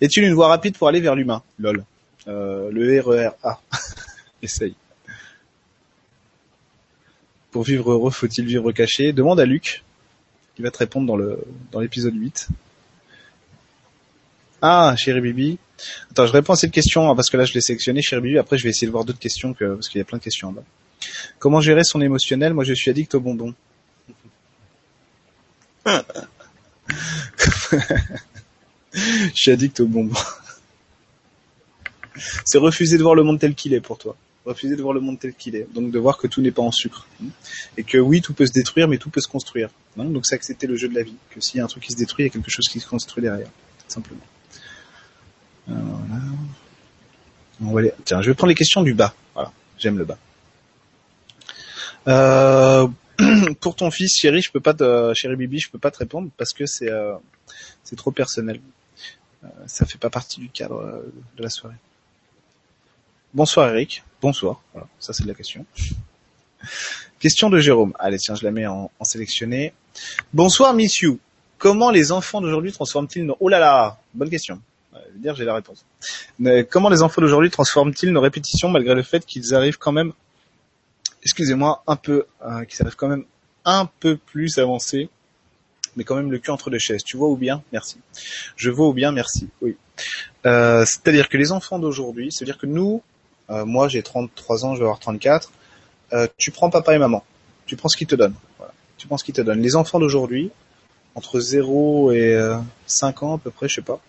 [0.00, 1.42] Y a-t-il une voie rapide pour aller vers l'humain?
[1.58, 1.84] Lol.
[2.28, 3.60] Euh, le RER A.
[4.42, 4.74] Essaye.
[7.50, 9.12] Pour vivre heureux, faut-il vivre caché?
[9.12, 9.82] Demande à Luc,
[10.54, 12.48] qui va te répondre dans le dans l'épisode 8.
[14.62, 15.58] Ah, chérie Bibi.
[16.10, 18.38] Attends, je réponds à cette question hein, parce que là je l'ai sélectionné, chérie Bibi.
[18.38, 20.24] Après, je vais essayer de voir d'autres questions que parce qu'il y a plein de
[20.24, 20.62] questions là.
[21.38, 22.54] Comment gérer son émotionnel?
[22.54, 23.54] Moi, je suis addict aux bonbons.
[25.86, 26.02] je
[29.34, 30.14] suis addict aux bonbons.
[32.44, 34.16] C'est refuser de voir le monde tel qu'il est pour toi.
[34.44, 35.66] Refuser de voir le monde tel qu'il est.
[35.74, 37.06] Donc de voir que tout n'est pas en sucre.
[37.76, 39.70] Et que oui, tout peut se détruire, mais tout peut se construire.
[39.96, 41.16] Donc c'est accepter le jeu de la vie.
[41.30, 42.80] Que s'il y a un truc qui se détruit, il y a quelque chose qui
[42.80, 43.48] se construit derrière.
[43.88, 44.20] Simplement.
[47.60, 47.90] voilà.
[48.04, 49.14] Tiens, je vais prendre les questions du bas.
[49.34, 49.52] Voilà.
[49.78, 50.18] J'aime le bas.
[52.08, 52.86] Euh,
[53.60, 56.30] pour ton fils, chéri, je peux pas te, chéri Bibi, je peux pas te répondre
[56.36, 57.14] parce que c'est euh,
[57.82, 58.60] c'est trop personnel.
[59.44, 61.76] Euh, ça fait pas partie du cadre euh, de la soirée.
[63.36, 64.02] Bonsoir Eric.
[64.22, 64.62] Bonsoir.
[64.98, 65.66] Ça c'est de la question.
[67.18, 67.92] Question de Jérôme.
[67.98, 69.74] Allez, tiens, je la mets en, sélectionné.
[70.32, 71.18] Bonsoir Miss You.
[71.58, 73.36] Comment les enfants d'aujourd'hui transforment-ils nos...
[73.40, 74.58] Oh là là Bonne question.
[74.94, 75.84] Je veux dire, j'ai la réponse.
[76.70, 80.14] Comment les enfants d'aujourd'hui transforment-ils nos répétitions malgré le fait qu'ils arrivent quand même,
[81.22, 83.26] excusez-moi, un peu, euh, qu'ils arrivent quand même
[83.66, 85.10] un peu plus avancés,
[85.94, 87.04] mais quand même le cul entre deux chaises.
[87.04, 87.62] Tu vois ou bien?
[87.70, 87.98] Merci.
[88.56, 89.12] Je vois ou bien?
[89.12, 89.50] Merci.
[89.60, 89.76] Oui.
[90.46, 93.02] Euh, c'est-à-dire que les enfants d'aujourd'hui, c'est-à-dire que nous,
[93.50, 95.50] euh, moi j'ai 33 ans, je vais avoir 34,
[96.12, 97.24] euh, tu prends papa et maman,
[97.66, 98.34] tu prends ce qu'ils te donnent.
[98.58, 98.72] Voilà.
[98.96, 99.60] Tu prends ce qu'ils te donnent.
[99.60, 100.50] Les enfants d'aujourd'hui,
[101.14, 102.38] entre 0 et
[102.86, 104.00] 5 euh, ans à peu près, je sais pas,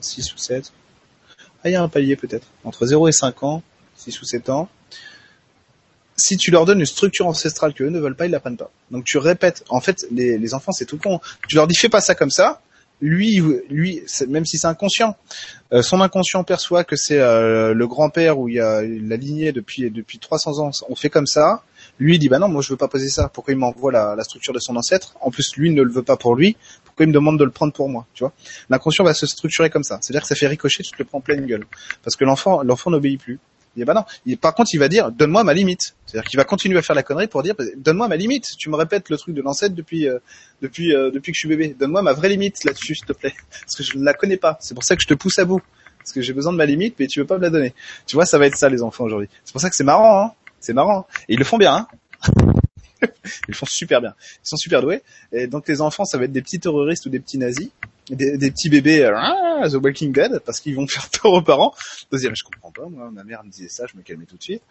[0.00, 0.72] 6 ou 7,
[1.62, 3.62] ah il y a un palier peut-être, entre 0 et 5 ans,
[3.96, 4.68] 6 ou 7 ans,
[6.16, 8.70] si tu leur donnes une structure ancestrale qu'eux ne veulent pas, ils l'apprennent pas.
[8.90, 9.64] Donc tu répètes.
[9.70, 11.18] En fait, les, les enfants, c'est tout con.
[11.48, 12.60] Tu leur dis fais pas ça comme ça
[13.00, 15.16] lui, lui, même si c'est inconscient,
[15.72, 19.52] euh, son inconscient perçoit que c'est euh, le grand-père où il y a la lignée
[19.52, 21.62] depuis depuis 300 ans, on fait comme ça.
[21.98, 23.28] Lui dit bah non, moi je veux pas poser ça.
[23.28, 25.14] Pourquoi il m'envoie la, la, structure de son ancêtre?
[25.20, 26.56] En plus, lui ne le veut pas pour lui.
[26.84, 28.06] Pourquoi il me demande de le prendre pour moi?
[28.14, 28.32] Tu vois?
[28.68, 29.98] L'inconscient va se structurer comme ça.
[30.00, 31.64] C'est-à-dire que ça fait ricocher, tu te le prends en pleine gueule.
[32.02, 33.38] Parce que l'enfant, l'enfant n'obéit plus.
[33.76, 34.04] Il bah non.
[34.36, 35.94] par contre, il va dire donne-moi ma limite.
[36.06, 38.56] C'est-à-dire qu'il va continuer à faire la connerie pour dire donne-moi ma limite.
[38.58, 40.18] Tu me répètes le truc de l'ancêtre depuis euh,
[40.60, 41.76] depuis euh, depuis que je suis bébé.
[41.78, 44.58] Donne-moi ma vraie limite là-dessus, s'il te plaît, parce que je ne la connais pas.
[44.60, 45.62] C'est pour ça que je te pousse à bout,
[45.98, 47.74] parce que j'ai besoin de ma limite, mais tu veux pas me la donner.
[48.06, 49.28] Tu vois, ça va être ça les enfants aujourd'hui.
[49.44, 51.06] C'est pour ça que c'est marrant, hein c'est marrant.
[51.28, 51.86] Et ils le font bien, hein
[53.02, 54.14] ils le font super bien.
[54.44, 55.02] Ils sont super doués.
[55.32, 57.70] Et donc les enfants, ça va être des petits terroristes ou des petits nazis
[58.16, 61.74] des, petits bébés euh, The Walking Dead parce qu'ils vont faire peur aux parents.
[62.10, 64.42] Deuxième, je comprends pas, moi, ma mère me disait ça, je me calmais tout de
[64.42, 64.62] suite.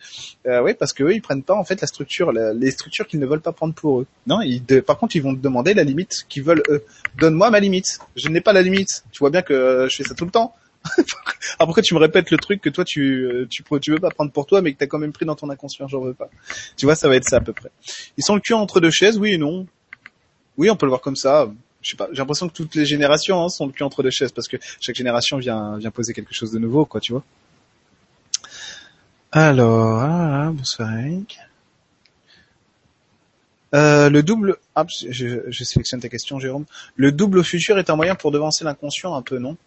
[0.48, 3.20] Euh, oui, parce que eux, ils prennent pas en fait la structure, les structures qu'ils
[3.20, 4.08] ne veulent pas prendre pour eux.
[4.28, 6.84] Non, ils, par contre, ils vont te demander la limite qu'ils veulent eux.
[7.18, 8.00] Donne-moi ma limite.
[8.16, 9.04] Je n'ai pas la limite.
[9.12, 10.56] Tu vois bien que je fais ça tout le temps.
[11.60, 14.32] Après, tu me répètes le truc que toi tu euh, tu tu veux pas prendre
[14.32, 15.88] pour toi, mais que t'as quand même pris dans ton inconscient.
[15.88, 16.30] J'en veux pas.
[16.78, 17.72] Tu vois, ça va être ça à peu près.
[18.18, 19.68] Ils sont le cul entre deux chaises, oui et non.
[20.58, 21.50] Oui, on peut le voir comme ça
[21.82, 24.09] je sais pas, j'ai l'impression que toutes les générations hein, sont le cul entre deux
[24.09, 27.23] chaises parce que chaque génération vient vient poser quelque chose de nouveau, quoi, tu vois.
[29.32, 31.39] Alors, ah, bonsoir Eric.
[33.75, 36.65] Euh, le double, ah, je, je, sélectionne ta question, Jérôme.
[36.95, 39.57] Le double futur est un moyen pour devancer l'inconscient un peu, non?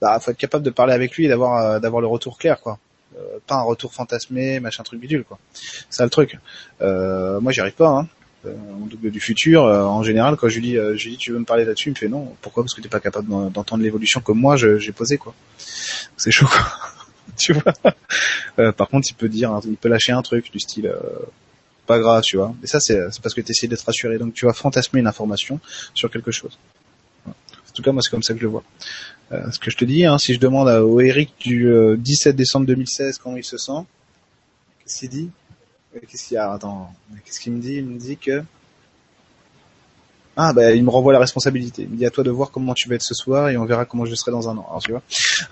[0.00, 2.60] Bah, faut être capable de parler avec lui et d'avoir euh, d'avoir le retour clair,
[2.60, 2.78] quoi.
[3.18, 5.38] Euh, pas un retour fantasmé, machin truc bidule, quoi.
[5.52, 6.38] C'est ça le truc.
[6.80, 8.08] Euh, moi, j'y arrive pas, hein.
[8.46, 11.10] Euh, en double du futur, euh, en général, quand je lui dis, euh, je lui
[11.12, 12.34] dis, tu veux me parler là-dessus, il me fait non.
[12.40, 12.62] Pourquoi?
[12.62, 15.34] Parce que t'es pas capable d'entendre l'évolution comme moi, j'ai posé quoi.
[16.16, 16.66] C'est chaud quoi.
[17.36, 18.72] tu vois?
[18.72, 20.90] par contre, il peut dire, il peut lâcher un truc du style,
[21.86, 22.54] pas grave, tu vois.
[22.62, 24.16] Et ça, c'est parce que tu essaies d'être rassuré.
[24.16, 25.60] Donc, tu vas fantasmer une information
[25.92, 26.58] sur quelque chose.
[27.26, 27.32] En
[27.74, 28.64] tout cas, moi, c'est comme ça que je le vois.
[29.30, 32.66] ce que je te dis, hein, si je demande à, au Eric du 17 décembre
[32.66, 33.84] 2016 comment il se sent,
[34.82, 35.30] qu'est-ce qu'il dit?
[35.92, 36.52] Qu'est-ce qu'il y a?
[36.52, 36.92] Attends,
[37.24, 37.74] qu'est-ce qu'il me dit?
[37.74, 38.44] Il me dit que
[40.36, 41.82] ah bah il me renvoie la responsabilité.
[41.82, 43.64] Il me dit à toi de voir comment tu vas être ce soir et on
[43.66, 44.66] verra comment je serai dans un an.
[44.68, 45.02] Alors tu vois,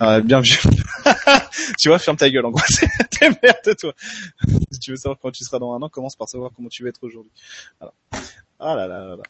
[0.01, 0.57] euh, bien vu.
[1.79, 2.63] tu vois, ferme ta gueule en gros.
[3.11, 3.93] T'es merde toi.
[4.73, 6.85] si tu veux savoir comment tu seras dans un an, commence par savoir comment tu
[6.85, 7.33] vas être aujourd'hui.
[7.81, 7.93] Voilà.
[8.61, 9.23] Ah là là là là.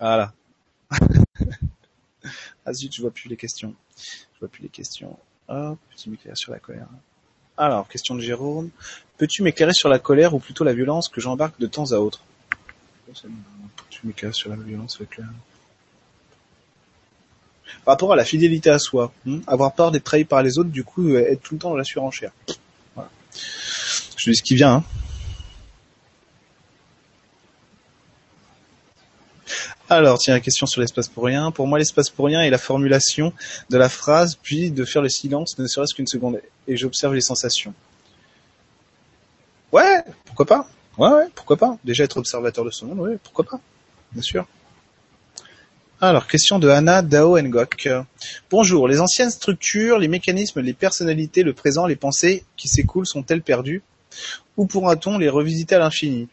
[0.00, 0.32] Voilà.
[2.64, 3.74] ah zut, je vois plus les questions.
[4.34, 5.18] Je vois plus les questions.
[5.48, 6.88] Hop, peux-tu m'éclairer sur la colère
[7.58, 8.70] Alors, question de Jérôme.
[9.18, 12.20] Peux-tu m'éclairer sur la colère ou plutôt la violence que j'embarque de temps à autre?
[13.12, 15.24] Peux-tu m'éclairer sur la violence avec la...
[17.84, 20.70] Par rapport à la fidélité à soi, hein, avoir peur d'être trahi par les autres,
[20.70, 22.30] du coup, euh, être tout le temps dans la surenchère.
[24.16, 24.74] Je dis ce qui vient.
[24.74, 24.84] Hein.
[29.90, 31.50] Alors, tiens, question sur l'espace pour rien.
[31.50, 33.32] Pour moi, l'espace pour rien est la formulation
[33.70, 37.22] de la phrase, puis de faire le silence, ne serait-ce qu'une seconde, et j'observe les
[37.22, 37.72] sensations.
[39.72, 40.68] Ouais, pourquoi pas?
[40.98, 41.78] Ouais, pourquoi pas?
[41.84, 43.60] Déjà être observateur de ce monde, ouais, pourquoi pas?
[44.12, 44.46] Bien sûr.
[46.02, 47.88] Alors, question de Anna Dao Ngok.
[48.50, 53.42] Bonjour, les anciennes structures, les mécanismes, les personnalités, le présent, les pensées qui s'écoulent sont-elles
[53.42, 53.82] perdues?
[54.58, 56.28] Ou pourra-t-on les revisiter à l'infini?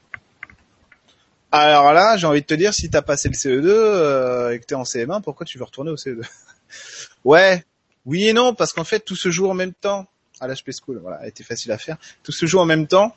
[1.59, 4.65] Alors là, j'ai envie de te dire, si t'as passé le CE2 euh, et que
[4.65, 6.21] t'es en CM1, pourquoi tu veux retourner au CE2
[7.25, 7.63] Ouais,
[8.05, 10.07] oui et non, parce qu'en fait, tout se joue en même temps.
[10.41, 11.95] À l'HP School, voilà, a été facile à faire.
[12.21, 13.15] Tout se joue en même temps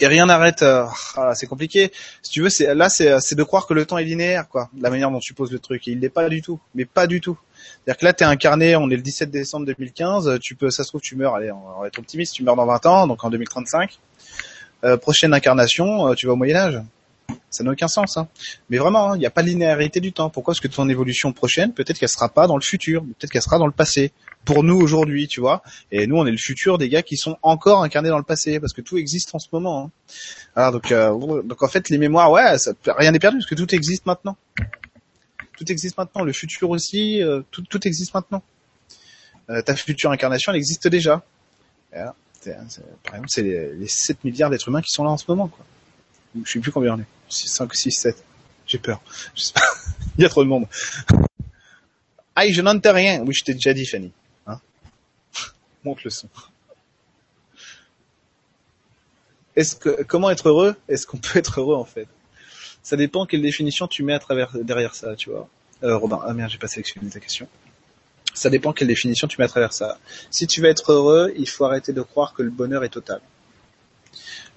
[0.00, 0.62] et rien n'arrête.
[0.62, 0.86] Euh,
[1.16, 1.92] ah, c'est compliqué.
[2.22, 4.70] Si tu veux, c'est là, c'est de croire que le temps est linéaire, quoi.
[4.78, 7.20] La manière dont tu poses le truc, il n'est pas du tout, mais pas du
[7.20, 7.38] tout.
[7.84, 8.76] C'est-à-dire que là, t'es incarné.
[8.76, 10.38] On est le 17 décembre 2015.
[10.40, 11.34] Tu peux, ça se trouve, tu meurs.
[11.34, 12.34] Allez, on va être optimiste.
[12.34, 13.98] Tu meurs dans 20 ans, donc en 2035.
[14.84, 16.82] Euh, prochaine incarnation, euh, tu vas au Moyen Âge.
[17.50, 18.16] Ça n'a aucun sens.
[18.16, 18.28] Hein.
[18.70, 20.30] Mais vraiment, hein, il n'y a pas de linéarité du temps.
[20.30, 23.42] Pourquoi Parce que ton évolution prochaine, peut-être qu'elle sera pas dans le futur, peut-être qu'elle
[23.42, 24.12] sera dans le passé?
[24.44, 25.62] Pour nous aujourd'hui, tu vois.
[25.90, 28.60] Et nous, on est le futur des gars qui sont encore incarnés dans le passé,
[28.60, 29.86] parce que tout existe en ce moment.
[29.86, 29.90] Hein.
[30.54, 32.56] Alors donc, euh, donc en fait, les mémoires, ouais,
[32.86, 34.36] rien n'est perdu, parce que tout existe maintenant.
[35.58, 36.22] Tout existe maintenant.
[36.22, 38.42] Le futur aussi, tout, tout existe maintenant.
[39.48, 41.22] ta future incarnation, elle existe déjà.
[42.44, 45.64] Par exemple, c'est les, 7 milliards d'êtres humains qui sont là en ce moment, quoi.
[46.44, 47.06] Je sais plus combien on est.
[47.28, 48.24] 5, 6, 7.
[48.66, 49.00] J'ai peur.
[50.18, 50.66] Il y a trop de monde.
[52.36, 53.22] Aïe, je n'entends rien.
[53.26, 54.12] Oui, je t'ai déjà dit, Fanny.
[54.46, 54.60] Hein
[55.84, 56.28] Monte le son.
[60.06, 60.76] Comment être heureux?
[60.88, 62.06] Est-ce qu'on peut être heureux, en fait?
[62.82, 65.48] Ça dépend quelle définition tu mets à travers, derrière ça, tu vois.
[65.82, 67.48] Euh, Robin, ah merde, j'ai pas sélectionné ta question
[68.38, 69.98] ça dépend quelle définition tu mets à travers ça.
[70.30, 73.20] Si tu veux être heureux, il faut arrêter de croire que le bonheur est total.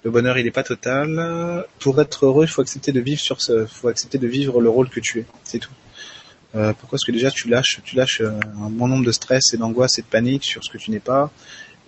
[0.04, 1.66] Le bonheur, il n'est pas total.
[1.78, 4.68] Pour être heureux, il faut accepter de vivre sur ce, faut accepter de vivre le
[4.68, 5.26] rôle que tu es.
[5.44, 5.70] C'est tout.
[6.54, 6.90] Euh, pourquoi?
[6.90, 9.98] Parce que déjà tu lâches, tu lâches euh, un bon nombre de stress et d'angoisse
[9.98, 11.30] et de panique sur ce que tu n'es pas,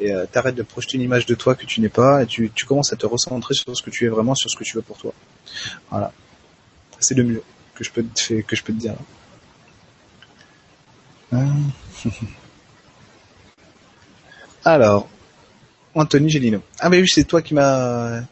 [0.01, 2.51] et euh, t'arrêtes de projeter une image de toi que tu n'es pas, et tu,
[2.55, 4.77] tu commences à te recentrer sur ce que tu es vraiment, sur ce que tu
[4.77, 5.13] veux pour toi.
[5.91, 6.13] Voilà.
[6.99, 7.43] C'est le mieux
[7.75, 8.95] que je peux te, que je peux te dire.
[14.65, 15.09] Alors,
[15.95, 16.63] Anthony Gélino.
[16.81, 18.23] Ah mais oui, c'est toi qui m'a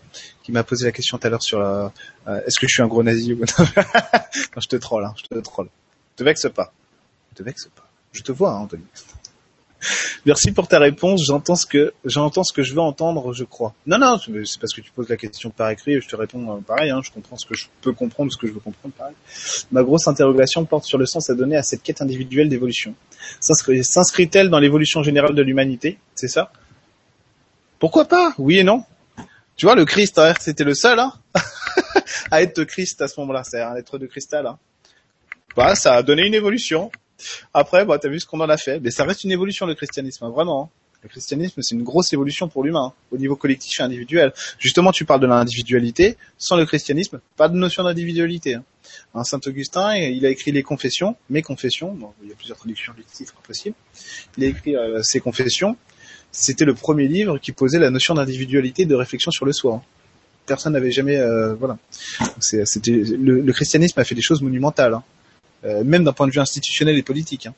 [0.43, 1.89] qui m'a posé la question tout à l'heure sur euh,
[2.47, 3.45] est-ce que je suis un gros nazi ou non
[4.61, 5.69] je te troll, hein, je te troll.
[6.17, 6.73] Te vexe pas.
[7.35, 7.89] Te vexe pas.
[8.13, 8.85] Je te vois, hein, Anthony.
[10.27, 11.25] Merci pour ta réponse.
[11.27, 13.75] J'entends ce que j'entends ce que je veux entendre, je crois.
[13.87, 16.01] Non, non, c'est parce que tu poses la question par écrit.
[16.01, 16.91] Je te réponds euh, pareil.
[16.91, 18.95] Hein, je comprends ce que je peux comprendre, ce que je veux comprendre.
[18.95, 19.15] Pareil.
[19.71, 22.95] Ma grosse interrogation porte sur le sens à donner à cette quête individuelle d'évolution.
[23.41, 25.99] S'inscrit-elle dans l'évolution générale de l'humanité?
[26.15, 26.53] C'est ça?
[27.79, 28.35] Pourquoi pas?
[28.39, 28.85] Oui et non.
[29.57, 31.13] Tu vois, le Christ, hein, c'était le seul hein
[32.31, 33.43] à être Christ à ce moment-là.
[33.45, 34.47] C'est un être de cristal.
[34.47, 34.59] Hein.
[35.57, 36.91] Bah, ça a donné une évolution.
[37.55, 38.81] Après, bah, t'as vu ce qu'on en a fait.
[38.81, 40.65] Mais ça reste une évolution, le christianisme, hein, vraiment.
[40.65, 40.69] Hein.
[41.03, 44.33] Le christianisme, c'est une grosse évolution pour l'humain, hein, au niveau collectif et individuel.
[44.61, 46.17] Justement, tu parles de l'individualité.
[46.39, 48.59] Sans le christianisme, pas de notion d'individualité.
[49.25, 51.93] Saint Augustin, il a écrit les confessions, mes confessions.
[51.93, 53.75] Bon, il y a plusieurs traductions du titre possible.
[54.39, 55.77] Il a écrit euh, ses confessions.
[56.31, 59.83] C'était le premier livre qui posait la notion d'individualité, de réflexion sur le soi.
[60.47, 61.79] Personne n'avait jamais, euh, voilà.
[62.53, 64.99] Le, christianisme a fait des choses monumentales.
[65.65, 67.47] Euh, même d'un point de vue institutionnel et politique.
[67.47, 67.55] Hein.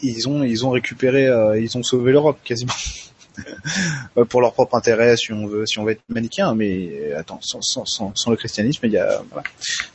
[0.00, 2.72] Ils ont ils ont récupéré, euh, ils ont sauvé l'Europe quasiment.
[4.18, 7.38] Euh, pour leur propre intérêt, si on veut, si on veut être manichéen, mais attends,
[7.40, 9.48] sans, sans, sans, le christianisme, il y a, voilà.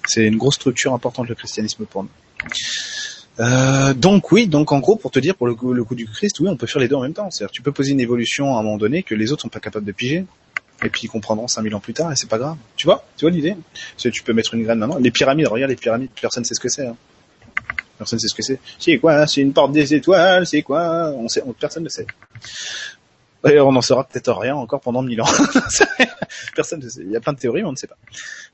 [0.08, 3.94] c'est une grosse structure importante le christianisme pour nous.
[3.94, 6.40] Donc oui, donc en gros pour te dire pour le coup, le coup du Christ,
[6.40, 7.30] oui, on peut faire les deux en même temps.
[7.30, 9.60] C'est-à-dire tu peux poser une évolution à un moment donné que les autres sont pas
[9.60, 10.26] capables de piger
[10.84, 12.58] et puis ils comprendront 5000 ans plus tard et c'est pas grave.
[12.76, 13.56] Tu vois Tu vois l'idée
[13.98, 14.98] tu peux mettre une graine maintenant.
[15.00, 16.88] Les pyramides, regarde les pyramides, personne sait ce que c'est.
[16.88, 16.96] Hein.
[17.98, 18.60] Personne sait ce que c'est.
[18.78, 21.12] C'est quoi C'est une porte des étoiles C'est quoi?
[21.18, 22.06] On sait, personne ne sait.
[23.50, 25.26] Et on en saura peut-être rien encore pendant 1000 ans.
[26.56, 27.02] personne ne sait.
[27.02, 27.98] Il y a plein de théories, mais on ne sait pas.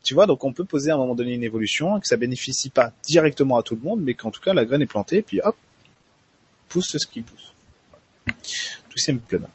[0.03, 2.69] Tu vois, donc on peut poser à un moment donné une évolution, que ça bénéficie
[2.69, 5.41] pas directement à tout le monde, mais qu'en tout cas la graine est plantée, puis
[5.41, 5.55] hop,
[6.69, 7.53] pousse ce qui pousse.
[8.89, 9.49] Tout simplement.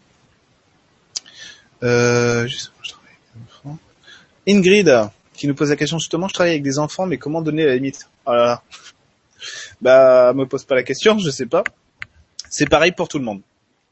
[1.83, 2.49] Euh,
[4.47, 7.65] Ingrid, qui nous pose la question justement, je travaille avec des enfants, mais comment donner
[7.67, 8.09] la limite?
[8.27, 8.63] Oh là là.
[9.81, 11.63] Bah, me pose pas la question, je sais pas.
[12.51, 13.43] C'est pareil pour tout le monde.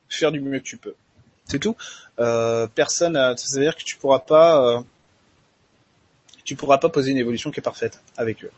[0.08, 0.94] Faire du mieux que tu peux.
[1.44, 1.76] C'est tout.
[2.18, 4.80] Euh, personne, ça veut dire que tu pourras pas, euh,
[6.44, 8.50] tu pourras pas poser une évolution qui est parfaite avec eux.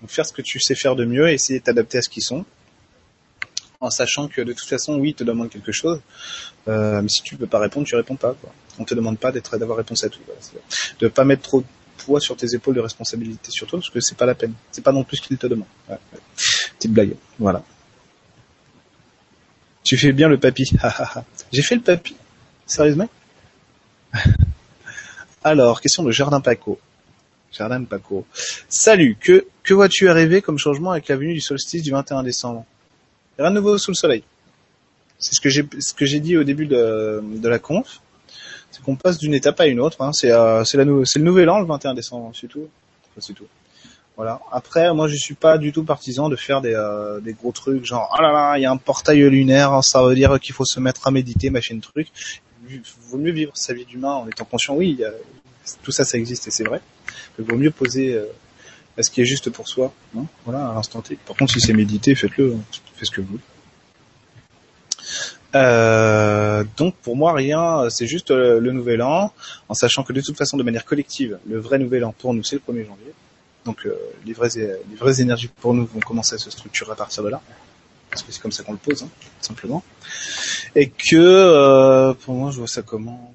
[0.00, 2.08] Donc faire ce que tu sais faire de mieux, et essayer de t'adapter à ce
[2.08, 2.44] qu'ils sont,
[3.84, 6.00] en sachant que de toute façon, oui, ils te demandent quelque chose,
[6.68, 8.32] euh, mais si tu peux pas répondre, tu réponds pas.
[8.32, 8.50] Quoi.
[8.78, 10.20] On te demande pas d'être d'avoir réponse à tout.
[10.26, 10.40] Voilà.
[11.00, 11.66] De pas mettre trop de
[11.98, 14.54] poids sur tes épaules de responsabilité sur toi, parce que c'est pas la peine.
[14.72, 15.98] C'est pas non plus ce qu'ils te ouais.
[16.78, 17.14] Petite blague.
[17.38, 17.62] Voilà.
[19.82, 20.72] Tu fais bien le papy.
[21.52, 22.16] J'ai fait le papy?
[22.64, 23.10] Sérieusement?
[25.44, 26.78] Alors, question de Jardin Paco.
[27.52, 28.26] Jardin Paco.
[28.66, 32.64] Salut, que, que vois-tu arriver comme changement avec la venue du solstice du 21 décembre?
[33.38, 34.22] Rien de nouveau sous le soleil.
[35.18, 38.00] C'est ce que j'ai ce que j'ai dit au début de, de la conf.
[38.70, 40.02] C'est qu'on passe d'une étape à une autre.
[40.02, 40.12] Hein.
[40.12, 42.68] C'est euh, c'est le nouvel an le 21 décembre, c'est tout.
[43.18, 43.46] C'est tout.
[44.16, 44.40] Voilà.
[44.52, 47.84] Après, moi, je suis pas du tout partisan de faire des, euh, des gros trucs
[47.84, 50.64] genre oh là là, il y a un portail lunaire, ça veut dire qu'il faut
[50.64, 52.08] se mettre à méditer, machin truc.
[53.10, 54.74] Vaut mieux vivre sa vie d'humain en étant conscient.
[54.74, 55.00] Oui,
[55.82, 56.80] tout ça, ça existe et c'est vrai.
[57.38, 58.26] Il vaut mieux poser euh,
[59.02, 59.92] ce qui est juste pour soi.
[60.16, 61.16] Hein voilà, à l'instant T.
[61.26, 62.56] Par contre, si c'est méditer, faites-le.
[62.94, 63.42] Faites ce que vous voulez.
[65.54, 69.32] Euh, donc pour moi rien, c'est juste le, le, nouvel an,
[69.68, 72.42] en sachant que de toute façon de manière collective, le vrai nouvel an pour nous
[72.42, 73.12] c'est le 1er janvier.
[73.64, 73.94] Donc euh,
[74.26, 77.28] les, vraies, les vraies énergies pour nous vont commencer à se structurer à partir de
[77.28, 77.40] là,
[78.10, 79.08] parce que c'est comme ça qu'on le pose, hein,
[79.40, 79.84] simplement.
[80.74, 83.32] Et que euh, pour moi je vois ça comment?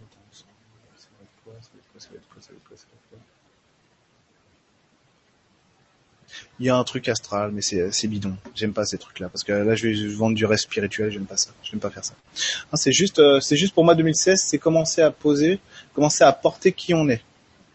[6.59, 8.35] Il y a un truc astral, mais c'est, bidon.
[8.53, 11.37] J'aime pas ces trucs-là, parce que là, je vais vendre du rêve spirituel, j'aime pas
[11.37, 11.51] ça.
[11.63, 12.13] J'aime pas faire ça.
[12.71, 15.59] Non, c'est juste, euh, c'est juste pour moi 2016, c'est commencer à poser,
[15.93, 17.21] commencer à porter qui on est.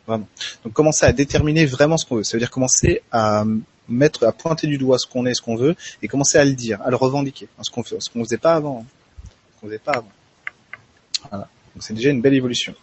[0.07, 0.29] Vraiment.
[0.65, 2.25] Donc commencer à déterminer vraiment ce qu'on veut.
[2.25, 3.45] Ça veut dire commencer à
[3.89, 6.53] mettre, à pointer du doigt ce qu'on est, ce qu'on veut, et commencer à le
[6.53, 7.49] dire, à le revendiquer.
[7.63, 8.81] Ce qu'on ce qu'on faisait pas avant.
[8.83, 9.31] Hein.
[9.55, 10.13] Ce qu'on faisait pas avant.
[11.31, 11.49] Voilà.
[11.75, 12.75] Donc c'est déjà une belle évolution.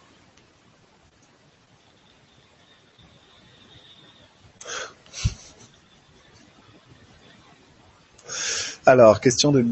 [8.91, 9.63] Alors, question de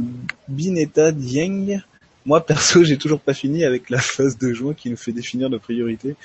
[0.47, 1.81] Bineta Dieng.
[2.25, 5.49] Moi, perso, j'ai toujours pas fini avec la phase de juin qui nous fait définir
[5.49, 6.15] nos priorités.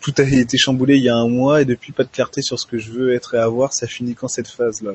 [0.00, 2.60] tout a été chamboulé il y a un mois et depuis pas de clarté sur
[2.60, 4.92] ce que je veux être et avoir, ça finit quand cette phase-là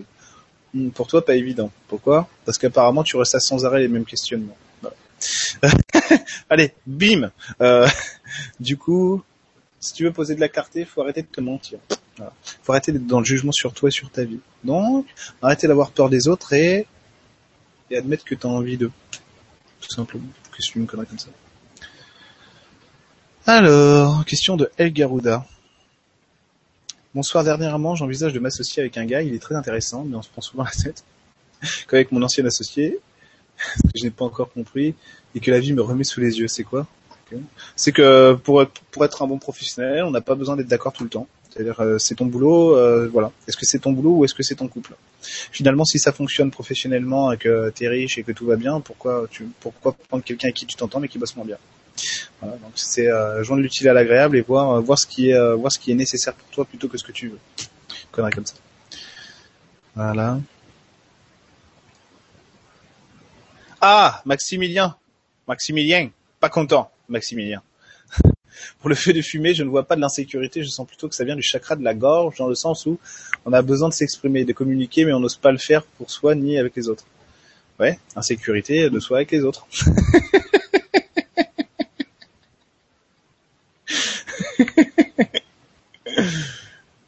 [0.73, 1.69] hmm, Pour toi, pas évident.
[1.89, 2.29] Pourquoi?
[2.45, 4.55] Parce qu'apparemment, tu restes sans arrêt les mêmes questionnements.
[6.49, 7.85] Allez, bim euh,
[8.61, 9.21] Du coup,
[9.81, 11.77] si tu veux poser de la clarté, faut arrêter de te mentir.
[12.17, 12.33] Voilà.
[12.63, 14.39] Faut arrêter d'être dans le jugement sur toi et sur ta vie.
[14.63, 15.05] Donc,
[15.41, 16.87] arrêter d'avoir peur des autres et,
[17.91, 18.91] et admettre que tu as envie d'eux.
[19.81, 20.27] Tout simplement.
[20.51, 21.29] Que c'est une connerie comme ça.
[23.45, 25.45] Alors, question de El Garuda.
[27.13, 30.29] Bonsoir, dernièrement, j'envisage de m'associer avec un gars, il est très intéressant, mais on se
[30.29, 31.03] prend souvent la tête.
[31.87, 32.99] Qu'avec mon ancien associé,
[33.57, 34.95] ce que je n'ai pas encore compris,
[35.35, 36.87] et que la vie me remet sous les yeux, c'est quoi?
[37.75, 41.03] C'est que pour pour être un bon professionnel, on n'a pas besoin d'être d'accord tout
[41.03, 41.27] le temps.
[41.55, 43.31] C'est-à-dire, euh, c'est ton boulot, euh, voilà.
[43.47, 44.95] Est-ce que c'est ton boulot ou est-ce que c'est ton couple?
[45.21, 48.81] Finalement, si ça fonctionne professionnellement et que tu es riche et que tout va bien,
[48.81, 51.57] pourquoi tu, pourquoi prendre quelqu'un avec qui tu t'entends mais qui bosse moins bien?
[52.41, 55.33] Voilà, donc c'est euh, joindre l'utile à l'agréable et voir euh, voir ce qui est
[55.33, 57.39] euh, voir ce qui est nécessaire pour toi plutôt que ce que tu veux.
[58.11, 58.55] Comme ça.
[59.93, 60.39] Voilà.
[63.81, 64.95] Ah, Maximilien.
[65.47, 66.09] Maximilien,
[66.39, 67.61] pas content, Maximilien.
[68.79, 71.15] Pour le fait de fumer, je ne vois pas de l'insécurité, je sens plutôt que
[71.15, 72.99] ça vient du chakra de la gorge, dans le sens où
[73.45, 76.35] on a besoin de s'exprimer, de communiquer, mais on n'ose pas le faire pour soi
[76.35, 77.05] ni avec les autres.
[77.79, 79.67] Ouais, insécurité de soi avec les autres.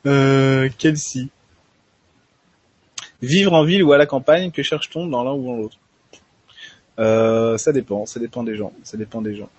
[0.05, 1.27] euh, Kelsey.
[3.21, 5.77] Vivre en ville ou à la campagne, que cherche-t-on dans l'un ou dans l'autre?
[6.99, 9.49] Euh, Ça dépend, ça dépend des gens, ça dépend des gens.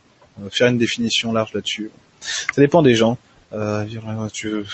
[0.43, 1.91] Euh, faire une définition large là-dessus.
[2.21, 3.19] Ça dépend des gens.
[3.55, 3.87] Euh,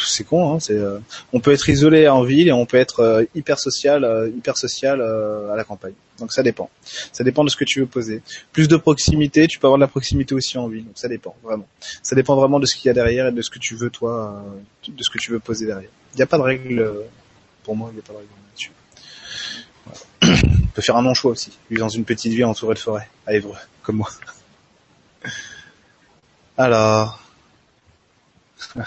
[0.05, 0.99] c'est con, hein, c'est, euh,
[1.33, 4.57] on peut être isolé en ville et on peut être euh, hyper social, euh, hyper
[4.57, 5.93] social à la campagne.
[6.19, 6.71] Donc ça dépend.
[7.13, 8.21] Ça dépend de ce que tu veux poser.
[8.53, 10.85] Plus de proximité, tu peux avoir de la proximité aussi en ville.
[10.85, 11.69] Donc ça dépend vraiment.
[12.03, 13.91] Ça dépend vraiment de ce qu'il y a derrière et de ce que tu veux
[13.91, 14.45] toi,
[14.89, 15.91] de ce que tu veux poser derrière.
[16.15, 16.93] Il n'y a pas de règle
[17.63, 17.91] pour moi.
[17.93, 18.73] Il n'y a pas de règle là-dessus.
[19.85, 20.41] Voilà.
[20.65, 21.53] on peut faire un non choix aussi.
[21.71, 24.11] Vivre dans une petite ville entourée de forêt, à Évreux, comme moi.
[26.57, 27.21] Alors.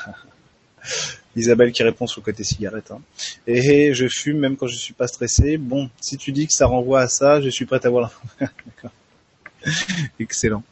[1.36, 2.92] Isabelle qui répond sur le côté cigarette.
[2.92, 3.02] Hein.
[3.46, 5.58] Et je fume même quand je suis pas stressé.
[5.58, 8.48] Bon, si tu dis que ça renvoie à ça, je suis prêt à voir la.
[8.66, 8.92] D'accord.
[10.20, 10.64] Excellent.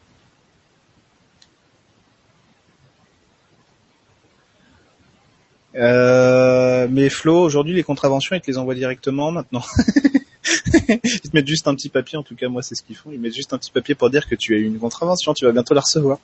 [5.76, 9.63] Euh, mais Flo, aujourd'hui, les contraventions, ils te les envoient directement maintenant.
[11.04, 13.12] ils te mettent juste un petit papier, en tout cas moi c'est ce qu'ils font,
[13.12, 15.46] ils mettent juste un petit papier pour dire que tu as eu une contravention, tu
[15.46, 16.20] vas bientôt la recevoir.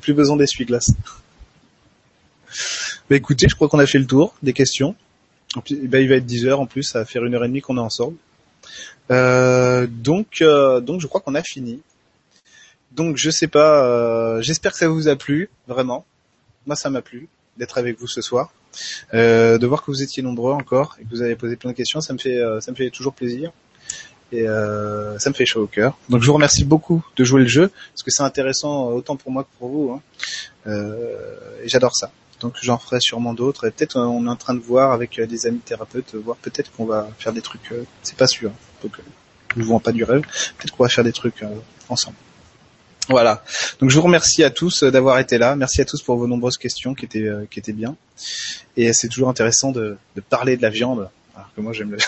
[0.00, 0.90] Plus besoin d'essuie-glace.
[3.08, 4.94] Bah écoutez, je crois qu'on a fait le tour des questions.
[5.56, 7.60] Bah, il va être 10 heures en plus, ça va faire une heure et demie
[7.60, 8.16] qu'on est ensemble.
[9.10, 11.80] Euh, donc, euh, donc je crois qu'on a fini.
[12.92, 16.04] Donc je sais pas, euh, j'espère que ça vous a plu, vraiment.
[16.66, 18.52] Moi ça m'a plu d'être avec vous ce soir,
[19.14, 21.76] euh, de voir que vous étiez nombreux encore et que vous avez posé plein de
[21.76, 23.50] questions, ça me fait, euh, ça me fait toujours plaisir
[24.32, 25.96] et euh, ça me fait chaud au cœur.
[26.08, 29.30] Donc je vous remercie beaucoup de jouer le jeu parce que c'est intéressant autant pour
[29.30, 30.72] moi que pour vous hein.
[31.62, 32.10] et j'adore ça.
[32.40, 35.46] Donc j'en ferai sûrement d'autres et peut-être on est en train de voir avec des
[35.46, 37.72] amis thérapeutes, voir peut-être qu'on va faire des trucs,
[38.02, 38.50] c'est pas sûr,
[38.82, 38.98] donc
[39.54, 40.22] ne vous pas du rêve,
[40.58, 41.44] peut-être qu'on va faire des trucs
[41.88, 42.16] ensemble.
[43.08, 43.42] Voilà.
[43.80, 45.56] Donc je vous remercie à tous d'avoir été là.
[45.56, 47.96] Merci à tous pour vos nombreuses questions qui étaient euh, qui étaient bien.
[48.76, 51.10] Et c'est toujours intéressant de, de, parler de la viande.
[51.54, 51.98] Que moi j'aime le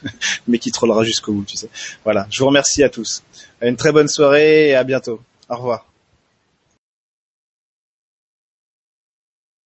[0.48, 1.68] mais qui trollera jusqu'au bout, tu sais.
[2.04, 2.26] Voilà.
[2.30, 3.22] Je vous remercie à tous.
[3.62, 5.20] Une très bonne soirée et à bientôt.
[5.48, 5.86] Au revoir.